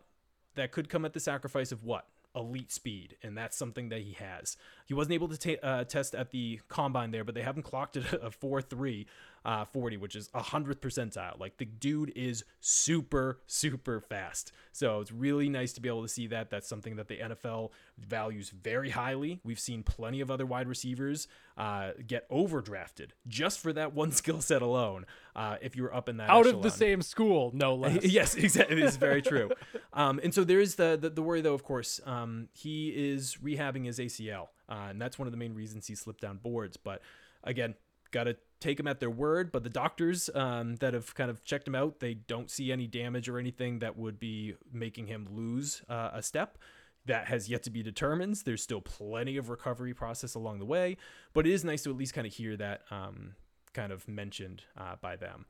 that 0.55 0.71
could 0.71 0.87
come 0.87 1.03
at 1.03 1.13
the 1.13 1.19
sacrifice 1.19 1.71
of 1.71 1.83
what? 1.83 2.07
elite 2.35 2.71
speed, 2.71 3.17
and 3.21 3.37
that's 3.37 3.57
something 3.57 3.89
that 3.89 4.01
he 4.01 4.13
has. 4.13 4.57
He 4.91 4.93
wasn't 4.93 5.13
able 5.13 5.29
to 5.29 5.37
ta- 5.37 5.65
uh, 5.65 5.83
test 5.85 6.13
at 6.13 6.31
the 6.31 6.59
combine 6.67 7.11
there, 7.11 7.23
but 7.23 7.33
they 7.33 7.43
haven't 7.43 7.63
clocked 7.63 7.95
it 7.95 8.11
a 8.11 8.29
4 8.29 8.61
3 8.61 9.07
uh, 9.43 9.65
40, 9.65 9.97
which 9.97 10.15
is 10.15 10.29
a 10.33 10.41
100th 10.41 10.75
percentile. 10.79 11.39
Like 11.39 11.57
the 11.57 11.65
dude 11.65 12.11
is 12.15 12.43
super, 12.59 13.39
super 13.47 13.99
fast. 13.99 14.51
So 14.71 14.99
it's 14.99 15.11
really 15.11 15.49
nice 15.49 15.73
to 15.73 15.81
be 15.81 15.89
able 15.89 16.03
to 16.03 16.07
see 16.07 16.27
that. 16.27 16.49
That's 16.49 16.67
something 16.67 16.95
that 16.97 17.07
the 17.07 17.17
NFL 17.17 17.71
values 17.97 18.49
very 18.49 18.91
highly. 18.91 19.39
We've 19.43 19.59
seen 19.59 19.83
plenty 19.83 20.21
of 20.21 20.29
other 20.29 20.45
wide 20.45 20.67
receivers 20.67 21.27
uh, 21.57 21.91
get 22.05 22.29
overdrafted 22.29 23.09
just 23.27 23.59
for 23.59 23.73
that 23.73 23.93
one 23.93 24.11
skill 24.11 24.41
set 24.41 24.61
alone. 24.61 25.05
Uh, 25.35 25.55
if 25.61 25.75
you're 25.75 25.93
up 25.93 26.07
in 26.09 26.17
that 26.17 26.29
out 26.29 26.41
echelon. 26.41 26.55
of 26.55 26.63
the 26.63 26.69
same 26.71 27.01
school, 27.01 27.51
no 27.53 27.75
less. 27.75 28.03
yes, 28.03 28.35
exactly. 28.35 28.77
It 28.77 28.83
is 28.83 28.97
very 28.97 29.21
true. 29.23 29.51
um, 29.93 30.19
and 30.23 30.33
so 30.33 30.43
there 30.43 30.59
is 30.59 30.75
the, 30.75 30.97
the, 30.99 31.09
the 31.09 31.21
worry, 31.21 31.41
though. 31.41 31.53
Of 31.53 31.63
course, 31.63 31.99
um, 32.05 32.49
he 32.53 32.89
is 32.89 33.37
rehabbing 33.43 33.85
his 33.85 33.97
ACL, 33.99 34.47
uh, 34.71 34.87
and 34.89 35.01
that's 35.01 35.19
one 35.19 35.27
of 35.27 35.31
the 35.31 35.37
main 35.37 35.53
reasons 35.53 35.87
he 35.87 35.95
slipped 35.95 36.21
down 36.21 36.37
boards. 36.37 36.77
But 36.77 37.01
again, 37.43 37.75
got 38.11 38.23
to 38.23 38.37
take 38.61 38.79
him 38.79 38.87
at 38.87 39.01
their 39.01 39.09
word. 39.09 39.51
But 39.51 39.63
the 39.63 39.69
doctors 39.69 40.29
um, 40.33 40.77
that 40.77 40.93
have 40.93 41.13
kind 41.13 41.29
of 41.29 41.43
checked 41.43 41.67
him 41.67 41.75
out, 41.75 41.99
they 41.99 42.13
don't 42.13 42.49
see 42.49 42.71
any 42.71 42.87
damage 42.87 43.27
or 43.27 43.37
anything 43.37 43.79
that 43.79 43.97
would 43.97 44.19
be 44.19 44.55
making 44.71 45.07
him 45.07 45.27
lose 45.29 45.81
uh, 45.89 46.11
a 46.13 46.23
step. 46.23 46.57
That 47.05 47.25
has 47.25 47.49
yet 47.49 47.63
to 47.63 47.71
be 47.71 47.81
determined. 47.81 48.43
There's 48.45 48.61
still 48.61 48.79
plenty 48.79 49.35
of 49.37 49.49
recovery 49.49 49.93
process 49.93 50.35
along 50.35 50.59
the 50.59 50.65
way, 50.65 50.97
but 51.33 51.47
it 51.47 51.51
is 51.51 51.63
nice 51.63 51.81
to 51.83 51.89
at 51.89 51.97
least 51.97 52.13
kind 52.13 52.27
of 52.27 52.33
hear 52.33 52.55
that 52.57 52.83
um, 52.91 53.33
kind 53.73 53.91
of 53.91 54.07
mentioned 54.07 54.61
uh, 54.77 54.97
by 55.01 55.15
them. 55.15 55.47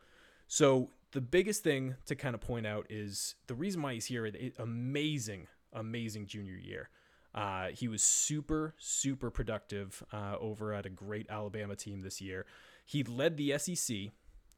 So 0.47 0.91
the 1.11 1.19
biggest 1.19 1.61
thing 1.61 1.95
to 2.05 2.15
kind 2.15 2.35
of 2.35 2.41
point 2.41 2.65
out 2.65 2.87
is 2.89 3.35
the 3.47 3.53
reason 3.53 3.81
why 3.81 3.95
he's 3.95 4.05
here. 4.05 4.25
It, 4.25 4.55
amazing, 4.59 5.47
amazing 5.73 6.27
junior 6.27 6.55
year. 6.55 6.89
Uh, 7.33 7.67
he 7.67 7.87
was 7.87 8.03
super, 8.03 8.75
super 8.77 9.29
productive 9.29 10.03
uh, 10.11 10.35
over 10.39 10.73
at 10.73 10.85
a 10.85 10.89
great 10.89 11.27
Alabama 11.29 11.75
team 11.75 12.01
this 12.01 12.21
year. 12.21 12.45
He 12.85 13.03
led 13.03 13.37
the 13.37 13.57
SEC 13.57 14.11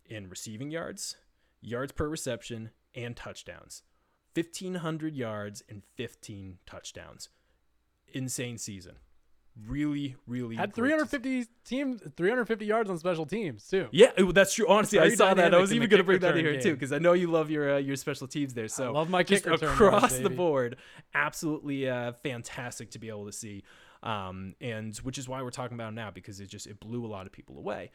in 0.05 0.29
receiving 0.29 0.71
yards, 0.71 1.17
yards 1.61 1.91
per 1.91 2.07
reception, 2.07 2.71
and 2.95 3.15
touchdowns. 3.15 3.83
1,500 4.35 5.15
yards 5.15 5.63
and 5.69 5.83
15 5.95 6.57
touchdowns. 6.65 7.29
Insane 8.11 8.57
season. 8.57 8.95
Really, 9.67 10.15
really 10.25 10.55
Had 10.55 10.73
great 10.73 10.89
350 10.89 11.45
teams, 11.63 12.01
350 12.17 12.65
yards 12.65 12.89
on 12.89 12.97
special 12.97 13.25
teams 13.27 13.67
too. 13.67 13.87
yeah, 13.91 14.11
that's 14.33 14.55
true. 14.55 14.67
Honestly, 14.67 14.97
I 14.97 15.13
saw 15.13 15.35
that. 15.35 15.53
I 15.53 15.59
was 15.59 15.71
even 15.71 15.89
going 15.89 15.99
to 15.99 16.03
bring 16.03 16.19
that 16.21 16.35
in 16.35 16.43
here 16.43 16.59
too 16.59 16.73
because 16.73 16.91
I 16.91 16.97
know 16.97 17.13
you 17.13 17.29
love 17.29 17.51
your 17.51 17.75
uh, 17.75 17.77
your 17.77 17.95
special 17.95 18.27
teams 18.27 18.55
there. 18.55 18.67
So 18.67 18.91
love 18.91 19.09
my 19.09 19.23
kick 19.23 19.45
across 19.45 20.17
the 20.17 20.31
board, 20.31 20.77
absolutely 21.13 21.87
uh, 21.87 22.13
fantastic 22.23 22.91
to 22.91 22.99
be 22.99 23.09
able 23.09 23.27
to 23.27 23.31
see, 23.31 23.63
um, 24.01 24.55
and 24.59 24.97
which 24.97 25.19
is 25.19 25.29
why 25.29 25.43
we're 25.43 25.51
talking 25.51 25.75
about 25.75 25.89
it 25.89 25.95
now 25.95 26.09
because 26.09 26.39
it 26.39 26.47
just 26.47 26.65
it 26.65 26.79
blew 26.79 27.05
a 27.05 27.07
lot 27.07 27.27
of 27.27 27.31
people 27.31 27.59
away. 27.59 27.91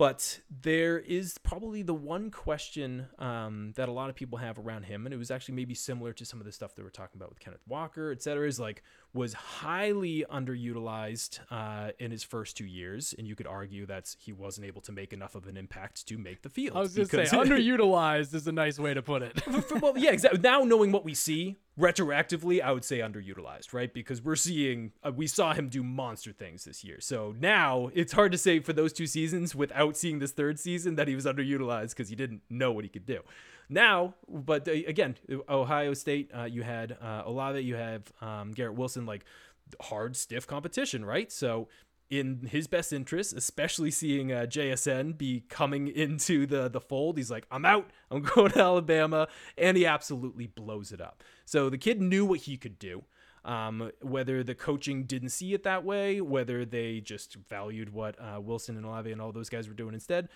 But 0.00 0.40
there 0.62 0.98
is 0.98 1.36
probably 1.36 1.82
the 1.82 1.92
one 1.92 2.30
question 2.30 3.06
um, 3.18 3.74
that 3.76 3.90
a 3.90 3.92
lot 3.92 4.08
of 4.08 4.16
people 4.16 4.38
have 4.38 4.58
around 4.58 4.84
him, 4.84 5.04
and 5.04 5.12
it 5.12 5.18
was 5.18 5.30
actually 5.30 5.56
maybe 5.56 5.74
similar 5.74 6.14
to 6.14 6.24
some 6.24 6.40
of 6.40 6.46
the 6.46 6.52
stuff 6.52 6.74
that 6.76 6.82
we're 6.82 6.88
talking 6.88 7.20
about 7.20 7.28
with 7.28 7.38
Kenneth 7.38 7.60
Walker, 7.68 8.10
et 8.10 8.22
cetera, 8.22 8.48
is 8.48 8.58
like 8.58 8.82
was 9.12 9.34
highly 9.34 10.24
underutilized 10.32 11.40
uh, 11.50 11.90
in 11.98 12.10
his 12.10 12.22
first 12.22 12.56
two 12.56 12.64
years, 12.64 13.14
and 13.18 13.28
you 13.28 13.36
could 13.36 13.46
argue 13.46 13.84
that 13.86 14.16
he 14.18 14.32
wasn't 14.32 14.66
able 14.66 14.80
to 14.80 14.92
make 14.92 15.12
enough 15.12 15.34
of 15.34 15.46
an 15.46 15.58
impact 15.58 16.08
to 16.08 16.16
make 16.16 16.40
the 16.40 16.48
field. 16.48 16.78
I 16.78 16.80
was 16.80 16.94
going 16.94 17.06
to 17.06 17.26
say 17.26 17.36
underutilized 17.36 18.32
is 18.32 18.46
a 18.46 18.52
nice 18.52 18.78
way 18.78 18.94
to 18.94 19.02
put 19.02 19.20
it. 19.20 19.42
well, 19.82 19.98
yeah, 19.98 20.12
exactly. 20.12 20.40
Now 20.40 20.62
knowing 20.62 20.92
what 20.92 21.04
we 21.04 21.12
see 21.12 21.58
retroactively, 21.78 22.60
I 22.60 22.72
would 22.72 22.84
say 22.84 22.98
underutilized, 22.98 23.72
right? 23.72 23.92
Because 23.92 24.22
we're 24.22 24.36
seeing, 24.36 24.92
uh, 25.02 25.12
we 25.14 25.26
saw 25.26 25.54
him 25.54 25.68
do 25.68 25.82
monster 25.82 26.32
things 26.32 26.64
this 26.64 26.84
year. 26.84 26.98
So 27.00 27.34
now 27.38 27.90
it's 27.94 28.12
hard 28.12 28.32
to 28.32 28.38
say 28.38 28.60
for 28.60 28.72
those 28.72 28.92
two 28.92 29.06
seasons 29.06 29.54
without 29.54 29.96
seeing 29.96 30.18
this 30.18 30.32
third 30.32 30.58
season 30.58 30.96
that 30.96 31.08
he 31.08 31.14
was 31.14 31.26
underutilized 31.26 31.90
because 31.90 32.08
he 32.08 32.16
didn't 32.16 32.42
know 32.50 32.72
what 32.72 32.84
he 32.84 32.90
could 32.90 33.06
do. 33.06 33.20
Now, 33.68 34.14
but 34.28 34.66
uh, 34.66 34.72
again, 34.72 35.16
Ohio 35.48 35.94
State, 35.94 36.30
uh, 36.36 36.44
you 36.44 36.62
had 36.62 36.96
uh, 37.00 37.22
Olave, 37.24 37.60
you 37.60 37.76
have 37.76 38.02
um, 38.20 38.50
Garrett 38.50 38.74
Wilson, 38.74 39.06
like 39.06 39.24
hard, 39.80 40.16
stiff 40.16 40.46
competition, 40.46 41.04
right? 41.04 41.30
So 41.30 41.68
in 42.10 42.48
his 42.50 42.66
best 42.66 42.92
interest, 42.92 43.32
especially 43.32 43.90
seeing 43.92 44.32
uh, 44.32 44.46
JSN 44.48 45.16
be 45.16 45.44
coming 45.48 45.86
into 45.88 46.44
the 46.44 46.68
the 46.68 46.80
fold. 46.80 47.16
He's 47.16 47.30
like, 47.30 47.46
I'm 47.50 47.64
out. 47.64 47.88
I'm 48.10 48.22
going 48.34 48.50
to 48.52 48.60
Alabama, 48.60 49.28
and 49.56 49.76
he 49.76 49.86
absolutely 49.86 50.48
blows 50.48 50.92
it 50.92 51.00
up. 51.00 51.22
So 51.44 51.70
the 51.70 51.78
kid 51.78 52.00
knew 52.00 52.24
what 52.24 52.40
he 52.40 52.56
could 52.56 52.78
do. 52.78 53.04
Um, 53.42 53.90
whether 54.02 54.42
the 54.42 54.54
coaching 54.54 55.04
didn't 55.04 55.30
see 55.30 55.54
it 55.54 55.62
that 55.62 55.82
way, 55.82 56.20
whether 56.20 56.66
they 56.66 57.00
just 57.00 57.36
valued 57.48 57.90
what 57.90 58.16
uh, 58.20 58.38
Wilson 58.38 58.76
and 58.76 58.84
Olave 58.84 59.10
and 59.10 59.18
all 59.18 59.32
those 59.32 59.48
guys 59.48 59.66
were 59.66 59.72
doing 59.72 59.94
instead, 59.94 60.28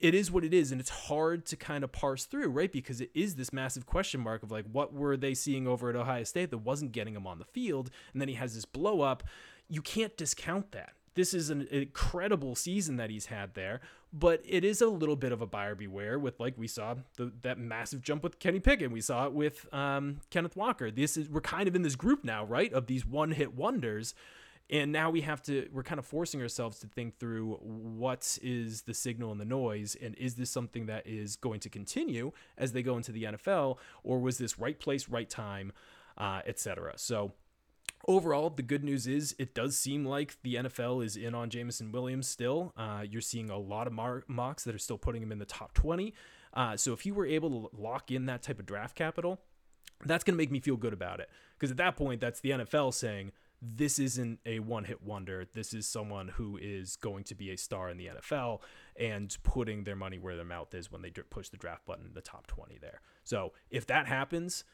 it 0.00 0.14
is 0.14 0.30
what 0.30 0.44
it 0.44 0.54
is 0.54 0.72
and 0.72 0.80
it's 0.80 0.90
hard 0.90 1.44
to 1.46 1.56
kind 1.56 1.84
of 1.84 1.92
parse 1.92 2.24
through 2.24 2.48
right 2.48 2.72
because 2.72 3.00
it 3.00 3.10
is 3.14 3.34
this 3.34 3.52
massive 3.52 3.86
question 3.86 4.20
mark 4.20 4.42
of 4.42 4.50
like 4.50 4.64
what 4.70 4.92
were 4.92 5.16
they 5.16 5.34
seeing 5.34 5.66
over 5.66 5.90
at 5.90 5.96
ohio 5.96 6.24
state 6.24 6.50
that 6.50 6.58
wasn't 6.58 6.92
getting 6.92 7.14
him 7.14 7.26
on 7.26 7.38
the 7.38 7.44
field 7.44 7.90
and 8.12 8.20
then 8.20 8.28
he 8.28 8.34
has 8.34 8.54
this 8.54 8.64
blow 8.64 9.00
up 9.00 9.22
you 9.68 9.82
can't 9.82 10.16
discount 10.16 10.72
that. 10.72 10.92
This 11.14 11.32
is 11.32 11.50
an 11.50 11.68
incredible 11.70 12.54
season 12.56 12.96
that 12.96 13.10
he's 13.10 13.26
had 13.26 13.54
there 13.54 13.80
but 14.16 14.40
it 14.46 14.64
is 14.64 14.80
a 14.80 14.86
little 14.86 15.16
bit 15.16 15.32
of 15.32 15.42
a 15.42 15.46
buyer 15.46 15.74
beware 15.74 16.18
with 16.20 16.38
like 16.38 16.54
we 16.56 16.68
saw 16.68 16.94
the, 17.16 17.32
that 17.42 17.58
massive 17.58 18.00
jump 18.00 18.22
with 18.22 18.38
kenny 18.38 18.60
pickett. 18.60 18.92
We 18.92 19.00
saw 19.00 19.26
it 19.26 19.32
with 19.32 19.66
um, 19.74 20.20
kenneth 20.30 20.56
walker. 20.56 20.90
This 20.90 21.16
is 21.16 21.28
we're 21.28 21.40
kind 21.40 21.66
of 21.66 21.74
in 21.74 21.82
this 21.82 21.96
group 21.96 22.24
now 22.24 22.44
right 22.44 22.72
of 22.72 22.86
these 22.86 23.04
one 23.04 23.32
hit 23.32 23.54
wonders. 23.54 24.14
And 24.70 24.92
now 24.92 25.10
we 25.10 25.20
have 25.22 25.42
to 25.42 25.68
we're 25.72 25.82
kind 25.82 25.98
of 25.98 26.06
forcing 26.06 26.40
ourselves 26.40 26.78
to 26.78 26.86
think 26.86 27.18
through 27.18 27.56
what 27.60 28.38
is 28.40 28.82
the 28.82 28.94
signal 28.94 29.32
and 29.32 29.40
the 29.40 29.44
noise 29.44 29.96
and 30.00 30.14
is 30.14 30.36
this 30.36 30.48
something 30.48 30.86
that 30.86 31.06
is 31.08 31.34
going 31.34 31.58
to 31.60 31.68
continue 31.68 32.30
as 32.56 32.72
they 32.72 32.82
go 32.82 32.96
into 32.96 33.12
the 33.12 33.24
nfl 33.24 33.76
or 34.04 34.18
was 34.20 34.38
this 34.38 34.58
right 34.58 34.80
place 34.80 35.06
right 35.08 35.28
time 35.28 35.70
uh, 36.16 36.40
etc 36.46 36.94
so 36.96 37.32
overall 38.06 38.50
the 38.50 38.62
good 38.62 38.84
news 38.84 39.06
is 39.06 39.34
it 39.38 39.54
does 39.54 39.76
seem 39.76 40.04
like 40.04 40.36
the 40.42 40.54
nfl 40.56 41.04
is 41.04 41.16
in 41.16 41.34
on 41.34 41.50
Jameson 41.50 41.92
williams 41.92 42.26
still 42.26 42.72
uh, 42.76 43.02
you're 43.08 43.20
seeing 43.20 43.50
a 43.50 43.58
lot 43.58 43.86
of 43.86 43.92
mar- 43.92 44.24
mocks 44.28 44.64
that 44.64 44.74
are 44.74 44.78
still 44.78 44.98
putting 44.98 45.22
him 45.22 45.32
in 45.32 45.38
the 45.38 45.44
top 45.44 45.74
20 45.74 46.14
uh, 46.54 46.76
so 46.76 46.92
if 46.92 47.04
you 47.04 47.14
were 47.14 47.26
able 47.26 47.68
to 47.68 47.76
lock 47.76 48.10
in 48.10 48.26
that 48.26 48.42
type 48.42 48.58
of 48.58 48.66
draft 48.66 48.94
capital 48.94 49.40
that's 50.04 50.24
going 50.24 50.34
to 50.34 50.38
make 50.38 50.50
me 50.50 50.60
feel 50.60 50.76
good 50.76 50.92
about 50.92 51.20
it 51.20 51.28
because 51.58 51.70
at 51.70 51.76
that 51.76 51.96
point 51.96 52.20
that's 52.20 52.40
the 52.40 52.50
nfl 52.50 52.92
saying 52.92 53.32
this 53.62 53.98
isn't 53.98 54.40
a 54.44 54.58
one 54.58 54.84
hit 54.84 55.02
wonder. 55.02 55.46
This 55.52 55.72
is 55.72 55.86
someone 55.86 56.28
who 56.28 56.58
is 56.60 56.96
going 56.96 57.24
to 57.24 57.34
be 57.34 57.50
a 57.50 57.56
star 57.56 57.88
in 57.88 57.96
the 57.96 58.08
NFL 58.08 58.60
and 58.96 59.36
putting 59.42 59.84
their 59.84 59.96
money 59.96 60.18
where 60.18 60.36
their 60.36 60.44
mouth 60.44 60.74
is 60.74 60.92
when 60.92 61.02
they 61.02 61.10
push 61.10 61.48
the 61.48 61.56
draft 61.56 61.86
button 61.86 62.04
in 62.04 62.14
the 62.14 62.20
top 62.20 62.46
20 62.46 62.78
there. 62.80 63.00
So 63.24 63.52
if 63.70 63.86
that 63.86 64.06
happens, 64.06 64.64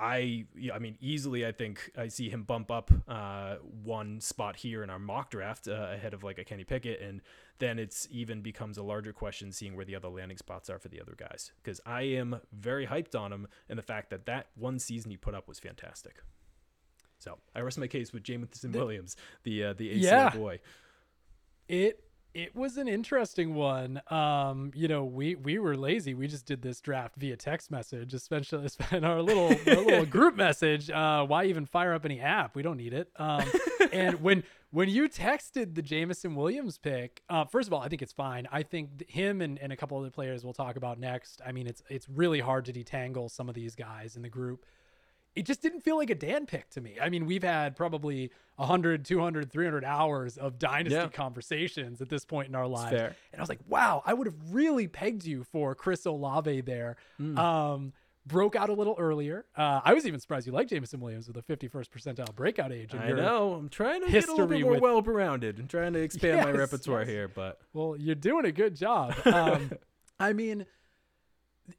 I 0.00 0.46
I 0.72 0.78
mean 0.78 0.96
easily 1.00 1.46
I 1.46 1.52
think 1.52 1.90
I 1.96 2.08
see 2.08 2.28
him 2.30 2.42
bump 2.44 2.70
up 2.70 2.90
uh, 3.06 3.56
one 3.82 4.20
spot 4.20 4.56
here 4.56 4.82
in 4.82 4.90
our 4.90 4.98
mock 4.98 5.30
draft 5.30 5.68
uh, 5.68 5.88
ahead 5.92 6.14
of 6.14 6.22
like 6.22 6.38
a 6.38 6.44
Kenny 6.44 6.64
Pickett 6.64 7.00
and 7.00 7.20
then 7.58 7.78
it's 7.78 8.06
even 8.10 8.40
becomes 8.40 8.78
a 8.78 8.82
larger 8.82 9.12
question 9.12 9.50
seeing 9.52 9.74
where 9.74 9.84
the 9.84 9.96
other 9.96 10.08
landing 10.08 10.36
spots 10.38 10.70
are 10.70 10.78
for 10.78 10.88
the 10.88 11.00
other 11.00 11.14
guys 11.16 11.50
because 11.62 11.80
I 11.84 12.02
am 12.02 12.40
very 12.52 12.86
hyped 12.86 13.18
on 13.18 13.32
him 13.32 13.48
and 13.68 13.78
the 13.78 13.82
fact 13.82 14.10
that 14.10 14.26
that 14.26 14.46
one 14.54 14.78
season 14.78 15.10
he 15.10 15.16
put 15.16 15.34
up 15.34 15.48
was 15.48 15.58
fantastic. 15.58 16.22
So 17.18 17.38
I 17.54 17.60
rest 17.60 17.78
my 17.78 17.88
case 17.88 18.12
with 18.12 18.22
Jameson 18.22 18.70
Williams, 18.72 19.16
the 19.42 19.64
uh, 19.64 19.72
the 19.72 19.90
ACL 19.96 20.02
Yeah. 20.02 20.30
boy. 20.30 20.60
it 21.68 22.04
it 22.34 22.54
was 22.54 22.76
an 22.76 22.88
interesting 22.88 23.54
one. 23.54 24.00
Um, 24.08 24.70
you 24.74 24.86
know, 24.86 25.04
we 25.04 25.34
we 25.34 25.58
were 25.58 25.76
lazy. 25.76 26.14
We 26.14 26.26
just 26.26 26.46
did 26.46 26.62
this 26.62 26.80
draft 26.80 27.16
via 27.16 27.36
text 27.36 27.70
message, 27.70 28.14
especially 28.14 28.68
in 28.92 29.04
our 29.04 29.22
little 29.22 29.48
our 29.66 29.82
little 29.82 30.06
group 30.18 30.36
message. 30.36 30.90
Uh, 30.90 31.24
why 31.24 31.44
even 31.44 31.66
fire 31.66 31.94
up 31.94 32.04
any 32.04 32.20
app? 32.20 32.54
We 32.54 32.62
don't 32.62 32.76
need 32.76 32.92
it. 32.92 33.10
Um, 33.16 33.44
and 33.92 34.20
when 34.22 34.44
when 34.70 34.88
you 34.88 35.08
texted 35.08 35.74
the 35.74 35.82
Jameson 35.82 36.34
Williams 36.34 36.76
pick, 36.76 37.22
uh, 37.30 37.44
first 37.46 37.68
of 37.68 37.72
all, 37.72 37.80
I 37.80 37.88
think 37.88 38.02
it's 38.02 38.12
fine. 38.12 38.46
I 38.52 38.62
think 38.62 39.08
him 39.08 39.40
and, 39.40 39.58
and 39.58 39.72
a 39.72 39.76
couple 39.76 39.98
other 39.98 40.10
players 40.10 40.44
we'll 40.44 40.52
talk 40.52 40.76
about 40.76 41.00
next. 41.00 41.40
I 41.46 41.52
mean, 41.52 41.66
it's 41.66 41.82
it's 41.88 42.08
really 42.08 42.40
hard 42.40 42.66
to 42.66 42.72
detangle 42.72 43.30
some 43.30 43.48
of 43.48 43.54
these 43.54 43.74
guys 43.74 44.16
in 44.16 44.22
the 44.22 44.28
group. 44.28 44.64
It 45.38 45.46
just 45.46 45.62
didn't 45.62 45.80
feel 45.82 45.96
like 45.96 46.10
a 46.10 46.14
Dan 46.14 46.46
pick 46.46 46.68
to 46.70 46.80
me. 46.80 46.96
I 47.00 47.08
mean, 47.08 47.26
we've 47.26 47.42
had 47.44 47.76
probably 47.76 48.30
100, 48.56 49.04
200, 49.04 49.50
300 49.52 49.84
hours 49.84 50.36
of 50.36 50.58
dynasty 50.58 50.96
Yeah. 50.96 51.08
conversations 51.08 52.00
at 52.02 52.08
this 52.08 52.24
point 52.24 52.48
in 52.48 52.54
our 52.54 52.66
lives. 52.66 52.92
And 52.96 53.14
I 53.36 53.40
was 53.40 53.48
like, 53.48 53.60
wow, 53.68 54.02
I 54.04 54.14
would 54.14 54.26
have 54.26 54.36
really 54.50 54.88
pegged 54.88 55.24
you 55.24 55.44
for 55.44 55.74
Chris 55.74 56.04
Olave 56.06 56.62
there. 56.62 56.96
Hmm. 57.18 57.38
Um, 57.38 57.92
broke 58.26 58.56
out 58.56 58.68
a 58.68 58.74
little 58.74 58.94
earlier. 58.98 59.46
Uh, 59.56 59.80
I 59.82 59.94
was 59.94 60.06
even 60.06 60.20
surprised 60.20 60.46
you 60.46 60.52
liked 60.52 60.68
Jameson 60.70 61.00
Williams 61.00 61.28
with 61.28 61.36
a 61.38 61.42
51st 61.42 61.88
percentile 61.88 62.34
breakout 62.34 62.72
age. 62.72 62.94
I 62.94 63.12
know. 63.12 63.54
I'm 63.54 63.68
trying 63.70 64.04
to 64.04 64.10
get 64.10 64.28
a 64.28 64.32
little 64.32 64.46
bit 64.46 64.60
more 64.60 64.72
with- 64.72 64.82
well-rounded. 64.82 65.58
I'm 65.58 65.68
trying 65.68 65.94
to 65.94 66.00
expand 66.00 66.42
my 66.44 66.50
repertoire 66.50 67.00
yes. 67.02 67.08
here, 67.08 67.28
but 67.28 67.58
Well, 67.72 67.96
you're 67.96 68.14
doing 68.16 68.44
a 68.44 68.52
good 68.52 68.76
job. 68.76 69.14
Um, 69.24 69.70
I 70.20 70.32
mean, 70.32 70.66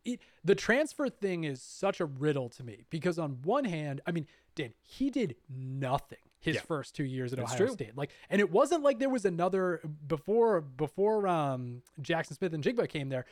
it, 0.05 0.19
the 0.43 0.55
transfer 0.55 1.09
thing 1.09 1.43
is 1.43 1.61
such 1.61 1.99
a 1.99 2.05
riddle 2.05 2.49
to 2.49 2.63
me 2.63 2.85
because 2.89 3.17
on 3.19 3.39
one 3.43 3.65
hand, 3.65 4.01
I 4.05 4.11
mean, 4.11 4.27
Dan, 4.55 4.73
he 4.81 5.09
did 5.09 5.35
nothing 5.49 6.17
his 6.39 6.55
Yeah. 6.55 6.61
first 6.61 6.95
two 6.95 7.03
years 7.03 7.33
at 7.33 7.39
That's 7.39 7.51
Ohio 7.53 7.65
true. 7.67 7.73
State. 7.73 7.97
Like, 7.97 8.11
and 8.29 8.39
it 8.39 8.49
wasn't 8.51 8.83
like 8.83 8.99
there 8.99 9.09
was 9.09 9.25
another 9.25 9.81
before 10.07 10.61
before 10.61 11.27
um, 11.27 11.81
Jaxon 12.01 12.35
Smith-Njigba 12.37 12.87
came 12.89 13.09
there. 13.09 13.25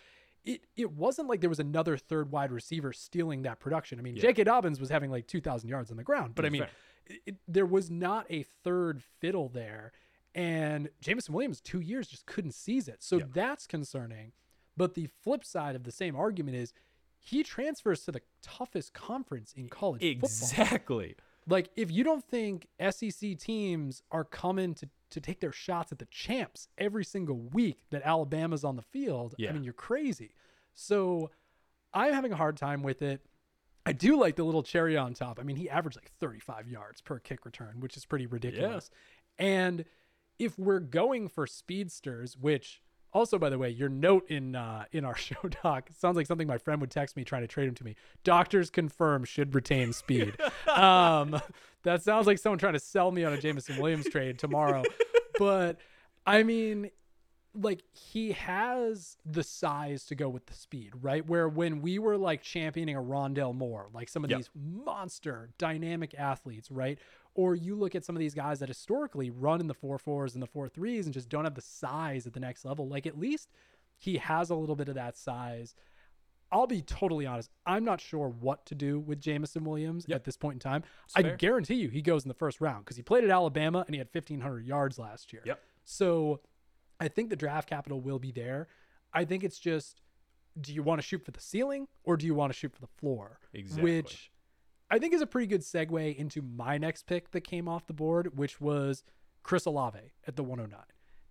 It, 0.45 0.61
it 0.75 0.91
wasn't 0.91 1.27
like 1.27 1.41
there 1.41 1.49
was 1.49 1.59
another 1.59 1.97
third 1.97 2.31
wide 2.31 2.51
receiver 2.51 2.93
stealing 2.93 3.41
that 3.43 3.59
production. 3.59 3.99
I 3.99 4.01
mean, 4.01 4.15
J.K. 4.15 4.45
Dobbins 4.45 4.79
was 4.79 4.89
having 4.89 5.11
like 5.11 5.27
2,000 5.27 5.67
yards 5.69 5.91
on 5.91 5.97
the 5.97 6.03
ground, 6.03 6.35
but 6.35 6.45
I 6.45 6.49
mean, 6.49 6.65
it, 7.25 7.35
there 7.47 7.65
was 7.65 7.91
not 7.91 8.25
a 8.29 8.43
third 8.63 9.03
fiddle 9.19 9.49
there. 9.49 9.91
And 10.33 10.89
Jameson 11.01 11.33
Williams, 11.33 11.59
two 11.59 11.81
years, 11.81 12.07
just 12.07 12.25
couldn't 12.27 12.51
seize 12.53 12.87
it. 12.87 13.01
So 13.03 13.17
Yeah. 13.17 13.25
that's 13.33 13.67
concerning. 13.67 14.31
But 14.77 14.93
the 14.93 15.07
flip 15.23 15.43
side 15.43 15.75
of 15.75 15.83
the 15.83 15.91
same 15.91 16.15
argument 16.15 16.55
is 16.55 16.73
he 17.19 17.43
transfers 17.43 18.05
to 18.05 18.11
the 18.11 18.21
toughest 18.41 18.93
conference 18.93 19.51
in 19.57 19.67
college 19.67 20.01
football. 20.01 20.29
exactly. 20.29 21.15
Like, 21.49 21.69
if 21.75 21.89
you 21.91 22.03
don't 22.03 22.23
think 22.23 22.67
SEC 22.89 23.37
teams 23.37 24.03
are 24.11 24.23
coming 24.23 24.73
to, 24.75 24.89
to 25.11 25.19
take 25.21 25.39
their 25.39 25.51
shots 25.53 25.91
at 25.91 25.99
the 25.99 26.05
champs 26.05 26.67
every 26.77 27.03
single 27.05 27.37
week 27.37 27.79
that 27.89 28.01
Alabama's 28.03 28.63
on 28.63 28.75
the 28.75 28.81
field, 28.81 29.33
I 29.49 29.53
mean, 29.53 29.63
you're 29.63 29.73
crazy. 29.73 30.35
So 30.73 31.31
I'm 31.93 32.13
having 32.13 32.33
a 32.33 32.35
hard 32.35 32.57
time 32.57 32.83
with 32.83 33.01
it. 33.01 33.25
I 33.85 33.93
do 33.93 34.19
like 34.19 34.35
the 34.35 34.43
little 34.43 34.63
cherry 34.63 34.97
on 34.97 35.13
top. 35.13 35.39
I 35.39 35.43
mean, 35.43 35.55
he 35.55 35.69
averaged 35.69 35.95
like 35.97 36.11
35 36.19 36.67
yards 36.67 36.99
per 36.99 37.19
kick 37.19 37.45
return, 37.45 37.79
which 37.79 37.95
is 37.95 38.05
pretty 38.05 38.25
ridiculous. 38.25 38.89
And 39.39 39.85
if 40.37 40.59
we're 40.59 40.81
going 40.81 41.29
for 41.29 41.47
speedsters, 41.47 42.35
which 42.37 42.81
also, 43.13 43.37
by 43.39 43.49
the 43.49 43.57
way, 43.57 43.69
your 43.69 43.89
note 43.89 44.29
in 44.29 44.55
uh, 44.55 44.85
in 44.91 45.05
our 45.05 45.15
show 45.27 45.37
doc 45.63 45.89
sounds 45.97 46.15
like 46.17 46.27
something 46.27 46.47
my 46.47 46.57
friend 46.57 46.81
would 46.81 46.91
text 46.91 47.15
me 47.15 47.23
trying 47.23 47.41
to 47.41 47.47
trade 47.47 47.67
him 47.67 47.75
to 47.75 47.83
me. 47.83 47.95
Doctors 48.23 48.69
confirm 48.69 49.23
should 49.23 49.55
retain 49.55 49.93
speed. 49.93 50.35
um, 50.75 51.39
that 51.83 52.03
sounds 52.03 52.27
like 52.27 52.37
someone 52.37 52.59
trying 52.59 52.73
to 52.73 52.79
sell 52.79 53.11
me 53.11 53.23
on 53.23 53.33
a 53.33 53.37
Jameson 53.37 53.77
Williams 53.81 54.07
trade 54.09 54.37
tomorrow. 54.39 54.83
But 55.39 55.77
I 56.25 56.41
mean, 56.41 56.89
like 57.53 57.83
he 57.93 58.31
has 58.31 59.17
the 59.23 59.43
size 59.43 60.05
to 60.05 60.15
go 60.15 60.29
with 60.29 60.47
the 60.47 60.55
speed, 60.55 60.93
right? 60.99 61.23
Where 61.27 61.47
when 61.47 61.81
we 61.81 61.99
were 61.99 62.17
like 62.17 62.41
championing 62.41 62.95
a 62.95 63.01
Rondale 63.01 63.53
Moore, 63.53 63.87
like 63.93 64.09
some 64.09 64.23
of 64.23 64.31
Yep. 64.31 64.39
these 64.39 64.49
monster 64.55 65.49
dynamic 65.59 66.15
athletes, 66.17 66.71
right? 66.71 66.97
Or 67.37 67.55
you 67.55 67.75
look 67.75 67.95
at 67.95 68.03
some 68.03 68.15
of 68.15 68.19
these 68.19 68.33
guys 68.33 68.59
that 68.59 68.67
historically 68.67 69.29
run 69.29 69.61
in 69.61 69.67
the 69.67 69.73
four 69.73 69.97
fours 69.97 70.33
and 70.33 70.41
the 70.43 70.47
four 70.47 70.67
threes 70.67 71.05
and 71.05 71.13
just 71.13 71.29
don't 71.29 71.45
have 71.45 71.55
the 71.55 71.61
size 71.61 72.27
at 72.27 72.33
the 72.33 72.39
next 72.41 72.65
level. 72.65 72.87
Like 72.89 73.05
at 73.07 73.17
least 73.17 73.51
he 73.97 74.17
has 74.17 74.49
a 74.49 74.55
little 74.55 74.75
bit 74.75 74.89
of 74.89 74.95
that 74.95 75.15
size. 75.15 75.75
I'll 76.51 76.65
be 76.67 76.81
totally 76.81 77.25
honest. 77.25 77.51
I'm 77.65 77.85
not 77.85 78.01
sure 78.01 78.27
what 78.27 78.65
to 78.65 78.75
do 78.75 78.99
with 78.99 79.19
Jameson 79.21 79.63
Williams 79.65 80.05
Yep. 80.07 80.15
at 80.15 80.23
this 80.23 80.35
point 80.35 80.55
in 80.55 80.59
time. 80.59 80.83
I 81.15 81.21
fair. 81.21 81.35
guarantee 81.37 81.75
you 81.75 81.89
he 81.89 82.01
goes 82.01 82.23
in 82.23 82.27
the 82.29 82.33
first 82.33 82.59
round 82.59 82.85
because 82.85 82.97
he 82.97 83.03
played 83.03 83.23
at 83.23 83.29
Alabama 83.29 83.83
and 83.85 83.93
he 83.93 83.99
had 83.99 84.07
1,500 84.11 84.65
yards 84.65 84.97
last 84.97 85.31
year. 85.31 85.43
Yep. 85.45 85.61
So 85.85 86.39
I 86.99 87.07
think 87.07 87.29
the 87.29 87.35
draft 87.35 87.69
capital 87.69 88.01
will 88.01 88.19
be 88.19 88.31
there. 88.31 88.67
I 89.13 89.25
think 89.25 89.43
it's 89.43 89.59
just 89.59 90.01
do 90.59 90.73
you 90.73 90.81
want 90.81 90.99
to 90.99 91.05
shoot 91.05 91.23
for 91.23 91.29
the 91.31 91.39
ceiling 91.39 91.87
or 92.03 92.17
do 92.17 92.25
you 92.25 92.33
want 92.33 92.51
to 92.51 92.57
shoot 92.57 92.73
for 92.73 92.81
the 92.81 92.87
floor? 92.99 93.39
Exactly. 93.53 93.83
Which 93.83 94.31
I 94.89 94.99
think 94.99 95.13
is 95.13 95.21
a 95.21 95.27
pretty 95.27 95.47
good 95.47 95.61
segue 95.61 96.15
into 96.15 96.41
my 96.41 96.77
next 96.77 97.07
pick 97.07 97.31
that 97.31 97.41
came 97.41 97.67
off 97.67 97.87
the 97.87 97.93
board, 97.93 98.37
which 98.37 98.61
was 98.61 99.03
Chris 99.43 99.65
Olave 99.65 99.99
at 100.27 100.35
the 100.35 100.43
109. 100.43 100.79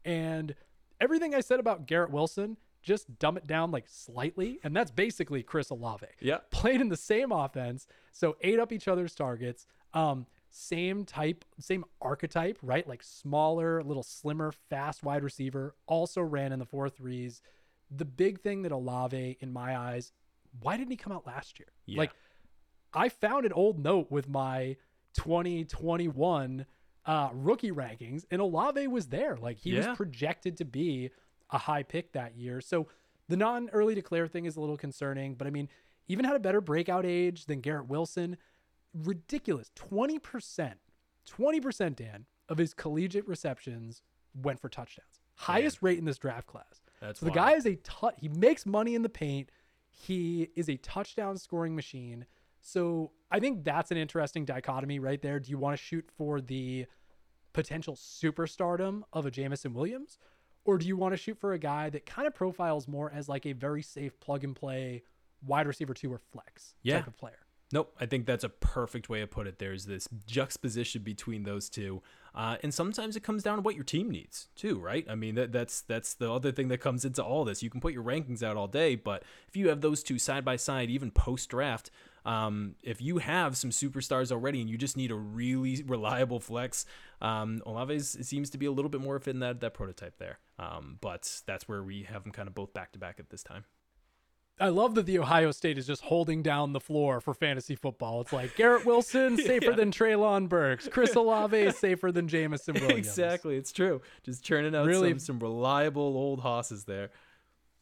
And 0.04 0.54
everything 1.00 1.34
I 1.34 1.40
said 1.40 1.58
about 1.60 1.86
Garrett 1.86 2.10
Wilson, 2.10 2.56
just 2.82 3.18
dumb 3.18 3.36
it 3.36 3.46
down 3.46 3.70
like 3.70 3.86
slightly. 3.88 4.60
And 4.62 4.76
that's 4.76 4.90
basically 4.90 5.42
Chris 5.42 5.70
Olave 5.70 6.06
Yeah. 6.20 6.38
played 6.50 6.80
in 6.80 6.88
the 6.88 6.96
same 6.96 7.32
offense, 7.32 7.86
so 8.12 8.36
ate 8.42 8.58
up 8.60 8.72
each 8.72 8.88
other's 8.88 9.14
targets. 9.14 9.66
Um, 9.94 10.26
same 10.50 11.04
type, 11.04 11.44
same 11.58 11.84
archetype, 12.00 12.58
right? 12.62 12.86
Like 12.86 13.02
smaller, 13.02 13.82
little 13.82 14.02
slimmer, 14.02 14.52
fast 14.52 15.02
wide 15.02 15.24
receiver. 15.24 15.74
Also 15.86 16.22
ran 16.22 16.52
in 16.52 16.58
the 16.58 16.64
four 16.66 16.88
threes. 16.88 17.42
The 17.90 18.04
big 18.04 18.40
thing 18.40 18.62
that 18.62 18.72
Olave, 18.72 19.36
in 19.40 19.52
my 19.52 19.76
eyes, 19.76 20.12
why 20.60 20.76
didn't 20.76 20.90
he 20.90 20.96
come 20.96 21.12
out 21.12 21.26
last 21.26 21.58
year? 21.58 21.68
Yeah. 21.86 21.98
Like, 21.98 22.12
I 22.96 23.08
found 23.10 23.44
an 23.46 23.52
old 23.52 23.78
note 23.78 24.10
with 24.10 24.28
my 24.28 24.76
2021 25.14 26.66
uh, 27.04 27.28
rookie 27.32 27.70
rankings, 27.70 28.24
and 28.30 28.40
Olave 28.40 28.86
was 28.88 29.06
there. 29.08 29.36
Like 29.36 29.58
he 29.58 29.70
Yeah. 29.70 29.88
was 29.88 29.96
projected 29.96 30.56
to 30.58 30.64
be 30.64 31.10
a 31.50 31.58
high 31.58 31.82
pick 31.82 32.12
that 32.12 32.36
year. 32.36 32.60
So 32.60 32.88
the 33.28 33.36
non 33.36 33.68
early 33.70 33.94
declare 33.94 34.26
thing 34.26 34.44
is 34.46 34.56
a 34.56 34.60
little 34.60 34.76
concerning, 34.76 35.34
but 35.34 35.46
I 35.46 35.50
mean, 35.50 35.68
even 36.08 36.24
had 36.24 36.36
a 36.36 36.40
better 36.40 36.60
breakout 36.60 37.04
age 37.06 37.46
than 37.46 37.60
Garrett 37.60 37.86
Wilson. 37.88 38.36
Ridiculous. 38.94 39.70
20%, 39.76 40.74
20%, 41.28 41.96
Dan, 41.96 42.24
of 42.48 42.58
his 42.58 42.72
collegiate 42.74 43.26
receptions 43.28 44.02
went 44.34 44.58
for 44.60 44.68
touchdowns. 44.68 45.20
Highest 45.34 45.82
rate 45.82 45.98
in 45.98 46.04
this 46.06 46.18
draft 46.18 46.46
class. 46.46 46.80
That's 47.00 47.20
so 47.20 47.26
the 47.26 47.32
wild. 47.32 47.36
guy 47.50 47.52
is 47.56 47.66
a 47.66 47.76
tu- 47.76 48.10
he 48.16 48.28
makes 48.28 48.64
money 48.64 48.94
in 48.94 49.02
the 49.02 49.08
paint. 49.08 49.50
He 49.90 50.48
is 50.56 50.68
a 50.70 50.76
touchdown 50.78 51.36
scoring 51.36 51.74
machine. 51.76 52.24
So 52.66 53.12
I 53.30 53.38
think 53.38 53.62
that's 53.64 53.92
an 53.92 53.96
interesting 53.96 54.44
dichotomy 54.44 54.98
right 54.98 55.22
there. 55.22 55.38
Do 55.38 55.52
you 55.52 55.56
want 55.56 55.78
to 55.78 55.82
shoot 55.82 56.04
for 56.16 56.40
the 56.40 56.86
potential 57.52 57.94
superstardom 57.94 59.02
of 59.12 59.24
a 59.24 59.30
Jameson 59.30 59.72
Williams? 59.72 60.18
Or 60.64 60.76
do 60.76 60.84
you 60.88 60.96
want 60.96 61.12
to 61.12 61.16
shoot 61.16 61.38
for 61.38 61.52
a 61.52 61.60
guy 61.60 61.90
that 61.90 62.06
kind 62.06 62.26
of 62.26 62.34
profiles 62.34 62.88
more 62.88 63.12
as 63.14 63.28
like 63.28 63.46
a 63.46 63.52
very 63.52 63.82
safe 63.82 64.18
plug 64.18 64.42
and 64.42 64.56
play 64.56 65.04
wide 65.46 65.68
receiver 65.68 65.94
two 65.94 66.12
or 66.12 66.18
flex 66.18 66.74
Yeah. 66.82 66.96
type 66.98 67.06
of 67.06 67.16
player? 67.16 67.38
Nope, 67.72 67.94
I 68.00 68.06
think 68.06 68.26
that's 68.26 68.44
a 68.44 68.48
perfect 68.48 69.08
way 69.08 69.20
to 69.20 69.26
put 69.28 69.46
it. 69.46 69.58
There's 69.60 69.86
this 69.86 70.08
juxtaposition 70.26 71.02
between 71.02 71.42
those 71.44 71.68
two, 71.68 72.00
uh, 72.32 72.56
and 72.62 72.72
sometimes 72.72 73.16
it 73.16 73.24
comes 73.24 73.42
down 73.42 73.56
to 73.56 73.62
what 73.62 73.74
your 73.74 73.82
team 73.82 74.08
needs 74.08 74.48
too, 74.54 74.78
right? 74.78 75.04
I 75.10 75.16
mean, 75.16 75.34
that, 75.34 75.50
that's 75.50 75.80
that's 75.80 76.14
the 76.14 76.32
other 76.32 76.52
thing 76.52 76.68
that 76.68 76.78
comes 76.78 77.04
into 77.04 77.24
all 77.24 77.44
this. 77.44 77.64
You 77.64 77.70
can 77.70 77.80
put 77.80 77.92
your 77.92 78.04
rankings 78.04 78.40
out 78.40 78.56
all 78.56 78.68
day, 78.68 78.94
but 78.94 79.24
if 79.48 79.56
you 79.56 79.68
have 79.68 79.80
those 79.80 80.04
two 80.04 80.16
side 80.16 80.44
by 80.44 80.54
side, 80.54 80.90
even 80.90 81.10
post 81.10 81.48
draft, 81.48 81.90
um, 82.26 82.74
if 82.82 83.00
you 83.00 83.18
have 83.18 83.56
some 83.56 83.70
superstars 83.70 84.30
already 84.32 84.60
and 84.60 84.68
you 84.68 84.76
just 84.76 84.96
need 84.96 85.10
a 85.10 85.14
really 85.14 85.82
reliable 85.86 86.40
flex, 86.40 86.84
um, 87.22 87.62
Olave 87.64 88.00
seems 88.00 88.50
to 88.50 88.58
be 88.58 88.66
a 88.66 88.72
little 88.72 88.88
bit 88.90 89.00
more 89.00 89.18
fit 89.20 89.30
in 89.34 89.40
that 89.40 89.60
that 89.60 89.72
prototype 89.74 90.18
there. 90.18 90.38
Um, 90.58 90.98
but 91.00 91.40
that's 91.46 91.68
where 91.68 91.82
we 91.82 92.02
have 92.02 92.24
them 92.24 92.32
kind 92.32 92.48
of 92.48 92.54
both 92.54 92.74
back 92.74 92.92
to 92.92 92.98
back 92.98 93.16
at 93.20 93.30
this 93.30 93.42
time. 93.42 93.64
I 94.58 94.70
love 94.70 94.94
that 94.94 95.04
the 95.04 95.18
Ohio 95.18 95.50
State 95.50 95.76
is 95.76 95.86
just 95.86 96.00
holding 96.00 96.42
down 96.42 96.72
the 96.72 96.80
floor 96.80 97.20
for 97.20 97.34
fantasy 97.34 97.74
football. 97.76 98.22
It's 98.22 98.32
like 98.32 98.56
Garrett 98.56 98.86
Wilson 98.86 99.36
safer 99.42 99.72
than 99.72 99.90
Treylon 99.90 100.48
Burks, 100.48 100.88
Chris 100.88 101.14
Olave 101.16 101.72
safer 101.72 102.10
than 102.10 102.26
Jameson 102.26 102.72
Williams. 102.74 103.06
exactly, 103.06 103.56
it's 103.56 103.70
true. 103.70 104.00
Just 104.24 104.42
churning 104.42 104.74
out 104.74 104.86
Really- 104.86 105.10
some, 105.10 105.18
some 105.18 105.38
reliable 105.40 106.16
old 106.16 106.40
hosses 106.40 106.84
there. 106.84 107.10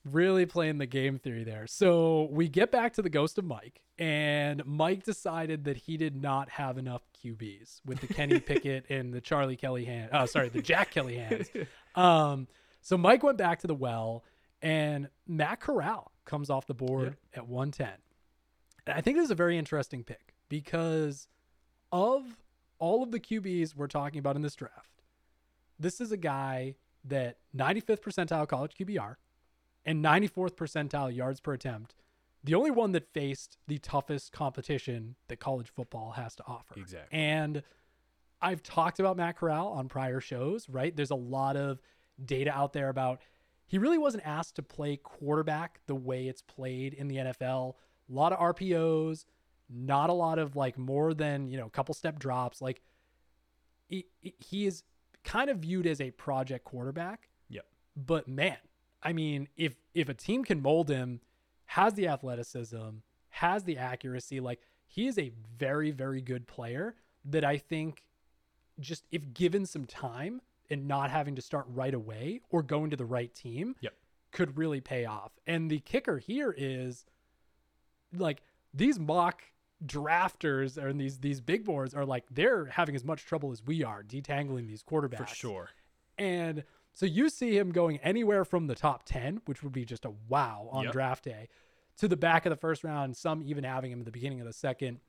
Really 0.04 0.46
playing 0.46 0.78
the 0.78 0.86
game 0.86 1.18
theory 1.18 1.44
there. 1.44 1.66
So 1.66 2.28
we 2.30 2.48
get 2.48 2.70
back 2.70 2.94
to 2.94 3.02
the 3.02 3.10
ghost 3.10 3.38
of 3.38 3.44
Mike, 3.44 3.82
and 3.98 4.64
Mike 4.66 5.04
decided 5.04 5.64
that 5.64 5.76
he 5.76 5.96
did 5.96 6.20
not 6.20 6.50
have 6.50 6.78
enough 6.78 7.02
QBs 7.22 7.80
with 7.84 8.00
the 8.00 8.08
Kenny 8.08 8.40
Pickett 8.40 8.86
and 8.90 9.12
the 9.12 9.20
Charlie 9.20 9.56
Kelly 9.56 9.84
hand. 9.84 10.10
Oh, 10.12 10.26
sorry, 10.26 10.48
the 10.48 10.62
Jack 10.62 10.90
Kelly 10.90 11.16
hands. 11.16 11.48
Um, 11.96 12.48
so 12.80 12.98
Mike 12.98 13.22
went 13.22 13.38
back 13.38 13.60
to 13.60 13.68
the 13.68 13.74
well, 13.74 14.24
and 14.60 15.08
Matt 15.28 15.60
Corral 15.60 16.10
comes 16.24 16.50
off 16.50 16.66
the 16.66 16.74
board 16.74 17.16
at 17.32 17.46
110. 17.46 17.88
And 18.84 18.98
I 18.98 19.00
think 19.00 19.16
this 19.16 19.26
is 19.26 19.30
a 19.30 19.36
very 19.36 19.56
interesting 19.56 20.02
pick 20.02 20.34
because 20.48 21.28
of 21.92 22.24
all 22.80 23.04
of 23.04 23.12
the 23.12 23.20
QBs 23.20 23.76
we're 23.76 23.86
talking 23.86 24.18
about 24.18 24.34
in 24.34 24.42
this 24.42 24.56
draft, 24.56 25.02
this 25.78 26.00
is 26.00 26.10
a 26.10 26.16
guy 26.16 26.74
that 27.04 27.38
95th 27.56 28.00
percentile 28.00 28.48
college 28.48 28.72
QBR 28.78 29.16
and 29.84 30.04
94th 30.04 30.54
percentile 30.54 31.14
yards 31.14 31.40
per 31.40 31.52
attempt. 31.52 31.94
The 32.42 32.54
only 32.54 32.70
one 32.70 32.92
that 32.92 33.12
faced 33.12 33.56
the 33.66 33.78
toughest 33.78 34.32
competition 34.32 35.16
that 35.28 35.40
college 35.40 35.70
football 35.74 36.12
has 36.12 36.34
to 36.36 36.42
offer. 36.46 36.74
Exactly. 36.76 37.18
And 37.18 37.62
I've 38.42 38.62
talked 38.62 39.00
about 39.00 39.16
Matt 39.16 39.38
Corral 39.38 39.68
on 39.68 39.88
prior 39.88 40.20
shows, 40.20 40.68
right? 40.68 40.94
There's 40.94 41.10
a 41.10 41.16
lot 41.16 41.56
of 41.56 41.80
data 42.22 42.52
out 42.52 42.74
there 42.74 42.90
about 42.90 43.20
he 43.66 43.78
really 43.78 43.96
wasn't 43.96 44.26
asked 44.26 44.56
to 44.56 44.62
play 44.62 44.98
quarterback 44.98 45.80
the 45.86 45.94
way 45.94 46.28
it's 46.28 46.42
played 46.42 46.92
in 46.92 47.08
the 47.08 47.16
NFL. 47.16 47.74
A 48.10 48.12
lot 48.12 48.32
of 48.32 48.38
RPOs, 48.38 49.24
not 49.70 50.10
a 50.10 50.12
lot 50.12 50.38
of 50.38 50.54
like 50.54 50.76
more 50.76 51.14
than, 51.14 51.48
you 51.48 51.56
know, 51.56 51.66
a 51.66 51.70
couple 51.70 51.94
step 51.94 52.18
drops. 52.18 52.60
Like 52.60 52.82
he, 53.86 54.04
he 54.20 54.66
is 54.66 54.82
kind 55.24 55.48
of 55.48 55.58
viewed 55.58 55.86
as 55.86 56.00
a 56.00 56.10
project 56.10 56.64
quarterback. 56.64 57.30
Yep. 57.48 57.64
But 57.96 58.28
man, 58.28 58.58
I 59.04 59.12
mean, 59.12 59.48
if 59.56 59.74
if 59.94 60.08
a 60.08 60.14
team 60.14 60.44
can 60.44 60.62
mold 60.62 60.88
him, 60.88 61.20
has 61.66 61.94
the 61.94 62.08
athleticism, 62.08 62.88
has 63.30 63.64
the 63.64 63.76
accuracy, 63.78 64.40
like 64.40 64.60
he 64.86 65.06
is 65.06 65.18
a 65.18 65.32
very 65.58 65.90
very 65.90 66.20
good 66.20 66.46
player 66.46 66.94
that 67.24 67.44
I 67.44 67.58
think 67.58 68.04
just 68.80 69.04
if 69.12 69.32
given 69.34 69.66
some 69.66 69.84
time 69.84 70.40
and 70.70 70.88
not 70.88 71.10
having 71.10 71.36
to 71.36 71.42
start 71.42 71.66
right 71.68 71.94
away 71.94 72.40
or 72.50 72.62
going 72.62 72.90
to 72.90 72.96
the 72.96 73.04
right 73.04 73.32
team, 73.34 73.76
Yep. 73.80 73.94
could 74.32 74.56
really 74.58 74.80
pay 74.80 75.04
off. 75.04 75.32
And 75.46 75.70
the 75.70 75.80
kicker 75.80 76.18
here 76.18 76.54
is 76.56 77.04
like 78.16 78.42
these 78.72 78.98
mock 78.98 79.42
drafters 79.84 80.76
and 80.76 80.98
these 81.00 81.18
these 81.18 81.40
big 81.40 81.64
boards 81.64 81.94
are 81.94 82.06
like 82.06 82.24
they're 82.30 82.66
having 82.66 82.94
as 82.94 83.04
much 83.04 83.26
trouble 83.26 83.52
as 83.52 83.62
we 83.64 83.84
are 83.84 84.02
detangling 84.02 84.66
these 84.66 84.82
quarterbacks. 84.82 85.28
For 85.30 85.34
sure. 85.34 85.68
And 86.16 86.64
so 86.94 87.04
you 87.06 87.28
see 87.28 87.58
him 87.58 87.70
going 87.72 87.98
anywhere 87.98 88.44
from 88.44 88.66
the 88.66 88.74
top 88.74 89.04
10, 89.04 89.42
which 89.44 89.62
would 89.62 89.72
be 89.72 89.84
just 89.84 90.04
a 90.04 90.12
wow 90.28 90.68
on 90.72 90.84
Yep. 90.84 90.92
draft 90.92 91.24
day, 91.24 91.48
to 91.98 92.08
the 92.08 92.16
back 92.16 92.46
of 92.46 92.50
the 92.50 92.56
first 92.56 92.82
round, 92.84 93.16
some 93.16 93.42
even 93.42 93.64
having 93.64 93.92
him 93.92 93.98
at 94.00 94.04
the 94.06 94.10
beginning 94.10 94.40
of 94.40 94.46
the 94.46 94.52
second. 94.52 95.00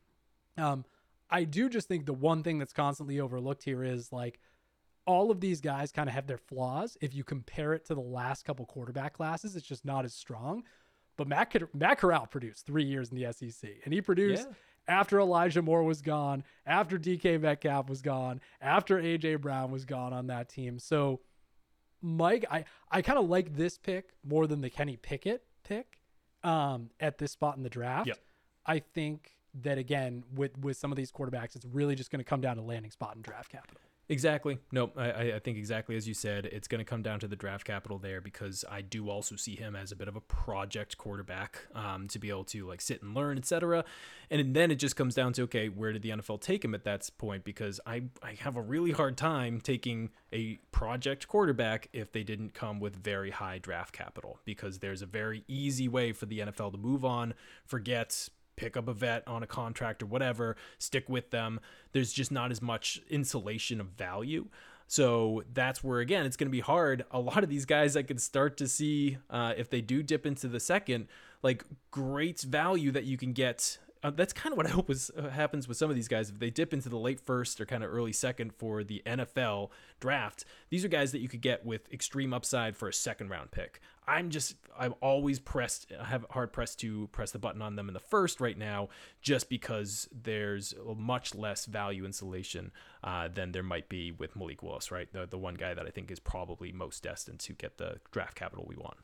Um, 0.58 0.86
I 1.30 1.44
do 1.44 1.70
just 1.70 1.88
think 1.88 2.06
the 2.06 2.14
one 2.14 2.44
thing 2.44 2.60
that's 2.60 2.74
constantly 2.74 3.20
overlooked 3.20 3.64
here 3.64 3.84
is 3.84 4.12
like 4.12 4.40
all 5.08 5.32
of 5.32 5.40
these 5.40 5.62
guys 5.62 5.92
kind 5.92 6.10
of 6.10 6.16
have 6.16 6.28
their 6.28 6.38
flaws. 6.38 6.98
If 7.02 7.14
you 7.14 7.24
compare 7.24 7.74
it 7.74 7.86
to 7.86 7.96
the 7.96 8.02
last 8.02 8.44
couple 8.46 8.66
quarterback 8.66 9.14
classes, 9.14 9.56
it's 9.56 9.66
just 9.68 9.86
not 9.86 10.06
as 10.06 10.14
strong. 10.14 10.64
But 11.18 11.28
Matt, 11.28 11.56
Matt 11.74 11.98
Corral 12.00 12.26
produced 12.28 12.66
three 12.66 12.84
years 12.84 13.10
in 13.12 13.18
the 13.18 13.32
SEC, 13.32 13.70
and 13.86 13.94
he 13.94 14.02
produced 14.02 14.48
Yeah. 14.48 14.54
after 15.00 15.20
Elijah 15.20 15.62
Moore 15.62 15.84
was 15.84 16.02
gone, 16.02 16.44
after 16.66 16.98
DK 16.98 17.38
Metcalf 17.40 17.88
was 17.90 18.02
gone, 18.02 18.42
after 18.62 19.00
AJ 19.00 19.36
Brown 19.42 19.72
was 19.72 19.86
gone 19.86 20.14
on 20.14 20.28
that 20.28 20.50
team. 20.50 20.78
So, 20.80 21.22
Mike, 22.06 22.46
I, 22.52 22.66
I 22.92 23.02
kind 23.02 23.18
of 23.18 23.28
like 23.28 23.56
this 23.56 23.80
pick 23.80 24.10
more 24.24 24.46
than 24.46 24.62
the 24.62 24.70
Kenny 24.70 24.96
Pickett 24.96 25.44
pick 25.64 26.00
um, 26.44 26.92
at 27.00 27.18
this 27.18 27.32
spot 27.32 27.58
in 27.58 27.64
the 27.64 27.70
draft. 27.70 28.08
Yep. 28.08 28.20
I 28.68 28.80
think 28.80 29.32
that 29.64 29.78
again 29.78 30.24
with 30.34 30.58
with 30.60 30.78
some 30.78 30.92
of 30.92 30.98
these 30.98 31.12
quarterbacks, 31.12 31.56
it's 31.56 31.66
really 31.66 31.96
just 31.96 32.12
going 32.12 32.20
to 32.20 32.26
come 32.26 32.42
down 32.42 32.58
to 32.58 32.62
landing 32.62 32.92
spot 32.92 33.16
and 33.16 33.24
draft 33.24 33.52
capital. 33.52 33.82
Exactly. 34.08 34.60
No, 34.72 34.92
I, 34.96 35.34
I- 35.34 35.40
think 35.40 35.58
exactly 35.58 35.96
as 35.96 36.08
you 36.08 36.14
said, 36.14 36.46
it's 36.46 36.68
going 36.68 36.80
to 36.80 36.86
come 36.86 37.02
down 37.02 37.20
to 37.20 37.28
the 37.28 37.36
draft 37.36 37.66
capital 37.66 37.98
there 37.98 38.22
because 38.22 38.64
I 38.70 38.82
do 38.82 39.10
also 39.10 39.36
see 39.36 39.56
him 39.56 39.76
as 39.76 39.92
a 39.92 39.96
bit 39.96 40.08
of 40.08 40.16
a 40.16 40.22
project 40.22 40.98
quarterback 40.98 41.62
um, 41.74 42.08
to 42.10 42.20
be 42.20 42.30
able 42.30 42.44
to 42.46 42.68
like 42.68 42.82
sit 42.82 43.02
and 43.02 43.16
learn, 43.16 43.38
etc. 43.38 43.84
And 44.30 44.56
then 44.56 44.70
it 44.72 44.76
just 44.76 44.96
comes 44.96 45.16
down 45.16 45.34
to 45.34 45.44
okay, 45.44 45.70
where 45.70 45.92
did 45.92 46.04
the 46.04 46.10
NFL 46.10 46.42
take 46.42 46.64
him 46.64 46.76
at 46.76 46.84
that 46.84 47.10
point? 47.18 47.44
Because 47.44 47.80
I 47.86 48.04
I 48.22 48.34
have 48.40 48.56
a 48.56 48.62
really 48.62 48.92
hard 48.92 49.18
time 49.18 49.60
taking 49.60 50.12
a 50.32 50.58
project 50.72 51.28
quarterback 51.28 51.90
if 51.94 52.12
they 52.12 52.24
didn't 52.24 52.54
come 52.54 52.80
with 52.80 52.96
very 52.96 53.32
high 53.32 53.58
draft 53.58 53.94
capital 53.94 54.40
because 54.46 54.80
there's 54.80 55.02
a 55.02 55.08
very 55.08 55.44
easy 55.48 55.88
way 55.88 56.12
for 56.12 56.26
the 56.28 56.40
NFL 56.40 56.72
to 56.74 56.78
move 56.78 57.04
on, 57.06 57.34
forget 57.66 58.30
pick 58.56 58.78
up 58.78 58.88
a 58.88 58.94
vet 58.94 59.28
on 59.28 59.44
a 59.44 59.48
contract 59.48 60.02
or 60.04 60.06
whatever, 60.06 60.56
stick 60.78 61.10
with 61.10 61.32
them. 61.32 61.60
There's 61.92 62.14
just 62.14 62.32
not 62.32 62.52
as 62.52 62.62
much 62.62 63.02
insulation 63.10 63.82
of 63.82 63.88
value. 63.88 64.48
So 64.88 65.44
that's 65.54 65.84
where, 65.84 66.00
again, 66.00 66.26
it's 66.26 66.38
going 66.38 66.48
to 66.48 66.52
be 66.52 66.60
hard. 66.60 67.06
A 67.12 67.20
lot 67.20 67.44
of 67.44 67.50
these 67.50 67.66
guys 67.66 67.98
I 67.98 68.04
could 68.04 68.22
start 68.22 68.58
to 68.58 68.68
see 68.68 69.18
uh, 69.30 69.54
if 69.58 69.70
they 69.70 69.82
do 69.82 70.04
dip 70.04 70.26
into 70.26 70.48
the 70.48 70.60
second, 70.60 71.08
like 71.42 71.64
great 71.92 72.42
value 72.42 72.92
that 72.92 73.06
you 73.06 73.18
can 73.18 73.34
get. 73.34 73.80
Uh, 74.06 74.12
that's 74.12 74.34
kind 74.34 74.54
of 74.54 74.58
what 74.58 74.68
I 74.68 74.70
hope 74.70 74.92
is, 74.92 75.10
uh, 75.18 75.30
happens 75.30 75.68
with 75.68 75.78
some 75.78 75.90
of 75.90 75.96
these 75.96 76.08
guys. 76.08 76.30
If 76.30 76.38
they 76.38 76.52
dip 76.52 76.74
into 76.74 76.90
the 76.90 76.98
late 76.98 77.20
first 77.20 77.60
or 77.60 77.66
kind 77.66 77.84
of 77.84 77.92
early 77.92 78.14
second 78.14 78.54
for 78.54 78.84
the 78.84 79.02
NFL 79.04 79.72
draft, 80.00 80.46
these 80.70 80.86
are 80.86 80.88
guys 80.88 81.12
that 81.12 81.22
you 81.22 81.28
could 81.28 81.42
get 81.42 81.66
with 81.66 81.92
extreme 81.92 82.32
upside 82.32 82.78
for 82.78 82.88
a 82.88 82.94
second 82.94 83.30
round 83.30 83.50
pick. 83.50 83.80
I'm 84.08 84.30
just 84.30 84.58
I'm 84.78 84.94
always 85.02 85.40
pressed 85.40 85.92
I 86.00 86.04
have 86.04 86.24
hard 86.30 86.54
pressed 86.54 86.80
to 86.82 87.08
press 87.08 87.32
the 87.32 87.40
button 87.40 87.64
on 87.64 87.76
them 87.76 87.88
in 87.88 87.96
the 87.96 88.00
first 88.00 88.40
right 88.40 88.56
now 88.56 88.90
just 89.24 89.50
because 89.50 90.08
there's 90.12 90.76
much 90.96 91.34
less 91.34 91.66
value 91.66 92.06
insulation 92.06 92.72
uh, 93.04 93.28
than 93.28 93.54
there 93.54 93.64
might 93.64 93.90
be 93.90 94.12
with 94.12 94.36
Malik 94.36 94.62
Willis, 94.62 94.92
right? 94.92 95.12
The 95.12 95.26
the 95.26 95.40
one 95.40 95.56
guy 95.56 95.74
that 95.74 95.88
I 95.88 95.90
think 95.90 96.12
is 96.12 96.20
probably 96.20 96.72
most 96.72 97.02
destined 97.02 97.40
to 97.40 97.54
get 97.54 97.80
the 97.80 97.96
draft 98.12 98.36
capital 98.36 98.66
we 98.68 98.76
want. 98.76 98.98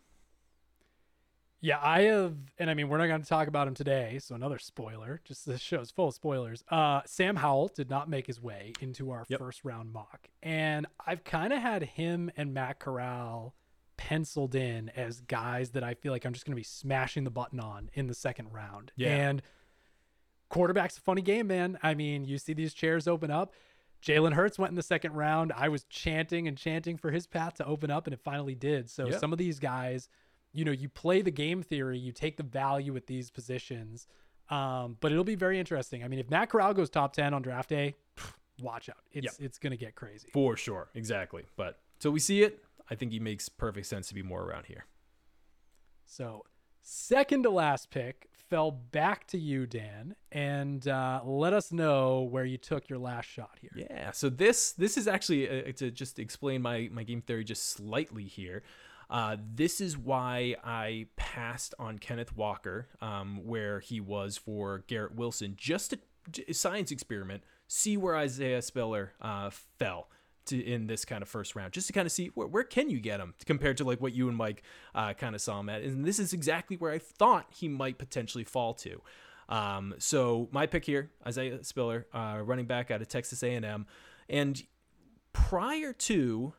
Yeah, 1.64 1.78
I 1.80 2.02
have, 2.04 2.34
and 2.58 2.72
I 2.72 2.74
mean, 2.74 2.90
we're 2.90 2.98
not 2.98 3.06
going 3.06 3.22
to 3.22 3.28
talk 3.30 3.48
about 3.48 3.68
him 3.68 3.76
today, 3.76 4.18
so 4.20 4.34
another 4.34 4.58
spoiler. 4.58 5.22
Just 5.24 5.46
this 5.46 5.62
show's 5.62 5.92
full 5.92 6.08
of 6.08 6.16
spoilers. 6.16 6.64
Uh, 6.70 7.02
Sam 7.06 7.36
Howell 7.36 7.68
did 7.76 7.88
not 7.88 8.10
make 8.10 8.26
his 8.26 8.42
way 8.42 8.74
into 8.82 9.12
our 9.12 9.26
Yep. 9.30 9.40
first 9.40 9.64
round 9.64 9.94
mock, 9.94 10.28
and 10.42 10.88
I've 11.06 11.24
kind 11.24 11.54
of 11.54 11.62
had 11.62 11.84
him 11.84 12.32
and 12.36 12.52
Matt 12.54 12.80
Corral 12.80 13.54
penciled 13.96 14.56
in 14.56 14.90
as 14.96 15.22
guys 15.22 15.70
that 15.72 15.84
I 15.84 15.94
feel 15.94 16.12
like 16.12 16.26
I'm 16.26 16.34
just 16.34 16.46
going 16.48 16.54
to 16.54 16.60
be 16.60 16.64
smashing 16.64 17.24
the 17.26 17.30
button 17.30 17.60
on 17.60 17.92
in 17.94 18.08
the 18.08 18.16
second 18.16 18.52
round. 18.52 18.92
Yeah. 18.96 19.16
And 19.30 19.44
quarterback's 20.50 20.98
a 20.98 21.02
funny 21.02 21.22
game, 21.22 21.46
man. 21.48 21.78
I 21.84 21.94
mean, 21.94 22.26
you 22.26 22.40
see 22.40 22.54
these 22.54 22.74
chairs 22.74 23.08
open 23.08 23.30
up. 23.30 23.54
Jalen 24.02 24.34
Hurts 24.34 24.58
went 24.58 24.72
in 24.72 24.76
the 24.76 24.82
second 24.82 25.14
round. 25.14 25.54
I 25.56 25.70
was 25.70 25.84
chanting 25.84 26.48
and 26.48 26.58
chanting 26.58 26.98
for 26.98 27.12
his 27.12 27.28
path 27.28 27.54
to 27.56 27.66
open 27.68 27.92
up, 27.92 28.08
and 28.08 28.16
it 28.16 28.20
finally 28.20 28.56
did. 28.56 28.90
So 28.90 29.06
Yep. 29.10 29.20
some 29.20 29.32
of 29.32 29.38
these 29.38 29.60
guys, 29.60 30.10
you 30.54 30.66
know, 30.66 30.72
you 30.72 30.90
play 30.90 31.22
the 31.22 31.32
game 31.32 31.64
theory, 31.64 31.98
you 31.98 32.12
take 32.12 32.38
the 32.38 32.44
value 32.44 32.96
at 32.96 33.08
these 33.08 33.30
positions. 33.30 34.08
Um, 34.50 34.98
but 35.00 35.12
it'll 35.12 35.24
be 35.24 35.36
very 35.36 35.60
interesting. 35.60 36.04
I 36.04 36.10
mean, 36.10 36.20
if 36.20 36.30
Matt 36.30 36.50
Corral 36.50 36.74
goes 36.74 36.90
top 36.90 37.14
ten 37.14 37.34
on 37.34 37.42
draft 37.42 37.70
day, 37.70 37.96
watch 38.62 38.90
out. 38.90 38.98
It's 39.12 39.40
it's 39.40 39.58
gonna 39.58 39.78
get 39.78 39.96
crazy. 39.96 40.30
For 40.34 40.58
sure, 40.58 40.90
exactly. 40.94 41.44
But 41.56 41.80
so 42.00 42.12
we 42.12 42.20
see 42.20 42.44
it. 42.44 42.64
I 42.90 42.96
think 42.96 43.14
he 43.14 43.20
makes 43.20 43.48
perfect 43.48 43.88
sense 43.88 44.10
to 44.10 44.14
be 44.14 44.22
more 44.22 44.44
around 44.44 44.66
here. 44.66 44.86
So 46.06 46.44
second 46.82 47.44
to 47.44 47.50
last 47.50 47.90
pick 47.90 48.28
fell 48.50 48.72
back 48.72 49.26
to 49.28 49.38
you, 49.40 49.66
Dan, 49.66 50.14
and 50.34 50.86
uh, 50.86 51.22
let 51.24 51.54
us 51.54 51.72
know 51.72 52.24
where 52.24 52.44
you 52.44 52.58
took 52.58 52.90
your 52.90 53.00
last 53.00 53.30
shot 53.30 53.58
here. 53.62 53.72
Yeah. 53.74 54.12
So 54.12 54.30
this 54.30 54.74
this 54.74 54.98
is 54.98 55.08
actually 55.08 55.50
uh, 55.50 55.72
to 55.78 55.90
just 55.90 56.20
explain 56.20 56.62
my 56.62 56.90
my 56.92 57.04
game 57.04 57.22
theory 57.22 57.46
just 57.46 57.70
slightly 57.70 58.26
here. 58.26 58.64
Uh, 59.12 59.36
this 59.54 59.82
is 59.82 59.98
why 59.98 60.56
I 60.64 61.08
passed 61.18 61.76
on 61.78 62.00
Kenneth 62.00 62.36
Walker, 62.36 62.88
um, 63.02 63.42
where 63.46 63.82
he 63.82 64.00
was 64.00 64.38
for 64.38 64.86
Garrett 64.88 65.16
Wilson, 65.16 65.56
just 65.58 65.94
a 66.48 66.54
science 66.54 66.92
experiment, 66.92 67.44
see 67.68 67.98
where 67.98 68.16
Isaiah 68.16 68.62
Spiller 68.62 69.12
uh, 69.22 69.50
fell 69.50 70.08
to 70.46 70.60
in 70.60 70.88
this 70.88 71.04
kind 71.04 71.22
of 71.22 71.28
first 71.28 71.58
round, 71.58 71.74
just 71.74 71.88
to 71.88 71.94
kind 71.94 72.06
of 72.06 72.12
see 72.14 72.28
where, 72.28 72.48
where 72.48 72.64
can 72.64 72.90
you 72.90 73.02
get 73.02 73.20
him 73.20 73.34
compared 73.46 73.76
to 73.78 73.84
like 73.84 74.00
what 74.00 74.14
you 74.14 74.30
and 74.30 74.38
Mike 74.38 74.64
uh, 74.96 75.14
kind 75.14 75.36
of 75.36 75.42
saw 75.42 75.60
him 75.60 75.68
at, 75.68 75.82
and 75.82 76.06
this 76.06 76.18
is 76.18 76.32
exactly 76.32 76.78
where 76.78 76.92
I 76.92 76.98
thought 76.98 77.48
he 77.50 77.68
might 77.68 77.98
potentially 77.98 78.46
fall 78.46 78.74
to. 78.76 79.02
Um, 79.50 79.94
so 79.98 80.48
my 80.54 80.68
pick 80.68 80.86
here, 80.86 81.12
Isaiah 81.28 81.62
Spiller, 81.66 82.08
uh, 82.14 82.40
running 82.42 82.66
back 82.66 82.90
out 82.90 83.02
of 83.02 83.10
Texas 83.10 83.44
A&M, 83.44 83.86
and 84.30 84.64
prior 85.34 85.92
to 85.92 86.54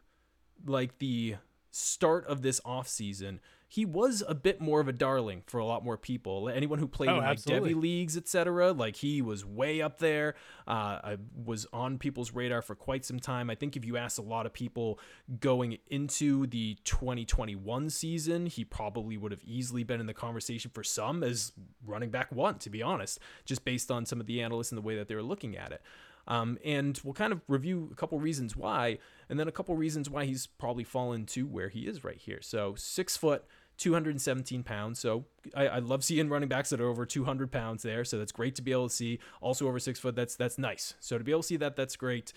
like 0.66 0.98
the 0.98 1.36
start 1.72 2.24
of 2.26 2.42
this 2.42 2.60
offseason, 2.60 3.40
he 3.66 3.86
was 3.86 4.22
a 4.28 4.34
bit 4.34 4.60
more 4.60 4.80
of 4.80 4.88
a 4.88 4.92
darling 4.92 5.42
for 5.46 5.58
a 5.58 5.64
lot 5.64 5.82
more 5.82 5.96
people. 5.96 6.50
Anyone 6.50 6.78
who 6.78 6.86
played 6.86 7.08
Oh, 7.08 7.14
in 7.14 7.20
like 7.20 7.30
absolutely. 7.30 7.72
Devy 7.72 7.80
leagues, 7.80 8.16
etc., 8.18 8.72
like 8.72 8.96
he 8.96 9.22
was 9.22 9.46
way 9.46 9.80
up 9.80 9.98
there. 9.98 10.34
Uh, 10.68 11.00
I 11.02 11.16
was 11.42 11.66
on 11.72 11.96
people's 11.96 12.32
radar 12.32 12.60
for 12.60 12.74
quite 12.74 13.06
some 13.06 13.18
time. 13.18 13.48
I 13.48 13.54
think 13.54 13.74
if 13.74 13.86
you 13.86 13.96
asked 13.96 14.18
a 14.18 14.22
lot 14.22 14.44
of 14.44 14.52
people 14.52 15.00
going 15.40 15.78
into 15.88 16.46
the 16.48 16.76
2021 16.84 17.88
season, 17.88 18.44
he 18.44 18.62
probably 18.62 19.16
would 19.16 19.32
have 19.32 19.42
easily 19.42 19.84
been 19.84 20.00
in 20.00 20.06
the 20.06 20.12
conversation 20.12 20.70
for 20.74 20.84
some 20.84 21.22
as 21.24 21.52
running 21.86 22.10
back 22.10 22.30
one, 22.30 22.58
to 22.58 22.68
be 22.68 22.82
honest, 22.82 23.20
just 23.46 23.64
based 23.64 23.90
on 23.90 24.04
some 24.04 24.20
of 24.20 24.26
the 24.26 24.42
analysts 24.42 24.70
and 24.70 24.76
the 24.76 24.82
way 24.82 24.96
that 24.96 25.08
they 25.08 25.14
were 25.14 25.22
looking 25.22 25.56
at 25.56 25.72
it. 25.72 25.80
Um, 26.28 26.58
and 26.64 27.00
we'll 27.02 27.14
kind 27.14 27.32
of 27.32 27.40
review 27.48 27.88
a 27.92 27.94
couple 27.94 28.18
reasons 28.20 28.56
why, 28.56 28.98
and 29.28 29.38
then 29.38 29.48
a 29.48 29.52
couple 29.52 29.74
reasons 29.76 30.08
why 30.08 30.24
he's 30.24 30.46
probably 30.46 30.84
fallen 30.84 31.26
to 31.26 31.46
where 31.46 31.68
he 31.68 31.80
is 31.80 32.04
right 32.04 32.18
here. 32.18 32.38
So 32.40 32.74
six 32.76 33.16
foot, 33.16 33.44
217 33.78 34.62
pounds. 34.62 35.00
So 35.00 35.24
I, 35.54 35.66
I 35.68 35.78
love 35.80 36.04
seeing 36.04 36.28
running 36.28 36.48
backs 36.48 36.70
that 36.70 36.80
are 36.80 36.88
over 36.88 37.04
200 37.04 37.50
pounds 37.50 37.82
there. 37.82 38.04
So 38.04 38.18
that's 38.18 38.32
great 38.32 38.54
to 38.56 38.62
be 38.62 38.72
able 38.72 38.88
to 38.88 38.94
see. 38.94 39.18
Also 39.40 39.66
over 39.66 39.78
six 39.78 39.98
foot, 39.98 40.14
that's 40.14 40.36
that's 40.36 40.58
nice. 40.58 40.94
So 41.00 41.18
to 41.18 41.24
be 41.24 41.32
able 41.32 41.42
to 41.42 41.48
see 41.48 41.56
that, 41.56 41.76
that's 41.76 41.96
great. 41.96 42.32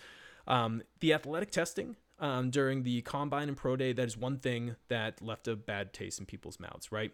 Um, 0.48 0.82
the 1.00 1.14
athletic 1.14 1.52
testing 1.52 1.96
um, 2.20 2.50
during 2.50 2.84
the 2.84 3.02
combine 3.02 3.48
and 3.48 3.58
pro 3.58 3.76
day, 3.76 3.94
that 3.94 4.08
is 4.08 4.18
one 4.18 4.40
thing 4.40 4.76
that 4.88 5.22
left 5.22 5.48
a 5.48 5.56
bad 5.56 5.94
taste 5.94 6.20
in 6.20 6.26
people's 6.26 6.60
mouths, 6.60 6.92
right? 6.92 7.12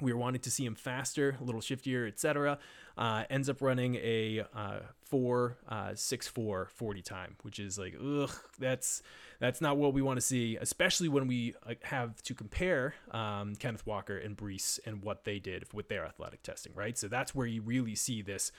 We 0.00 0.12
were 0.12 0.18
wanting 0.18 0.40
to 0.40 0.50
see 0.50 0.64
him 0.64 0.74
faster, 0.74 1.36
a 1.40 1.44
little 1.44 1.60
shiftier, 1.60 2.08
etc. 2.08 2.58
Uh, 2.96 3.24
ends 3.30 3.48
up 3.48 3.60
running 3.60 3.96
a 3.96 4.44
uh, 4.54 4.80
four 5.04 5.58
uh, 5.68 5.94
six 5.94 6.26
four 6.26 6.68
40 6.74 7.02
time, 7.02 7.36
which 7.42 7.58
is 7.58 7.78
like, 7.78 7.94
ugh, 8.02 8.30
that's 8.58 9.02
that's 9.38 9.60
not 9.60 9.76
what 9.76 9.92
we 9.92 10.02
want 10.02 10.16
to 10.16 10.22
see, 10.22 10.56
especially 10.56 11.08
when 11.08 11.26
we 11.26 11.54
uh, 11.66 11.74
have 11.82 12.22
to 12.22 12.34
compare 12.34 12.94
um, 13.10 13.54
Kenneth 13.56 13.86
Walker 13.86 14.16
and 14.16 14.36
Breece 14.36 14.78
and 14.86 15.02
what 15.02 15.24
they 15.24 15.38
did 15.38 15.64
with 15.72 15.88
their 15.88 16.04
athletic 16.04 16.42
testing, 16.42 16.72
right? 16.74 16.96
So 16.96 17.08
that's 17.08 17.34
where 17.34 17.46
you 17.46 17.60
really 17.60 17.94
see 17.94 18.22
this 18.22 18.52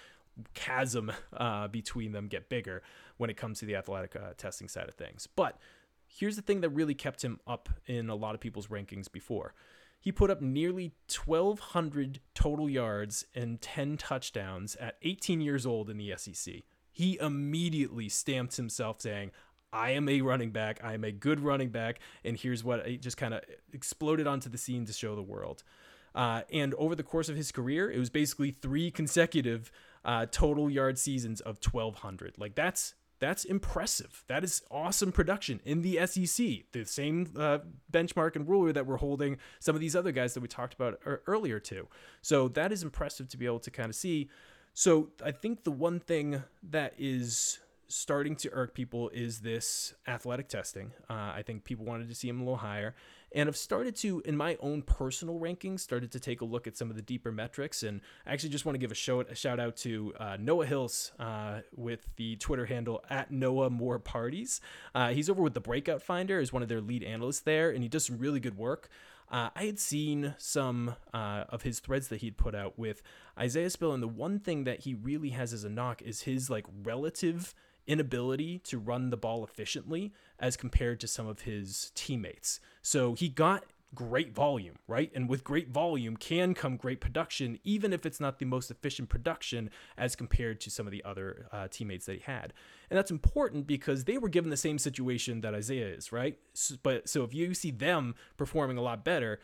chasm 0.53 1.11
uh, 1.37 1.67
between 1.67 2.11
them 2.11 2.27
get 2.27 2.49
bigger 2.49 2.81
when 3.17 3.29
it 3.29 3.37
comes 3.37 3.59
to 3.59 3.65
the 3.65 3.75
athletic 3.75 4.15
uh, 4.15 4.33
testing 4.37 4.67
side 4.67 4.87
of 4.87 4.95
things. 4.95 5.27
But 5.35 5.57
here's 6.07 6.35
the 6.35 6.41
thing 6.41 6.61
that 6.61 6.69
really 6.69 6.93
kept 6.93 7.23
him 7.23 7.39
up 7.47 7.69
in 7.87 8.09
a 8.09 8.15
lot 8.15 8.35
of 8.35 8.41
people's 8.41 8.67
rankings 8.67 9.11
before 9.11 9.53
he 10.03 10.11
put 10.11 10.29
up 10.29 10.41
nearly 10.41 10.91
1,200 11.25 12.19
total 12.35 12.69
yards 12.69 13.25
and 13.33 13.61
10 13.61 13.95
touchdowns 13.95 14.75
at 14.75 14.97
18 15.01 15.39
years 15.39 15.65
old 15.65 15.89
in 15.89 15.95
the 15.95 16.13
SEC. 16.17 16.55
He 16.91 17.17
immediately 17.19 18.09
stamped 18.09 18.57
himself 18.57 18.99
saying, 18.99 19.31
I 19.71 19.91
am 19.91 20.09
a 20.09 20.19
running 20.19 20.51
back. 20.51 20.81
I 20.83 20.93
am 20.93 21.05
a 21.05 21.11
good 21.13 21.39
running 21.39 21.69
back. 21.69 22.01
And 22.25 22.35
here's 22.35 22.65
what 22.65 22.85
it 22.85 23.01
just 23.01 23.15
kind 23.15 23.33
of 23.33 23.43
exploded 23.71 24.27
onto 24.27 24.49
the 24.49 24.57
scene 24.57 24.83
to 24.87 24.91
show 24.91 25.15
the 25.15 25.21
world. 25.21 25.63
Uh, 26.13 26.41
and 26.51 26.73
over 26.73 26.95
the 26.95 27.03
course 27.03 27.29
of 27.29 27.37
his 27.37 27.53
career, 27.53 27.89
it 27.89 27.97
was 27.97 28.09
basically 28.09 28.51
three 28.51 28.91
consecutive 28.91 29.71
uh, 30.03 30.25
total 30.29 30.69
yard 30.69 30.99
seasons 30.99 31.39
of 31.39 31.59
1,200. 31.65 32.33
Like 32.37 32.55
that's 32.55 32.93
that's 33.23 33.45
impressive. 33.45 34.25
That 34.27 34.43
is 34.43 34.61
awesome 34.69 35.13
production 35.13 35.61
in 35.63 35.81
the 35.81 36.05
SEC, 36.05 36.45
the 36.73 36.83
same 36.83 37.31
uh, 37.37 37.59
benchmark 37.89 38.35
and 38.35 38.45
ruler 38.45 38.73
that 38.73 38.85
we're 38.85 38.97
holding 38.97 39.37
some 39.61 39.75
of 39.75 39.79
these 39.79 39.95
other 39.95 40.11
guys 40.11 40.33
that 40.33 40.41
we 40.41 40.49
talked 40.49 40.73
about 40.73 40.99
earlier 41.25 41.57
to. 41.61 41.87
So 42.21 42.49
that 42.49 42.73
is 42.73 42.83
impressive 42.83 43.29
to 43.29 43.37
be 43.37 43.45
able 43.45 43.61
to 43.61 43.71
kind 43.71 43.89
of 43.89 43.95
see. 43.95 44.29
So 44.73 45.11
I 45.23 45.31
think 45.31 45.63
the 45.63 45.71
one 45.71 46.01
thing 46.01 46.43
that 46.69 46.95
is 46.97 47.59
starting 47.87 48.35
to 48.35 48.49
irk 48.51 48.73
people 48.73 49.09
is 49.13 49.39
this 49.39 49.93
athletic 50.05 50.49
testing. 50.49 50.91
Uh, 51.09 51.13
I 51.13 51.43
think 51.45 51.63
people 51.63 51.85
wanted 51.85 52.09
to 52.09 52.15
see 52.15 52.27
him 52.27 52.41
a 52.41 52.43
little 52.43 52.57
higher 52.57 52.93
and 53.33 53.49
I've 53.49 53.57
started 53.57 53.95
to, 53.97 54.21
in 54.25 54.37
my 54.37 54.57
own 54.59 54.81
personal 54.81 55.39
rankings, 55.39 55.79
started 55.79 56.11
to 56.11 56.19
take 56.19 56.41
a 56.41 56.45
look 56.45 56.67
at 56.67 56.77
some 56.77 56.89
of 56.89 56.95
the 56.95 57.01
deeper 57.01 57.31
metrics. 57.31 57.83
And 57.83 58.01
I 58.25 58.33
actually 58.33 58.49
just 58.49 58.65
want 58.65 58.75
to 58.75 58.79
give 58.79 58.91
a, 58.91 58.95
show, 58.95 59.21
a 59.21 59.35
shout 59.35 59.59
out 59.59 59.75
to 59.77 60.13
uh, 60.19 60.37
Noah 60.39 60.65
Hills 60.65 61.11
uh, 61.19 61.61
with 61.75 62.07
the 62.15 62.35
Twitter 62.35 62.65
handle 62.65 63.03
at 63.09 63.31
Noah 63.31 63.69
More 63.69 63.99
Parties. 63.99 64.61
Uh, 64.93 65.09
he's 65.09 65.29
over 65.29 65.41
with 65.41 65.53
the 65.53 65.61
Breakout 65.61 66.01
Finder 66.01 66.39
as 66.39 66.53
one 66.53 66.61
of 66.61 66.69
their 66.69 66.81
lead 66.81 67.03
analysts 67.03 67.41
there, 67.41 67.71
and 67.71 67.81
he 67.81 67.89
does 67.89 68.05
some 68.05 68.17
really 68.17 68.39
good 68.39 68.57
work. 68.57 68.89
Uh, 69.31 69.49
I 69.55 69.65
had 69.65 69.79
seen 69.79 70.35
some 70.37 70.95
uh, 71.11 71.45
of 71.49 71.63
his 71.63 71.79
threads 71.79 72.09
that 72.09 72.21
he'd 72.21 72.37
put 72.37 72.53
out 72.53 72.77
with 72.77 73.01
Isaiah 73.39 73.71
Spill, 73.71 73.93
and 73.93 74.03
the 74.03 74.07
one 74.07 74.39
thing 74.39 74.65
that 74.65 74.81
he 74.81 74.93
really 74.93 75.29
has 75.29 75.53
as 75.53 75.63
a 75.63 75.69
knock 75.69 76.03
is 76.03 76.21
his 76.21 76.51
like 76.51 76.65
relative 76.83 77.55
inability 77.87 78.59
to 78.59 78.79
run 78.79 79.09
the 79.09 79.17
ball 79.17 79.43
efficiently 79.43 80.13
as 80.39 80.55
compared 80.57 80.99
to 80.99 81.07
some 81.07 81.27
of 81.27 81.41
his 81.41 81.91
teammates. 81.95 82.59
So 82.81 83.13
he 83.13 83.29
got 83.29 83.65
great 83.93 84.33
volume, 84.33 84.75
right? 84.87 85.11
And 85.13 85.29
with 85.29 85.43
great 85.43 85.69
volume 85.69 86.17
can 86.17 86.53
come 86.53 86.77
great 86.77 86.99
production, 86.99 87.59
even 87.63 87.93
if 87.93 88.05
it's 88.05 88.19
not 88.19 88.39
the 88.39 88.45
most 88.45 88.71
efficient 88.71 89.09
production 89.09 89.69
as 89.97 90.15
compared 90.15 90.59
to 90.61 90.71
some 90.71 90.87
of 90.87 90.91
the 90.91 91.03
other 91.03 91.47
uh, 91.51 91.67
teammates 91.69 92.05
that 92.07 92.13
he 92.13 92.21
had. 92.21 92.53
And 92.89 92.97
that's 92.97 93.11
important 93.11 93.67
because 93.67 94.05
they 94.05 94.17
were 94.17 94.29
given 94.29 94.49
the 94.49 94.57
same 94.57 94.79
situation 94.79 95.41
that 95.41 95.53
Isaiah 95.53 95.87
is, 95.87 96.11
right? 96.11 96.37
So, 96.53 96.75
but 96.81 97.07
so 97.07 97.23
if 97.23 97.33
you 97.33 97.53
see 97.53 97.71
them 97.71 98.15
performing 98.37 98.77
a 98.77 98.81
lot 98.81 99.03
better, 99.03 99.39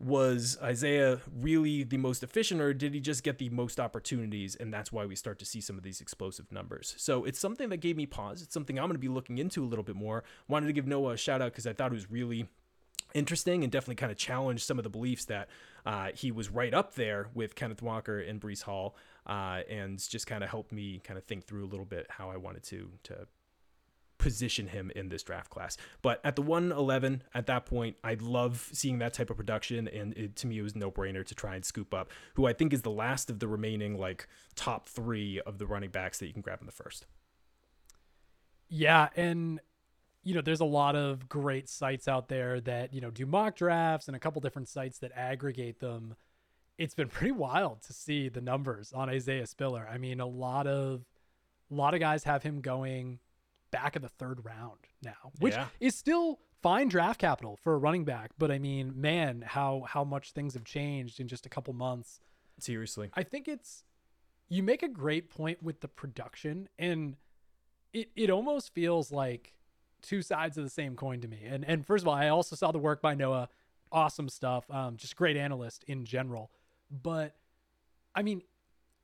was 0.00 0.56
Isaiah 0.62 1.20
really 1.34 1.82
the 1.82 1.96
most 1.96 2.22
efficient, 2.22 2.60
or 2.60 2.72
did 2.72 2.94
he 2.94 3.00
just 3.00 3.24
get 3.24 3.38
the 3.38 3.50
most 3.50 3.80
opportunities? 3.80 4.54
And 4.54 4.72
that's 4.72 4.92
why 4.92 5.06
we 5.06 5.16
start 5.16 5.38
to 5.40 5.44
see 5.44 5.60
some 5.60 5.76
of 5.76 5.82
these 5.82 6.00
explosive 6.00 6.52
numbers. 6.52 6.94
So 6.98 7.24
it's 7.24 7.40
something 7.40 7.68
that 7.70 7.78
gave 7.78 7.96
me 7.96 8.06
pause. 8.06 8.42
It's 8.42 8.54
something 8.54 8.78
I'm 8.78 8.84
going 8.84 8.94
to 8.94 8.98
be 9.00 9.08
looking 9.08 9.38
into 9.38 9.64
a 9.64 9.66
little 9.66 9.82
bit 9.82 9.96
more. 9.96 10.22
Wanted 10.46 10.68
to 10.68 10.72
give 10.72 10.86
Noah 10.86 11.14
a 11.14 11.16
shout 11.16 11.42
out 11.42 11.52
because 11.52 11.66
I 11.66 11.72
thought 11.72 11.90
it 11.90 11.94
was 11.94 12.10
really 12.10 12.46
interesting 13.14 13.64
and 13.64 13.72
definitely 13.72 13.96
kind 13.96 14.12
of 14.12 14.18
challenged 14.18 14.64
some 14.64 14.78
of 14.78 14.84
the 14.84 14.90
beliefs 14.90 15.24
that 15.24 15.48
uh, 15.84 16.08
he 16.14 16.30
was 16.30 16.50
right 16.50 16.74
up 16.74 16.94
there 16.94 17.28
with 17.34 17.54
Kenneth 17.54 17.82
Walker 17.82 18.20
and 18.20 18.40
Breece 18.40 18.62
Hall, 18.62 18.94
uh, 19.26 19.62
and 19.68 19.98
just 20.08 20.26
kind 20.26 20.44
of 20.44 20.50
helped 20.50 20.72
me 20.72 21.00
kind 21.02 21.18
of 21.18 21.24
think 21.24 21.44
through 21.44 21.64
a 21.64 21.70
little 21.70 21.86
bit 21.86 22.06
how 22.10 22.30
I 22.30 22.36
wanted 22.36 22.62
to 22.64 22.90
to 23.04 23.26
position 24.18 24.68
him 24.68 24.90
in 24.94 25.08
this 25.08 25.22
draft 25.22 25.50
class. 25.50 25.76
But 26.02 26.20
at 26.24 26.36
the 26.36 26.42
111, 26.42 27.22
at 27.34 27.46
that 27.46 27.66
point, 27.66 27.96
I 28.04 28.16
love 28.20 28.68
seeing 28.72 28.98
that 28.98 29.14
type 29.14 29.30
of 29.30 29.36
production, 29.36 29.88
and 29.88 30.12
it, 30.14 30.36
to 30.36 30.46
me, 30.46 30.58
it 30.58 30.62
was 30.62 30.76
no 30.76 30.90
brainer 30.90 31.24
to 31.24 31.34
try 31.34 31.54
and 31.54 31.64
scoop 31.64 31.94
up 31.94 32.10
who 32.34 32.46
I 32.46 32.52
think 32.52 32.72
is 32.72 32.82
the 32.82 32.90
last 32.90 33.30
of 33.30 33.38
the 33.38 33.48
remaining 33.48 33.98
like 33.98 34.28
top 34.54 34.88
three 34.88 35.40
of 35.40 35.58
the 35.58 35.66
running 35.66 35.90
backs 35.90 36.18
that 36.18 36.26
you 36.26 36.32
can 36.32 36.42
grab 36.42 36.60
in 36.60 36.66
the 36.66 36.72
first. 36.72 37.06
Yeah, 38.68 39.08
and 39.16 39.60
you 40.22 40.34
know, 40.34 40.42
there's 40.42 40.60
a 40.60 40.66
lot 40.66 40.94
of 40.94 41.28
great 41.28 41.68
sites 41.68 42.06
out 42.06 42.28
there 42.28 42.60
that 42.60 42.92
you 42.92 43.00
know 43.00 43.10
do 43.10 43.24
mock 43.24 43.56
drafts 43.56 44.08
and 44.08 44.16
a 44.16 44.20
couple 44.20 44.40
different 44.40 44.68
sites 44.68 44.98
that 44.98 45.12
aggregate 45.14 45.80
them. 45.80 46.16
It's 46.76 46.94
been 46.94 47.08
pretty 47.08 47.32
wild 47.32 47.82
to 47.82 47.92
see 47.92 48.28
the 48.28 48.40
numbers 48.40 48.92
on 48.92 49.08
Isaiah 49.08 49.46
Spiller. 49.46 49.88
I 49.90 49.96
mean, 49.96 50.20
a 50.20 50.26
lot 50.26 50.66
of 50.66 51.04
a 51.70 51.74
lot 51.74 51.94
of 51.94 52.00
guys 52.00 52.24
have 52.24 52.42
him 52.42 52.60
going 52.60 53.20
back 53.70 53.96
of 53.96 54.02
the 54.02 54.08
third 54.08 54.44
round 54.44 54.78
now, 55.02 55.32
which 55.38 55.54
yeah. 55.54 55.66
is 55.80 55.94
still 55.94 56.40
fine 56.62 56.88
draft 56.88 57.20
capital 57.20 57.56
for 57.56 57.74
a 57.74 57.78
running 57.78 58.04
back. 58.04 58.32
But 58.38 58.50
I 58.50 58.58
mean, 58.58 59.00
man, 59.00 59.44
how 59.46 59.84
how 59.88 60.04
much 60.04 60.32
things 60.32 60.54
have 60.54 60.64
changed 60.64 61.20
in 61.20 61.28
just 61.28 61.46
a 61.46 61.48
couple 61.48 61.72
months. 61.74 62.20
Seriously, 62.60 63.10
I 63.14 63.22
think 63.22 63.46
it's 63.46 63.84
you 64.48 64.62
make 64.62 64.82
a 64.82 64.88
great 64.88 65.30
point 65.30 65.62
with 65.62 65.80
the 65.80 65.88
production, 65.88 66.68
and 66.78 67.16
it 67.92 68.10
it 68.16 68.30
almost 68.30 68.74
feels 68.74 69.12
like 69.12 69.54
two 70.02 70.22
sides 70.22 70.56
of 70.56 70.64
the 70.64 70.70
same 70.70 70.96
coin 70.96 71.20
to 71.20 71.28
me. 71.28 71.44
And 71.44 71.64
and 71.64 71.86
first 71.86 72.02
of 72.02 72.08
all, 72.08 72.14
I 72.14 72.28
also 72.28 72.56
saw 72.56 72.72
the 72.72 72.78
work 72.78 73.00
by 73.00 73.14
Noah, 73.14 73.48
awesome 73.92 74.28
stuff, 74.28 74.68
um, 74.70 74.96
just 74.96 75.16
great 75.16 75.36
analyst 75.36 75.84
in 75.84 76.04
general. 76.04 76.50
But 76.90 77.36
I 78.14 78.22
mean, 78.22 78.42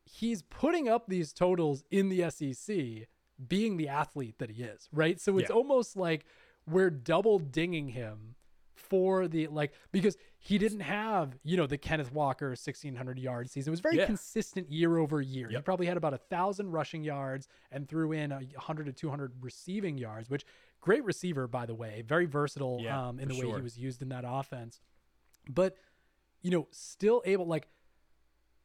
he's 0.05 0.43
putting 0.43 0.89
up 0.89 1.07
these 1.07 1.33
totals 1.33 1.85
in 1.91 2.09
the 2.09 2.31
SEC 2.31 3.07
being 3.49 3.77
the 3.77 3.89
athlete 3.89 4.39
that 4.39 4.51
he 4.51 4.63
is, 4.63 4.89
right? 4.93 5.21
So 5.21 5.39
it's 5.39 5.51
yeah. 5.51 5.57
almost 5.57 5.97
like 5.97 6.25
we're 6.67 6.91
double 6.91 7.39
dinging 7.39 7.89
him 7.89 8.37
for 8.75 9.29
the 9.29 9.47
like 9.49 9.73
because 9.93 10.17
he 10.39 10.59
didn't 10.59 10.81
have 10.81 11.39
you 11.43 11.57
know 11.57 11.67
the 11.67 11.79
Kenneth 11.79 12.13
Walker 12.13 12.49
1600 12.49 13.19
yard 13.19 13.51
season. 13.51 13.71
It 13.71 13.73
was 13.73 13.81
very 13.81 13.97
yeah. 13.97 14.07
consistent 14.07 14.71
year 14.71 14.99
over 14.99 15.21
year. 15.21 15.51
Yep. 15.51 15.59
He 15.59 15.63
probably 15.63 15.87
had 15.87 15.97
about 15.97 16.15
a 16.15 16.19
thousand 16.19 16.71
rushing 16.71 17.03
yards 17.03 17.49
and 17.71 17.89
threw 17.89 18.13
in 18.13 18.33
a 18.33 18.37
100 18.37 18.87
to 18.87 18.93
200 18.93 19.33
receiving 19.41 19.99
yards, 19.99 20.29
which 20.29 20.45
great 20.81 21.05
receiver 21.05 21.47
by 21.47 21.67
the 21.67 21.75
way, 21.75 22.03
very 22.07 22.27
versatile 22.27 22.81
yeah, 22.83 23.09
um, 23.09 23.19
in 23.19 23.29
the 23.29 23.35
way 23.35 23.43
sure. 23.43 23.57
he 23.57 23.63
was 23.63 23.79
used 23.79 24.03
in 24.03 24.11
that 24.11 24.25
offense. 24.27 24.81
But 25.49 25.77
you 26.43 26.51
know, 26.51 26.69
still 26.71 27.23
able 27.25 27.47
like 27.47 27.69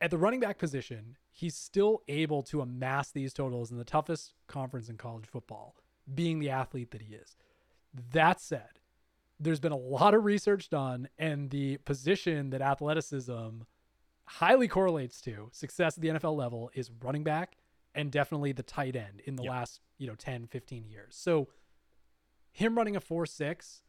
at 0.01 0.11
the 0.11 0.17
running 0.17 0.39
back 0.39 0.57
position, 0.57 1.17
he's 1.39 1.55
still 1.55 2.01
able 2.09 2.43
to 2.43 2.59
amass 2.59 3.11
these 3.11 3.33
totals 3.33 3.71
in 3.71 3.77
the 3.77 3.85
toughest 3.85 4.33
conference 4.47 4.89
in 4.89 4.97
college 4.97 5.25
football, 5.25 5.73
being 6.13 6.39
the 6.39 6.49
athlete 6.49 6.91
that 6.91 7.01
he 7.01 7.13
is. 7.13 7.37
That 8.11 8.41
said, 8.41 8.79
there's 9.39 9.61
been 9.61 9.71
a 9.71 9.77
lot 9.77 10.13
of 10.13 10.25
research 10.25 10.69
done, 10.69 11.07
and 11.17 11.49
the 11.49 11.77
position 11.77 12.49
that 12.49 12.61
athleticism 12.61 13.61
highly 14.25 14.67
correlates 14.67 15.21
to 15.21 15.47
success 15.53 15.97
at 15.97 16.01
the 16.01 16.09
NFL 16.09 16.35
level 16.35 16.71
is 16.73 16.91
running 17.01 17.23
back 17.23 17.55
and 17.95 18.11
definitely 18.11 18.51
the 18.51 18.61
tight 18.61 18.97
end 18.97 19.21
in 19.23 19.37
the 19.37 19.43
yep. 19.43 19.51
last, 19.51 19.79
you 19.97 20.07
know, 20.07 20.15
10, 20.15 20.47
15 20.47 20.85
years. 20.85 21.15
So 21.15 21.47
him 22.51 22.75
running 22.75 22.97
a 22.97 22.99
4 22.99 23.25
6, 23.25 23.83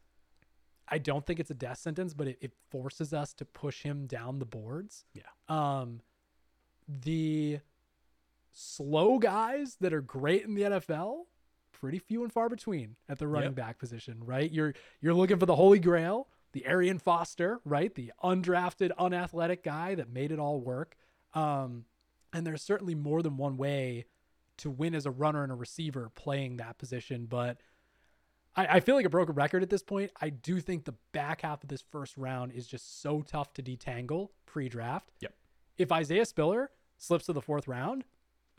I 0.87 0.97
don't 0.97 1.25
think 1.25 1.41
it's 1.41 1.51
a 1.51 1.55
death 1.55 1.79
sentence, 1.79 2.13
but 2.13 2.29
it, 2.29 2.37
it 2.39 2.53
forces 2.69 3.13
us 3.13 3.33
to 3.33 3.45
push 3.45 3.83
him 3.83 4.07
down 4.07 4.39
the 4.39 4.45
boards. 4.45 5.03
Yeah. 5.13 5.23
Um, 5.49 5.99
the 6.87 7.59
slow 8.51 9.19
guys 9.19 9.77
that 9.81 9.93
are 9.93 10.01
great 10.01 10.43
in 10.43 10.55
the 10.55 10.63
NFL, 10.63 11.23
pretty 11.71 11.99
few 11.99 12.23
and 12.23 12.31
far 12.31 12.49
between 12.49 12.95
at 13.09 13.19
the 13.19 13.27
running 13.27 13.49
yep. 13.49 13.55
back 13.55 13.79
position, 13.79 14.17
right? 14.23 14.51
You're 14.51 14.73
you're 15.01 15.13
looking 15.13 15.39
for 15.39 15.45
the 15.45 15.55
holy 15.55 15.79
grail, 15.79 16.27
the 16.53 16.65
Arian 16.65 16.99
Foster, 16.99 17.59
right? 17.65 17.93
The 17.93 18.11
undrafted, 18.23 18.91
unathletic 18.97 19.63
guy 19.63 19.95
that 19.95 20.09
made 20.09 20.31
it 20.31 20.39
all 20.39 20.59
work. 20.59 20.95
Um, 21.33 21.85
and 22.33 22.45
there's 22.45 22.61
certainly 22.61 22.95
more 22.95 23.21
than 23.21 23.37
one 23.37 23.57
way 23.57 24.05
to 24.57 24.69
win 24.69 24.93
as 24.93 25.05
a 25.05 25.11
runner 25.11 25.43
and 25.43 25.51
a 25.51 25.55
receiver 25.55 26.11
playing 26.13 26.57
that 26.57 26.77
position, 26.77 27.25
but 27.25 27.57
I, 28.55 28.67
I 28.67 28.79
feel 28.79 28.95
like 28.95 29.05
a 29.05 29.09
broken 29.09 29.35
record 29.35 29.63
at 29.63 29.69
this 29.69 29.83
point. 29.83 30.11
I 30.21 30.29
do 30.29 30.59
think 30.59 30.85
the 30.85 30.95
back 31.13 31.41
half 31.41 31.63
of 31.63 31.69
this 31.69 31.81
first 31.81 32.17
round 32.17 32.51
is 32.51 32.67
just 32.67 33.01
so 33.01 33.21
tough 33.21 33.53
to 33.53 33.63
detangle 33.63 34.29
pre-draft. 34.45 35.11
Yep. 35.21 35.33
If 35.77 35.91
Isaiah 35.91 36.25
Spiller 36.25 36.71
slips 36.97 37.25
to 37.25 37.33
the 37.33 37.41
fourth 37.41 37.67
round, 37.67 38.03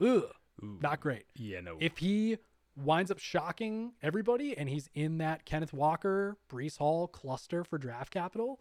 ugh, 0.00 0.24
Ooh, 0.62 0.78
not 0.80 1.00
great. 1.00 1.24
Yeah, 1.34 1.60
no. 1.60 1.76
If 1.80 1.98
he 1.98 2.38
winds 2.76 3.10
up 3.10 3.18
shocking 3.18 3.92
everybody 4.02 4.56
and 4.56 4.68
he's 4.68 4.88
in 4.94 5.18
that 5.18 5.44
Kenneth 5.44 5.72
Walker, 5.72 6.36
Breece 6.50 6.78
Hall 6.78 7.06
cluster 7.06 7.64
for 7.64 7.78
draft 7.78 8.12
capital, 8.12 8.60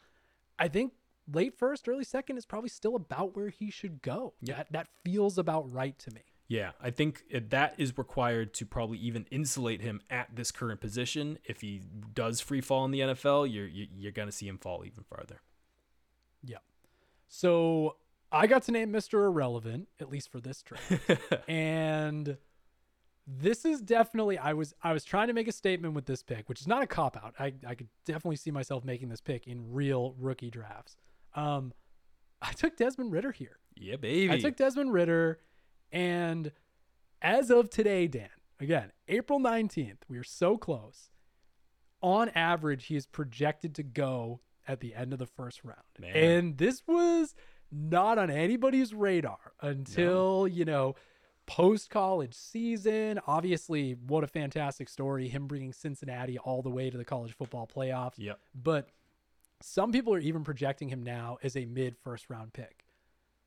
I 0.60 0.68
think 0.68 0.94
late 1.32 1.58
first, 1.58 1.88
early 1.88 2.04
second 2.04 2.38
is 2.38 2.46
probably 2.46 2.70
still 2.70 2.96
about 2.96 3.36
where 3.36 3.50
he 3.50 3.70
should 3.72 4.02
go. 4.02 4.34
Yeah. 4.42 4.58
That 4.58 4.72
that 4.72 4.88
feels 5.04 5.38
about 5.38 5.72
right 5.72 5.98
to 6.00 6.12
me. 6.12 6.22
Yeah, 6.48 6.72
I 6.82 6.90
think 6.92 7.24
that 7.50 7.76
is 7.78 7.98
required 7.98 8.54
to 8.56 8.66
probably 8.66 8.98
even 8.98 9.26
insulate 9.32 9.80
him 9.82 10.02
at 10.10 10.36
this 10.36 10.52
current 10.52 10.82
position. 10.82 11.40
If 11.46 11.62
he 11.62 11.82
does 12.14 12.42
free 12.42 12.60
fall 12.60 12.84
in 12.84 12.92
the 12.92 13.00
NFL, 13.00 13.46
you're 13.52 13.68
you- 13.68 13.88
you're 13.96 14.12
gonna 14.12 14.34
see 14.34 14.48
him 14.50 14.58
fall 14.58 14.84
even 14.86 15.04
farther. 15.06 15.42
Yeah. 16.44 16.58
So 17.30 17.96
I 18.32 18.48
got 18.48 18.64
to 18.64 18.72
name 18.72 18.92
Mr. 18.92 19.26
Irrelevant, 19.26 19.88
at 20.00 20.10
least 20.10 20.32
for 20.32 20.40
this 20.40 20.62
draft. 20.64 21.22
and 21.48 22.38
this 23.28 23.66
is 23.66 23.82
definitely 23.82 24.38
I 24.38 24.54
was 24.54 24.74
I 24.82 24.94
was 24.94 25.04
trying 25.04 25.28
to 25.28 25.34
make 25.34 25.48
a 25.48 25.52
statement 25.52 25.94
with 25.94 26.06
this 26.06 26.24
pick, 26.24 26.48
which 26.50 26.62
is 26.62 26.68
not 26.68 26.82
a 26.82 26.88
cop 26.88 27.18
out. 27.18 27.36
I, 27.40 27.54
I 27.68 27.76
could 27.76 27.90
definitely 28.06 28.38
see 28.38 28.52
myself 28.52 28.84
making 28.84 29.10
this 29.10 29.22
pick 29.22 29.48
in 29.48 29.74
real 29.74 30.16
rookie 30.20 30.50
drafts. 30.50 30.96
Um 31.36 31.74
I 32.42 32.54
took 32.54 32.76
Desmond 32.76 33.12
Ridder 33.12 33.32
here. 33.32 33.60
Yeah, 33.76 33.98
baby. 33.98 34.34
I 34.34 34.40
took 34.40 34.56
Desmond 34.56 34.92
Ridder, 34.92 35.40
and 35.92 36.52
as 37.22 37.52
of 37.52 37.70
today, 37.70 38.08
Dan, 38.08 38.30
again, 38.60 38.92
April 39.08 39.40
19th, 39.40 40.00
we 40.10 40.18
are 40.18 40.24
so 40.24 40.58
close. 40.58 41.12
On 42.02 42.30
average, 42.30 42.88
he 42.88 42.96
is 42.96 43.06
projected 43.06 43.76
to 43.76 43.84
go 43.84 44.42
at 44.68 44.80
the 44.80 44.96
end 44.96 45.14
of 45.14 45.20
the 45.20 45.28
first 45.28 45.64
round. 45.64 45.78
Man. 46.00 46.16
And 46.16 46.58
this 46.58 46.82
was 46.88 47.36
not 47.72 48.18
on 48.18 48.30
anybody's 48.30 48.94
radar 48.94 49.54
until, 49.62 50.48
you 50.48 50.66
know, 50.66 50.96
post 51.46 51.90
college 51.90 52.34
season. 52.34 53.20
Obviously, 53.28 53.94
what 54.08 54.24
a 54.24 54.28
fantastic 54.28 54.90
story. 54.90 55.28
Him 55.28 55.48
bringing 55.48 55.74
Cincinnati 55.74 56.38
all 56.38 56.62
the 56.62 56.70
way 56.70 56.90
to 56.90 56.98
the 56.98 57.06
college 57.06 57.34
football 57.34 57.70
playoffs. 57.74 58.14
Yep. 58.18 58.40
But 58.56 58.90
some 59.62 59.92
people 59.92 60.14
are 60.14 60.20
even 60.20 60.44
projecting 60.44 60.90
him 60.90 61.04
now 61.04 61.38
as 61.44 61.56
a 61.56 61.66
mid 61.66 61.96
first 61.98 62.30
round 62.30 62.54
pick. 62.54 62.86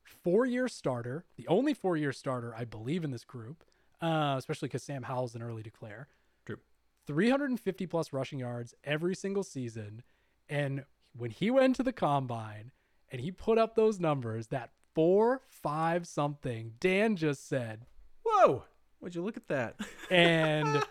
Four 0.03 0.45
year 0.45 0.67
starter, 0.67 1.25
the 1.35 1.47
only 1.47 1.73
four 1.73 1.97
year 1.97 2.11
starter, 2.11 2.53
I 2.55 2.65
believe, 2.65 3.03
in 3.03 3.11
this 3.11 3.23
group, 3.23 3.63
uh, 4.01 4.35
especially 4.37 4.67
because 4.67 4.83
Sam 4.83 5.03
Howell's 5.03 5.35
an 5.35 5.41
early 5.41 5.63
declare. 5.63 6.07
True. 6.45 6.59
350 7.07 7.87
plus 7.87 8.13
rushing 8.13 8.39
yards 8.39 8.73
every 8.83 9.15
single 9.15 9.43
season. 9.43 10.03
And 10.47 10.85
when 11.17 11.31
he 11.31 11.49
went 11.49 11.75
to 11.77 11.83
the 11.83 11.93
combine 11.93 12.71
and 13.11 13.21
he 13.21 13.31
put 13.31 13.57
up 13.57 13.75
those 13.75 13.99
numbers, 13.99 14.47
that 14.47 14.71
four, 14.93 15.41
five 15.47 16.07
something, 16.07 16.73
Dan 16.79 17.15
just 17.15 17.47
said, 17.47 17.85
Whoa! 18.23 18.63
Would 19.01 19.13
you 19.13 19.23
look 19.23 19.37
at 19.37 19.47
that? 19.49 19.75
and 20.09 20.83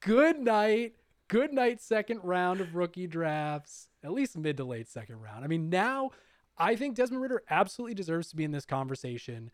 good 0.00 0.38
night, 0.38 0.94
good 1.28 1.52
night, 1.52 1.80
second 1.80 2.20
round 2.22 2.60
of 2.60 2.74
rookie 2.74 3.06
drafts, 3.06 3.88
at 4.04 4.12
least 4.12 4.38
mid 4.38 4.56
to 4.58 4.64
late 4.64 4.88
second 4.88 5.20
round. 5.20 5.44
I 5.44 5.48
mean, 5.48 5.68
now 5.68 6.10
I 6.56 6.76
think 6.76 6.94
Desmond 6.94 7.22
Ridder 7.22 7.42
absolutely 7.50 7.94
deserves 7.94 8.28
to 8.28 8.36
be 8.36 8.44
in 8.44 8.52
this 8.52 8.66
conversation. 8.66 9.50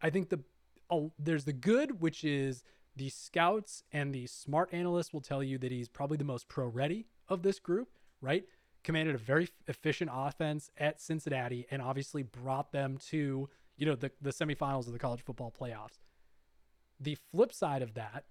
I 0.00 0.10
think 0.10 0.30
the 0.30 0.40
uh, 0.90 1.08
there's 1.18 1.44
the 1.44 1.52
good, 1.52 2.00
which 2.00 2.24
is 2.24 2.64
the 2.96 3.08
scouts 3.08 3.84
and 3.92 4.14
the 4.14 4.26
smart 4.26 4.72
analysts 4.72 5.12
will 5.12 5.20
tell 5.20 5.42
you 5.42 5.58
that 5.58 5.72
he's 5.72 5.88
probably 5.88 6.16
the 6.16 6.24
most 6.24 6.48
pro 6.48 6.66
ready 6.66 7.06
of 7.28 7.42
this 7.42 7.58
group, 7.58 7.88
right? 8.20 8.44
Commanded 8.84 9.14
a 9.14 9.18
very 9.18 9.48
efficient 9.68 10.10
offense 10.12 10.70
at 10.78 11.00
Cincinnati 11.00 11.66
and 11.70 11.80
obviously 11.80 12.22
brought 12.22 12.72
them 12.72 12.98
to, 13.08 13.48
you 13.76 13.86
know, 13.86 13.94
the, 13.94 14.10
the 14.20 14.30
semifinals 14.30 14.86
of 14.86 14.92
the 14.92 14.98
college 14.98 15.22
football 15.22 15.52
playoffs. 15.58 15.98
The 17.00 17.16
flip 17.30 17.52
side 17.52 17.82
of 17.82 17.94
that 17.94 18.24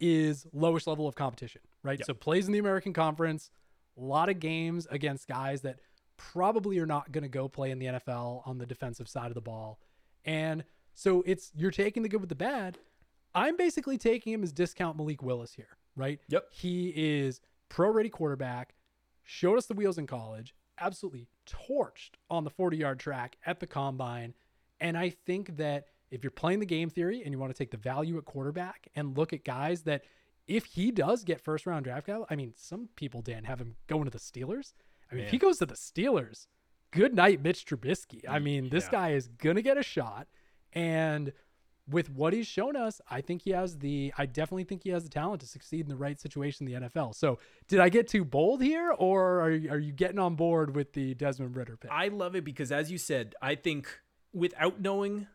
is 0.00 0.46
lowest 0.52 0.86
level 0.86 1.08
of 1.08 1.14
competition, 1.14 1.62
right? 1.82 2.04
So 2.04 2.14
plays 2.14 2.46
in 2.46 2.52
the 2.52 2.58
American 2.58 2.92
Conference, 2.92 3.50
a 3.96 4.00
lot 4.00 4.28
of 4.28 4.40
games 4.40 4.86
against 4.90 5.26
guys 5.26 5.62
that 5.62 5.78
probably 6.16 6.78
are 6.78 6.86
not 6.86 7.12
going 7.12 7.22
to 7.22 7.28
go 7.28 7.48
play 7.48 7.70
in 7.70 7.78
the 7.78 7.86
NFL 7.86 8.46
on 8.46 8.58
the 8.58 8.66
defensive 8.66 9.08
side 9.08 9.28
of 9.28 9.34
the 9.34 9.40
ball. 9.40 9.78
And 10.24 10.64
so 10.94 11.22
it's 11.26 11.52
you're 11.54 11.70
taking 11.70 12.02
the 12.02 12.08
good 12.08 12.20
with 12.20 12.28
the 12.28 12.34
bad. 12.34 12.78
I'm 13.34 13.56
basically 13.56 13.98
taking 13.98 14.32
him 14.32 14.42
as 14.42 14.52
discount 14.52 14.96
Malik 14.96 15.22
Willis 15.22 15.52
here, 15.52 15.76
right? 15.94 16.20
Yep. 16.28 16.46
He 16.52 16.92
is 16.94 17.40
pro 17.68 17.90
ready 17.90 18.08
quarterback, 18.08 18.74
showed 19.26 19.58
us 19.58 19.66
the 19.66 19.74
wheels 19.74 19.98
in 19.98 20.06
college, 20.06 20.54
absolutely 20.80 21.26
torched 21.46 22.12
on 22.30 22.44
the 22.44 22.50
40 22.50 22.76
yard 22.78 22.98
track 22.98 23.36
at 23.44 23.60
the 23.60 23.66
combine. 23.66 24.32
And 24.80 24.96
I 24.96 25.10
think 25.10 25.56
that 25.58 25.86
if 26.10 26.22
you're 26.22 26.30
playing 26.30 26.60
the 26.60 26.66
game 26.66 26.88
theory 26.88 27.22
and 27.22 27.32
you 27.32 27.38
want 27.38 27.52
to 27.52 27.58
take 27.58 27.70
the 27.72 27.76
value 27.76 28.16
at 28.16 28.24
quarterback 28.24 28.88
and 28.94 29.16
look 29.18 29.32
at 29.32 29.44
guys 29.44 29.82
that 29.82 30.04
if 30.46 30.64
he 30.64 30.90
does 30.92 31.24
get 31.24 31.40
first 31.40 31.66
round 31.66 31.84
draft 31.84 32.06
capital, 32.06 32.26
I 32.30 32.36
mean, 32.36 32.52
some 32.56 32.88
people, 32.94 33.20
Dan, 33.20 33.44
have 33.44 33.60
him 33.60 33.74
going 33.88 34.04
to 34.04 34.10
the 34.10 34.18
Steelers. 34.18 34.72
I 35.10 35.16
mean, 35.16 35.24
if 35.24 35.30
he 35.30 35.38
goes 35.38 35.58
to 35.58 35.66
the 35.66 35.74
Steelers, 35.74 36.46
good 36.92 37.14
night, 37.14 37.42
Mitch 37.42 37.66
Trubisky. 37.66 38.22
I 38.28 38.38
mean, 38.38 38.68
this 38.70 38.84
Yeah. 38.84 38.90
guy 38.92 39.10
is 39.12 39.26
going 39.28 39.56
to 39.56 39.62
get 39.62 39.76
a 39.76 39.82
shot. 39.82 40.28
And 40.72 41.32
with 41.88 42.10
what 42.10 42.32
he's 42.32 42.46
shown 42.46 42.74
us, 42.76 43.00
I 43.08 43.20
think 43.20 43.42
he 43.42 43.50
has 43.50 43.78
the, 43.78 44.12
I 44.18 44.26
definitely 44.26 44.64
think 44.64 44.82
he 44.82 44.90
has 44.90 45.04
the 45.04 45.08
talent 45.10 45.40
to 45.42 45.46
succeed 45.46 45.80
in 45.80 45.88
the 45.88 45.96
right 45.96 46.20
situation 46.20 46.66
in 46.66 46.80
the 46.82 46.88
NFL. 46.88 47.14
So 47.14 47.38
did 47.68 47.78
I 47.78 47.88
get 47.88 48.08
too 48.08 48.24
bold 48.24 48.60
here 48.62 48.90
or 48.90 49.40
are, 49.40 49.50
you- 49.50 49.70
are 49.70 49.78
you 49.78 49.92
getting 49.92 50.18
on 50.18 50.34
board 50.34 50.74
with 50.74 50.92
the 50.94 51.14
Desmond 51.14 51.54
Ridder 51.56 51.76
pick? 51.76 51.90
I 51.92 52.08
love 52.08 52.34
it 52.34 52.44
because, 52.44 52.72
as 52.72 52.90
you 52.90 52.98
said, 52.98 53.34
I 53.40 53.54
think 53.54 53.88
without 54.32 54.80
knowing 54.80 55.28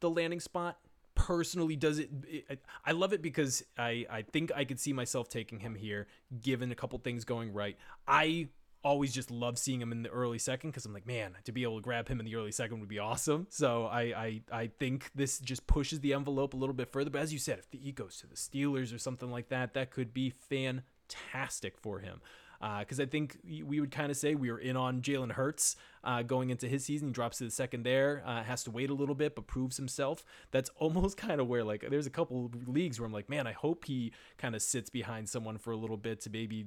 the 0.00 0.08
landing 0.10 0.40
spot, 0.40 0.78
personally 1.16 1.76
does 1.76 1.98
it, 1.98 2.10
it 2.28 2.60
I 2.84 2.92
love 2.92 3.12
it 3.14 3.22
because 3.22 3.64
I, 3.78 4.06
I 4.10 4.22
think 4.22 4.52
I 4.54 4.64
could 4.64 4.78
see 4.78 4.92
myself 4.92 5.28
taking 5.28 5.60
him 5.60 5.74
here, 5.74 6.06
given 6.42 6.70
a 6.70 6.74
couple 6.74 6.98
things 6.98 7.24
going 7.24 7.52
right. 7.52 7.76
I 8.06 8.48
always 8.86 9.12
just 9.12 9.32
love 9.32 9.58
seeing 9.58 9.82
him 9.82 9.90
in 9.90 10.04
the 10.04 10.08
early 10.10 10.38
second 10.38 10.70
because 10.70 10.86
I'm 10.86 10.94
like, 10.94 11.08
man, 11.08 11.36
to 11.44 11.50
be 11.50 11.64
able 11.64 11.78
to 11.78 11.82
grab 11.82 12.06
him 12.08 12.20
in 12.20 12.24
the 12.24 12.36
early 12.36 12.52
second 12.52 12.78
would 12.78 12.88
be 12.88 13.00
awesome. 13.00 13.48
So 13.50 13.86
I, 13.86 14.00
I 14.00 14.40
I 14.52 14.70
think 14.78 15.10
this 15.12 15.40
just 15.40 15.66
pushes 15.66 15.98
the 15.98 16.14
envelope 16.14 16.54
a 16.54 16.56
little 16.56 16.74
bit 16.74 16.92
further. 16.92 17.10
But 17.10 17.20
as 17.20 17.32
you 17.32 17.40
said, 17.40 17.58
if 17.58 17.66
he 17.72 17.90
goes 17.90 18.18
to 18.18 18.28
the 18.28 18.36
Steelers 18.36 18.94
or 18.94 18.98
something 18.98 19.28
like 19.28 19.48
that, 19.48 19.74
that 19.74 19.90
could 19.90 20.14
be 20.14 20.30
fantastic 20.30 21.76
for 21.78 21.98
him. 21.98 22.20
Because 22.60 23.00
I 23.00 23.06
think 23.06 23.38
we 23.44 23.80
would 23.80 23.90
kind 23.90 24.10
of 24.10 24.16
say 24.16 24.34
we 24.34 24.50
were 24.50 24.58
in 24.58 24.76
on 24.76 25.02
Jalen 25.02 25.32
Hurts 25.32 25.76
uh, 26.04 26.22
going 26.22 26.50
into 26.50 26.68
his 26.68 26.84
season. 26.84 27.08
He 27.08 27.12
drops 27.12 27.38
to 27.38 27.44
the 27.44 27.50
second 27.50 27.82
there, 27.82 28.22
uh, 28.24 28.44
has 28.44 28.64
to 28.64 28.70
wait 28.70 28.88
a 28.88 28.94
little 28.94 29.14
bit, 29.14 29.34
but 29.34 29.46
proves 29.46 29.76
himself. 29.76 30.24
That's 30.52 30.70
almost 30.76 31.16
kind 31.18 31.40
of 31.40 31.48
where, 31.48 31.64
like, 31.64 31.84
there's 31.90 32.06
a 32.06 32.10
couple 32.10 32.50
leagues 32.66 32.98
where 32.98 33.06
I'm 33.06 33.12
like, 33.12 33.28
man, 33.28 33.46
I 33.46 33.52
hope 33.52 33.84
he 33.84 34.12
kind 34.38 34.54
of 34.54 34.62
sits 34.62 34.88
behind 34.88 35.28
someone 35.28 35.58
for 35.58 35.70
a 35.72 35.76
little 35.76 35.98
bit 35.98 36.20
to 36.22 36.30
maybe 36.30 36.66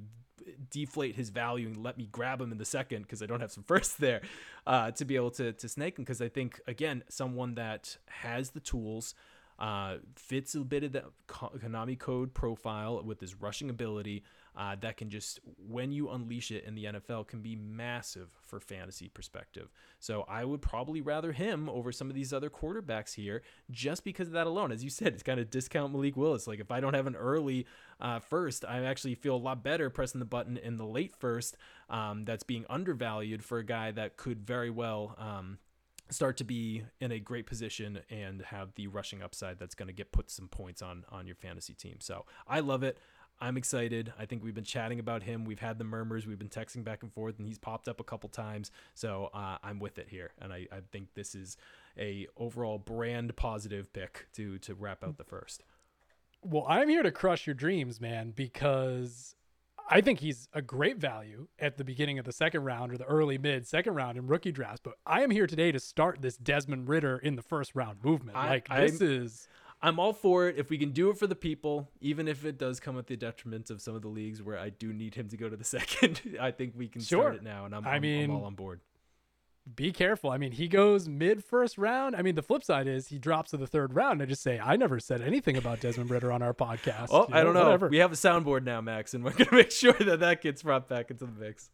deflate 0.69 1.15
his 1.15 1.29
value 1.29 1.67
and 1.67 1.77
let 1.77 1.97
me 1.97 2.07
grab 2.11 2.41
him 2.41 2.51
in 2.51 2.57
the 2.57 2.65
second 2.65 3.03
because 3.03 3.21
I 3.21 3.25
don't 3.25 3.41
have 3.41 3.51
some 3.51 3.63
first 3.63 3.97
there 3.99 4.21
uh, 4.67 4.91
to 4.91 5.05
be 5.05 5.15
able 5.15 5.31
to, 5.31 5.53
to 5.53 5.69
snake 5.69 5.97
him. 5.97 6.03
Because 6.03 6.21
I 6.21 6.29
think, 6.29 6.59
again, 6.67 7.03
someone 7.09 7.55
that 7.55 7.97
has 8.07 8.51
the 8.51 8.59
tools. 8.59 9.15
Uh, 9.57 9.97
fits 10.15 10.55
a 10.55 10.61
bit 10.61 10.85
of 10.85 10.93
the 10.93 11.03
Konami 11.27 11.99
code 11.99 12.33
profile 12.33 13.03
with 13.03 13.19
his 13.19 13.35
rushing 13.35 13.69
ability 13.69 14.23
uh, 14.55 14.75
that 14.81 14.97
can 14.97 15.09
just, 15.09 15.39
when 15.57 15.91
you 15.91 16.09
unleash 16.09 16.51
it 16.51 16.63
in 16.65 16.75
the 16.75 16.85
NFL, 16.85 17.27
can 17.27 17.41
be 17.41 17.55
massive 17.55 18.29
for 18.41 18.59
fantasy 18.59 19.09
perspective. 19.09 19.69
So 19.99 20.25
I 20.27 20.45
would 20.45 20.61
probably 20.61 21.01
rather 21.01 21.31
him 21.31 21.69
over 21.69 21.91
some 21.91 22.09
of 22.09 22.15
these 22.15 22.33
other 22.33 22.49
quarterbacks 22.49 23.13
here 23.15 23.41
just 23.71 24.03
because 24.03 24.27
of 24.27 24.33
that 24.33 24.47
alone. 24.47 24.71
As 24.71 24.83
you 24.83 24.89
said, 24.89 25.13
it's 25.13 25.23
kind 25.23 25.39
of 25.39 25.49
discount 25.49 25.93
Malik 25.93 26.17
Willis. 26.17 26.47
Like 26.47 26.59
if 26.59 26.71
I 26.71 26.79
don't 26.79 26.93
have 26.93 27.07
an 27.07 27.15
early 27.15 27.65
uh, 27.99 28.19
first, 28.19 28.65
I 28.65 28.83
actually 28.83 29.15
feel 29.15 29.35
a 29.35 29.37
lot 29.37 29.63
better 29.63 29.89
pressing 29.89 30.19
the 30.19 30.25
button 30.25 30.57
in 30.57 30.77
the 30.77 30.85
late 30.85 31.15
first 31.15 31.55
um, 31.89 32.25
that's 32.25 32.43
being 32.43 32.65
undervalued 32.69 33.43
for 33.43 33.59
a 33.59 33.65
guy 33.65 33.91
that 33.91 34.17
could 34.17 34.45
very 34.45 34.69
well. 34.69 35.15
Um, 35.17 35.59
start 36.09 36.37
to 36.37 36.43
be 36.43 36.83
in 36.99 37.11
a 37.11 37.19
great 37.19 37.45
position 37.45 37.99
and 38.09 38.41
have 38.41 38.73
the 38.75 38.87
rushing 38.87 39.21
upside 39.21 39.59
that's 39.59 39.75
going 39.75 39.87
to 39.87 39.93
get 39.93 40.11
put 40.11 40.29
some 40.29 40.47
points 40.47 40.81
on 40.81 41.05
on 41.09 41.27
your 41.27 41.35
fantasy 41.35 41.73
team. 41.73 41.97
So 41.99 42.25
I 42.47 42.59
love 42.59 42.83
it. 42.83 42.97
I'm 43.41 43.55
excited. 43.57 44.11
I 44.19 44.25
think 44.25 44.43
we've 44.43 44.53
been 44.53 44.63
chatting 44.65 44.99
about 44.99 45.23
him. 45.23 45.45
We've 45.45 45.59
had 45.59 45.77
the 45.77 45.85
murmurs. 45.85 46.27
We've 46.27 46.37
been 46.39 46.49
texting 46.49 46.83
back 46.83 47.03
and 47.03 47.13
forth, 47.13 47.39
and 47.39 47.47
he's 47.47 47.57
popped 47.57 47.87
up 47.87 47.99
a 47.99 48.03
couple 48.03 48.27
times. 48.29 48.69
So 48.95 49.29
uh, 49.33 49.57
I'm 49.63 49.79
with 49.79 49.97
it 49.97 50.07
here, 50.09 50.31
and 50.41 50.51
I, 50.51 50.67
I 50.71 50.79
think 50.91 51.13
this 51.13 51.35
is 51.35 51.55
a 51.97 52.27
overall 52.37 52.77
brand 52.77 53.35
positive 53.37 53.91
pick 53.93 54.27
to 54.33 54.57
to 54.59 54.75
wrap 54.75 55.03
out 55.03 55.17
the 55.17 55.23
first. 55.23 55.63
Well, 56.41 56.65
I'm 56.67 56.89
here 56.89 57.03
to 57.03 57.11
crush 57.11 57.47
your 57.47 57.53
dreams, 57.53 57.99
man, 57.99 58.31
because 58.35 59.35
I 59.89 60.01
think 60.01 60.19
he's 60.19 60.47
a 60.53 60.61
great 60.61 60.97
value 60.97 61.47
at 61.59 61.77
the 61.77 61.83
beginning 61.83 62.19
of 62.19 62.25
the 62.25 62.31
second 62.31 62.63
round 62.63 62.91
or 62.93 62.97
the 62.97 63.05
early 63.05 63.37
mid 63.37 63.67
second 63.67 63.95
round 63.95 64.17
in 64.17 64.27
rookie 64.27 64.51
drafts. 64.51 64.81
But 64.83 64.95
I 65.05 65.21
am 65.23 65.31
here 65.31 65.47
today 65.47 65.71
to 65.71 65.79
start 65.79 66.21
this 66.21 66.37
Desmond 66.37 66.89
Ridder 66.89 67.17
in 67.17 67.35
the 67.35 67.41
first 67.41 67.73
round 67.73 68.03
movement. 68.03 68.37
I- 68.37 68.49
like 68.49 68.67
this 68.67 69.01
I'm- 69.01 69.09
is 69.23 69.47
I'm 69.81 69.97
all 69.99 70.11
for 70.13 70.47
it 70.49 70.57
if 70.57 70.69
we 70.69 70.77
can 70.77 70.91
do 70.91 71.09
it 71.09 71.17
for 71.17 71.25
the 71.27 71.35
people, 71.35 71.89
even 72.01 72.27
if 72.27 72.43
it 72.43 72.57
does 72.57 72.79
come 72.81 72.97
at 72.99 73.07
the 73.07 73.15
detriment 73.15 73.69
of 73.69 73.81
some 73.81 73.95
of 73.95 74.01
the 74.01 74.09
leagues 74.09 74.41
where 74.43 74.57
I 74.59 74.69
do 74.69 74.91
need 74.91 75.15
him 75.15 75.29
to 75.29 75.37
go 75.37 75.47
to 75.47 75.55
the 75.55 75.63
second. 75.77 76.21
I 76.39 76.51
think 76.51 76.73
we 76.75 76.87
can 76.89 77.01
Sure. 77.01 77.21
start 77.21 77.35
it 77.35 77.43
now, 77.43 77.65
and 77.65 77.73
I'm, 77.73 77.87
I 77.87 77.91
I'm, 77.95 78.03
I'm 78.03 78.31
all 78.31 78.43
on 78.45 78.55
board. 78.55 78.81
be 79.75 79.91
careful. 79.93 80.31
I 80.31 80.37
mean, 80.37 80.51
he 80.51 80.67
goes 80.67 81.07
mid 81.07 81.43
first 81.45 81.77
round. 81.77 82.15
I 82.15 82.23
mean, 82.23 82.35
the 82.35 82.41
flip 82.41 82.63
side 82.63 82.87
is 82.87 83.07
he 83.07 83.19
drops 83.19 83.51
to 83.51 83.57
the 83.57 83.67
third 83.67 83.93
round. 83.93 84.21
I 84.21 84.25
just 84.25 84.41
say 84.43 84.59
I 84.59 84.75
never 84.75 84.99
said 84.99 85.21
anything 85.21 85.55
about 85.55 85.79
Desmond 85.79 86.09
Ridder 86.09 86.31
on 86.31 86.41
our 86.41 86.53
podcast. 86.53 87.07
Oh, 87.11 87.27
You 87.29 87.35
I 87.35 87.43
don't 87.43 87.53
know. 87.53 87.63
Whatever. 87.65 87.87
We 87.87 87.97
have 87.99 88.11
a 88.11 88.15
soundboard 88.15 88.63
now, 88.63 88.81
Max, 88.81 89.13
and 89.13 89.23
we're 89.23 89.31
gonna 89.37 89.53
make 89.53 89.71
sure 89.71 89.93
that 89.93 90.19
that 90.19 90.41
gets 90.41 90.63
brought 90.63 90.89
back 90.89 91.09
into 91.11 91.25
the 91.25 91.31
mix. 91.39 91.69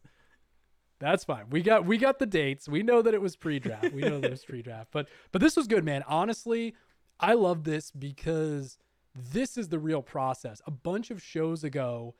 That's 0.98 1.24
fine. 1.24 1.44
We 1.50 1.60
got 1.62 1.84
we 1.84 1.98
got 1.98 2.18
the 2.18 2.26
dates. 2.26 2.68
We 2.68 2.82
know 2.82 3.02
that 3.02 3.12
it 3.14 3.20
was 3.20 3.34
pre-draft. 3.36 3.92
We 3.92 4.00
know 4.02 4.18
that 4.20 4.28
it 4.28 4.30
was 4.30 4.44
pre-draft. 4.44 4.88
But 4.92 5.08
but 5.32 5.40
this 5.42 5.56
was 5.56 5.66
good, 5.66 5.84
man. 5.84 6.02
Honestly, 6.08 6.74
I 7.20 7.34
love 7.34 7.64
this 7.64 7.90
because 7.90 8.78
this 9.14 9.56
is 9.56 9.68
the 9.68 9.78
real 9.78 10.02
process. 10.02 10.60
A 10.66 10.70
bunch 10.70 11.10
of 11.10 11.22
shows 11.22 11.64
ago, 11.64 12.14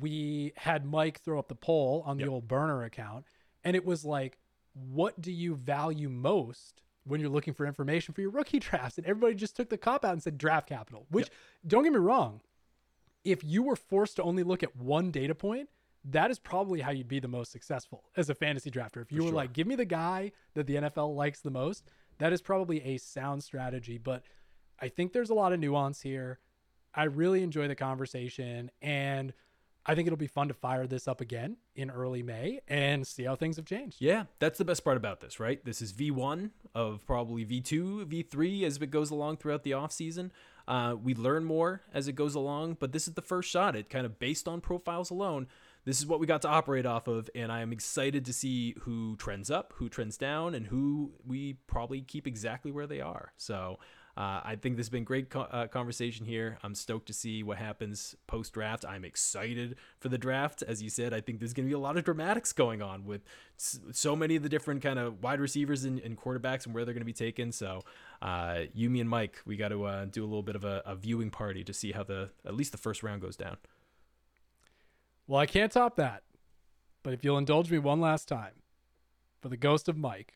we 0.00 0.52
had 0.56 0.84
Mike 0.84 1.20
throw 1.20 1.38
up 1.38 1.48
the 1.48 1.54
poll 1.54 2.02
on 2.06 2.16
the 2.16 2.24
Yep. 2.24 2.30
old 2.32 2.48
burner 2.48 2.82
account, 2.84 3.24
and 3.64 3.76
it 3.76 3.84
was 3.84 4.04
like, 4.04 4.38
what 4.74 5.20
do 5.20 5.30
you 5.30 5.54
value 5.54 6.08
most 6.08 6.82
when 7.04 7.20
you're 7.20 7.28
looking 7.30 7.52
for 7.54 7.66
information 7.66 8.14
for 8.14 8.20
your 8.20 8.30
rookie 8.30 8.58
drafts? 8.60 8.98
And 8.98 9.06
everybody 9.06 9.34
just 9.34 9.56
took 9.56 9.68
the 9.68 9.78
cop 9.78 10.04
out 10.04 10.12
and 10.12 10.22
said 10.22 10.38
draft 10.38 10.68
capital, 10.68 11.06
which 11.10 11.30
don't 11.66 11.84
get 11.84 11.92
me 11.92 11.98
wrong, 11.98 12.40
if 13.24 13.44
you 13.44 13.62
were 13.62 13.76
forced 13.76 14.16
to 14.16 14.22
only 14.22 14.42
look 14.42 14.62
at 14.62 14.74
one 14.76 15.10
data 15.10 15.34
point, 15.34 15.68
that 16.04 16.30
is 16.32 16.38
probably 16.40 16.80
how 16.80 16.90
you'd 16.90 17.06
be 17.06 17.20
the 17.20 17.28
most 17.28 17.52
successful 17.52 18.02
as 18.16 18.28
a 18.28 18.34
fantasy 18.34 18.70
drafter. 18.70 19.00
If 19.00 19.12
you 19.12 19.22
were 19.22 19.28
sure. 19.28 19.36
like, 19.36 19.52
give 19.52 19.68
me 19.68 19.76
the 19.76 19.84
guy 19.84 20.32
that 20.54 20.66
the 20.66 20.74
NFL 20.74 21.14
likes 21.14 21.40
the 21.40 21.50
most, 21.50 21.84
that 22.22 22.32
is 22.32 22.40
probably 22.40 22.80
a 22.82 22.98
sound 22.98 23.42
strategy. 23.42 23.98
But 23.98 24.22
I 24.80 24.86
think 24.86 25.12
there's 25.12 25.30
a 25.30 25.34
lot 25.34 25.52
of 25.52 25.58
nuance 25.58 26.00
here. 26.00 26.38
I 26.94 27.04
really 27.04 27.42
enjoy 27.42 27.66
the 27.66 27.74
conversation 27.74 28.70
and 28.80 29.32
I 29.84 29.96
think 29.96 30.06
it'll 30.06 30.16
be 30.16 30.28
fun 30.28 30.46
to 30.46 30.54
fire 30.54 30.86
this 30.86 31.08
up 31.08 31.20
again 31.20 31.56
in 31.74 31.90
early 31.90 32.22
May 32.22 32.60
and 32.68 33.04
see 33.04 33.24
how 33.24 33.34
things 33.34 33.56
have 33.56 33.64
changed. 33.64 33.96
Yeah, 33.98 34.26
that's 34.38 34.56
the 34.56 34.64
best 34.64 34.84
part 34.84 34.96
about 34.96 35.20
this, 35.20 35.40
right? 35.40 35.64
This 35.64 35.82
is 35.82 35.92
V1 35.92 36.50
of 36.76 37.04
probably 37.04 37.44
V2, 37.44 38.06
V3 38.06 38.62
as 38.62 38.76
it 38.76 38.90
goes 38.92 39.10
along 39.10 39.38
throughout 39.38 39.64
the 39.64 39.72
offseason. 39.72 40.30
Uh, 40.68 40.94
we 41.02 41.16
learn 41.16 41.44
more 41.44 41.82
as 41.92 42.06
it 42.06 42.12
goes 42.12 42.36
along, 42.36 42.76
but 42.78 42.92
this 42.92 43.08
is 43.08 43.14
the 43.14 43.22
first 43.22 43.50
shot. 43.50 43.74
It 43.74 43.90
kind 43.90 44.06
of 44.06 44.20
based 44.20 44.46
on 44.46 44.60
profiles 44.60 45.10
alone. 45.10 45.48
This 45.84 45.98
is 45.98 46.06
what 46.06 46.20
we 46.20 46.26
got 46.26 46.42
to 46.42 46.48
operate 46.48 46.86
off 46.86 47.08
of, 47.08 47.28
and 47.34 47.50
I 47.50 47.60
am 47.60 47.72
excited 47.72 48.24
to 48.26 48.32
see 48.32 48.76
who 48.82 49.16
trends 49.16 49.50
up, 49.50 49.72
who 49.76 49.88
trends 49.88 50.16
down, 50.16 50.54
and 50.54 50.66
who 50.68 51.12
we 51.26 51.54
probably 51.66 52.02
keep 52.02 52.26
exactly 52.26 52.70
where 52.70 52.86
they 52.86 53.00
are. 53.00 53.32
So 53.36 53.80
uh, 54.16 54.42
I 54.44 54.56
think 54.60 54.76
this 54.76 54.84
has 54.84 54.90
been 54.90 55.02
great 55.02 55.28
co- 55.28 55.40
uh, 55.40 55.66
conversation 55.66 56.24
here. 56.24 56.58
I'm 56.62 56.76
stoked 56.76 57.06
to 57.06 57.12
see 57.12 57.42
what 57.42 57.58
happens 57.58 58.14
post 58.28 58.52
draft. 58.52 58.84
I'm 58.84 59.04
excited 59.04 59.74
for 59.98 60.08
the 60.08 60.18
draft. 60.18 60.62
As 60.62 60.82
you 60.82 60.88
said, 60.88 61.12
I 61.12 61.20
think 61.20 61.40
there's 61.40 61.52
going 61.52 61.66
to 61.66 61.70
be 61.70 61.74
a 61.74 61.80
lot 61.80 61.96
of 61.96 62.04
dramatics 62.04 62.52
going 62.52 62.80
on 62.80 63.04
with 63.04 63.22
s- 63.58 63.80
so 63.90 64.14
many 64.14 64.36
of 64.36 64.44
the 64.44 64.48
different 64.48 64.82
kind 64.82 65.00
of 65.00 65.20
wide 65.20 65.40
receivers 65.40 65.82
and, 65.82 65.98
and 65.98 66.16
quarterbacks 66.16 66.64
and 66.64 66.74
where 66.74 66.84
they're 66.84 66.94
going 66.94 67.00
to 67.00 67.06
be 67.06 67.12
taken. 67.12 67.50
So 67.50 67.80
uh, 68.20 68.60
you, 68.72 68.88
me, 68.88 69.00
and 69.00 69.10
Mike, 69.10 69.40
we 69.46 69.56
got 69.56 69.68
to 69.68 69.84
uh, 69.84 70.04
do 70.04 70.22
a 70.22 70.26
little 70.26 70.42
bit 70.44 70.54
of 70.54 70.64
a, 70.64 70.82
a 70.86 70.94
viewing 70.94 71.30
party 71.30 71.64
to 71.64 71.72
see 71.72 71.90
how 71.90 72.04
the 72.04 72.30
at 72.46 72.54
least 72.54 72.70
the 72.70 72.78
first 72.78 73.02
round 73.02 73.20
goes 73.20 73.34
down. 73.34 73.56
Well, 75.32 75.40
I 75.40 75.46
can't 75.46 75.72
top 75.72 75.96
that. 75.96 76.24
But 77.02 77.14
if 77.14 77.24
you'll 77.24 77.38
indulge 77.38 77.70
me 77.70 77.78
one 77.78 78.02
last 78.02 78.28
time 78.28 78.52
for 79.40 79.48
the 79.48 79.56
ghost 79.56 79.88
of 79.88 79.96
Mike, 79.96 80.34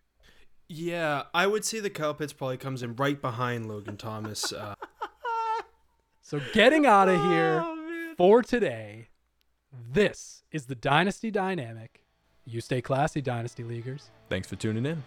Yeah, 0.68 1.24
I 1.34 1.46
would 1.46 1.66
say 1.66 1.80
the 1.80 1.90
Kyle 1.90 2.14
Pitts 2.14 2.32
probably 2.32 2.56
comes 2.56 2.82
in 2.82 2.96
right 2.96 3.20
behind 3.20 3.68
Logan 3.68 3.98
Thomas. 3.98 4.54
Uh, 4.54 4.74
So 6.22 6.40
getting 6.54 6.86
out 6.86 7.10
of 7.10 7.22
here 7.24 7.62
for 8.16 8.42
today, 8.42 9.08
this 9.92 10.44
is 10.50 10.64
the 10.64 10.74
Dynasty 10.74 11.30
Dynamic. 11.30 12.02
You 12.46 12.62
stay 12.62 12.80
classy, 12.80 13.20
Dynasty 13.20 13.64
Leaguers. 13.64 14.10
Thanks 14.30 14.48
for 14.48 14.56
tuning 14.56 14.86
in. 14.86 15.04